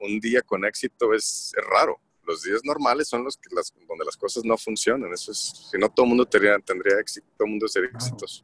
un 0.00 0.20
día 0.20 0.42
con 0.42 0.64
éxito 0.64 1.14
es, 1.14 1.52
raro. 1.70 2.00
Los 2.32 2.42
días 2.42 2.62
normales 2.64 3.08
son 3.08 3.24
los 3.24 3.36
que 3.36 3.54
las, 3.54 3.74
donde 3.86 4.06
las 4.06 4.16
cosas 4.16 4.42
no 4.42 4.56
funcionan. 4.56 5.12
Eso 5.12 5.32
es, 5.32 5.68
si 5.70 5.76
no 5.76 5.90
todo 5.90 6.04
el 6.06 6.08
mundo 6.08 6.24
tendría, 6.24 6.58
tendría 6.60 6.98
éxito, 6.98 7.26
todo 7.36 7.44
el 7.44 7.50
mundo 7.50 7.68
sería 7.68 7.90
exitoso. 7.90 8.42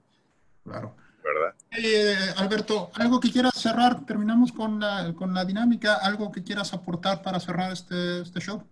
Claro. 0.63 0.95
¿Verdad? 1.25 1.55
Eh, 1.71 2.35
Alberto, 2.37 2.91
algo 2.95 3.19
que 3.19 3.33
quieras 3.33 3.55
cerrar, 3.55 4.05
terminamos 4.05 4.53
con 4.53 4.79
la, 4.79 5.15
con 5.15 5.33
la 5.33 5.47
dinámica, 5.47 5.95
algo 5.95 6.31
que 6.31 6.43
quieras 6.43 6.75
aportar 6.75 7.23
para 7.23 7.41
cerrar 7.41 7.73
este, 7.73 8.21
este 8.21 8.41
show. 8.41 8.63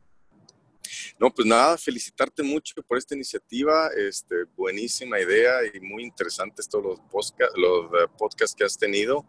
No, 1.18 1.32
pues 1.32 1.46
nada, 1.46 1.76
felicitarte 1.78 2.42
mucho 2.42 2.74
por 2.82 2.98
esta 2.98 3.14
iniciativa, 3.14 3.88
este, 3.96 4.44
buenísima 4.56 5.18
idea 5.20 5.54
y 5.72 5.80
muy 5.80 6.04
interesantes 6.04 6.68
todos 6.68 6.84
los, 6.84 7.00
podcast, 7.10 7.56
los 7.56 7.86
eh, 7.86 8.08
podcasts 8.18 8.54
que 8.54 8.64
has 8.64 8.76
tenido. 8.76 9.24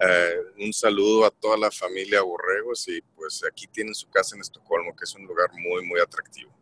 Eh, 0.00 0.64
un 0.64 0.72
saludo 0.72 1.24
a 1.24 1.30
toda 1.30 1.56
la 1.56 1.70
familia 1.70 2.22
Borregos 2.22 2.88
y 2.88 3.00
pues 3.14 3.42
aquí 3.48 3.66
tienen 3.68 3.94
su 3.94 4.08
casa 4.08 4.34
en 4.34 4.42
Estocolmo, 4.42 4.94
que 4.96 5.04
es 5.04 5.14
un 5.14 5.24
lugar 5.24 5.50
muy, 5.52 5.84
muy 5.86 6.00
atractivo. 6.00 6.52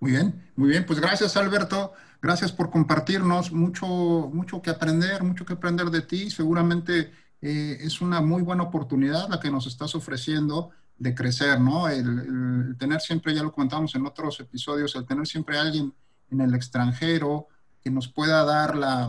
Muy 0.00 0.10
bien, 0.10 0.50
muy 0.56 0.70
bien, 0.70 0.84
pues 0.84 0.98
gracias 0.98 1.36
Alberto, 1.36 1.92
gracias 2.20 2.50
por 2.50 2.70
compartirnos, 2.70 3.52
mucho, 3.52 3.86
mucho 3.86 4.60
que 4.60 4.70
aprender, 4.70 5.22
mucho 5.22 5.44
que 5.44 5.52
aprender 5.52 5.90
de 5.90 6.02
ti, 6.02 6.28
seguramente 6.28 7.12
eh, 7.40 7.78
es 7.80 8.00
una 8.00 8.20
muy 8.20 8.42
buena 8.42 8.64
oportunidad 8.64 9.28
la 9.28 9.38
que 9.38 9.50
nos 9.50 9.68
estás 9.68 9.94
ofreciendo 9.94 10.70
de 11.02 11.14
crecer, 11.16 11.60
¿no? 11.60 11.88
El, 11.88 12.76
tener 12.78 13.00
siempre, 13.00 13.34
ya 13.34 13.42
lo 13.42 13.52
comentamos 13.52 13.92
en 13.96 14.06
otros 14.06 14.38
episodios, 14.38 14.94
el 14.94 15.04
tener 15.04 15.26
siempre 15.26 15.58
alguien 15.58 15.92
en 16.30 16.40
el 16.40 16.54
extranjero 16.54 17.48
que 17.82 17.90
nos 17.90 18.06
pueda 18.06 18.44
dar 18.44 18.76
la, 18.76 19.08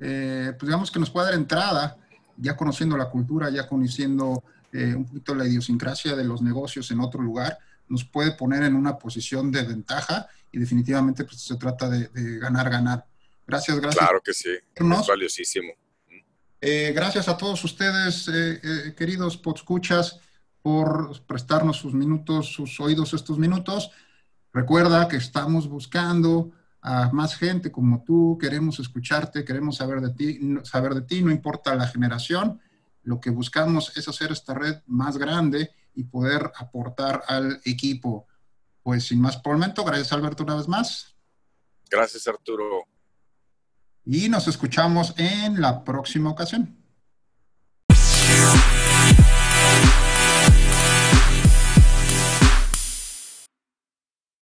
eh, 0.00 0.52
pues 0.58 0.66
digamos 0.66 0.90
que 0.90 0.98
nos 0.98 1.10
pueda 1.10 1.26
dar 1.26 1.34
entrada, 1.34 1.96
ya 2.36 2.56
conociendo 2.56 2.96
la 2.96 3.08
cultura, 3.10 3.48
ya 3.48 3.68
conociendo 3.68 4.42
eh, 4.72 4.92
un 4.96 5.06
poquito 5.06 5.36
la 5.36 5.46
idiosincrasia 5.46 6.16
de 6.16 6.24
los 6.24 6.42
negocios 6.42 6.90
en 6.90 6.98
otro 6.98 7.22
lugar, 7.22 7.58
nos 7.88 8.04
puede 8.04 8.32
poner 8.32 8.64
en 8.64 8.74
una 8.74 8.98
posición 8.98 9.52
de 9.52 9.62
ventaja 9.62 10.26
y 10.50 10.58
definitivamente 10.58 11.22
pues, 11.22 11.42
se 11.42 11.56
trata 11.56 11.88
de, 11.88 12.08
ganar, 12.40 12.70
ganar. 12.70 13.06
Gracias, 13.46 13.78
gracias. 13.78 14.04
Claro 14.04 14.20
que 14.20 14.34
sí, 14.34 14.50
es 14.50 15.06
valiosísimo. 15.06 15.68
Eh, 16.60 16.92
gracias 16.92 17.28
a 17.28 17.36
todos 17.36 17.62
ustedes, 17.62 18.28
queridos 18.96 19.36
podscuchas 19.36 20.18
por 20.64 21.22
prestarnos 21.26 21.76
sus 21.76 21.92
minutos, 21.92 22.54
sus 22.54 22.80
oídos 22.80 23.12
estos 23.12 23.38
minutos. 23.38 23.90
Recuerda 24.50 25.08
que 25.08 25.18
estamos 25.18 25.68
buscando 25.68 26.52
a 26.80 27.10
más 27.12 27.36
gente 27.36 27.70
como 27.70 28.02
tú, 28.02 28.38
queremos 28.40 28.80
escucharte, 28.80 29.44
queremos 29.44 29.76
saber 29.76 30.00
de 30.00 30.14
ti, 30.14 30.40
saber 30.62 30.94
de 30.94 31.02
ti, 31.02 31.20
no 31.20 31.30
importa 31.30 31.74
la 31.74 31.86
generación. 31.86 32.62
Lo 33.02 33.20
que 33.20 33.28
buscamos 33.28 33.94
es 33.94 34.08
hacer 34.08 34.32
esta 34.32 34.54
red 34.54 34.76
más 34.86 35.18
grande 35.18 35.70
y 35.94 36.04
poder 36.04 36.50
aportar 36.56 37.22
al 37.28 37.60
equipo. 37.66 38.26
Pues 38.82 39.08
sin 39.08 39.20
más 39.20 39.36
por 39.36 39.52
el 39.52 39.58
momento, 39.58 39.84
gracias 39.84 40.14
Alberto 40.14 40.44
una 40.44 40.54
vez 40.54 40.66
más. 40.66 41.14
Gracias 41.90 42.26
Arturo. 42.26 42.86
Y 44.06 44.30
nos 44.30 44.48
escuchamos 44.48 45.12
en 45.18 45.60
la 45.60 45.84
próxima 45.84 46.30
ocasión. 46.30 46.74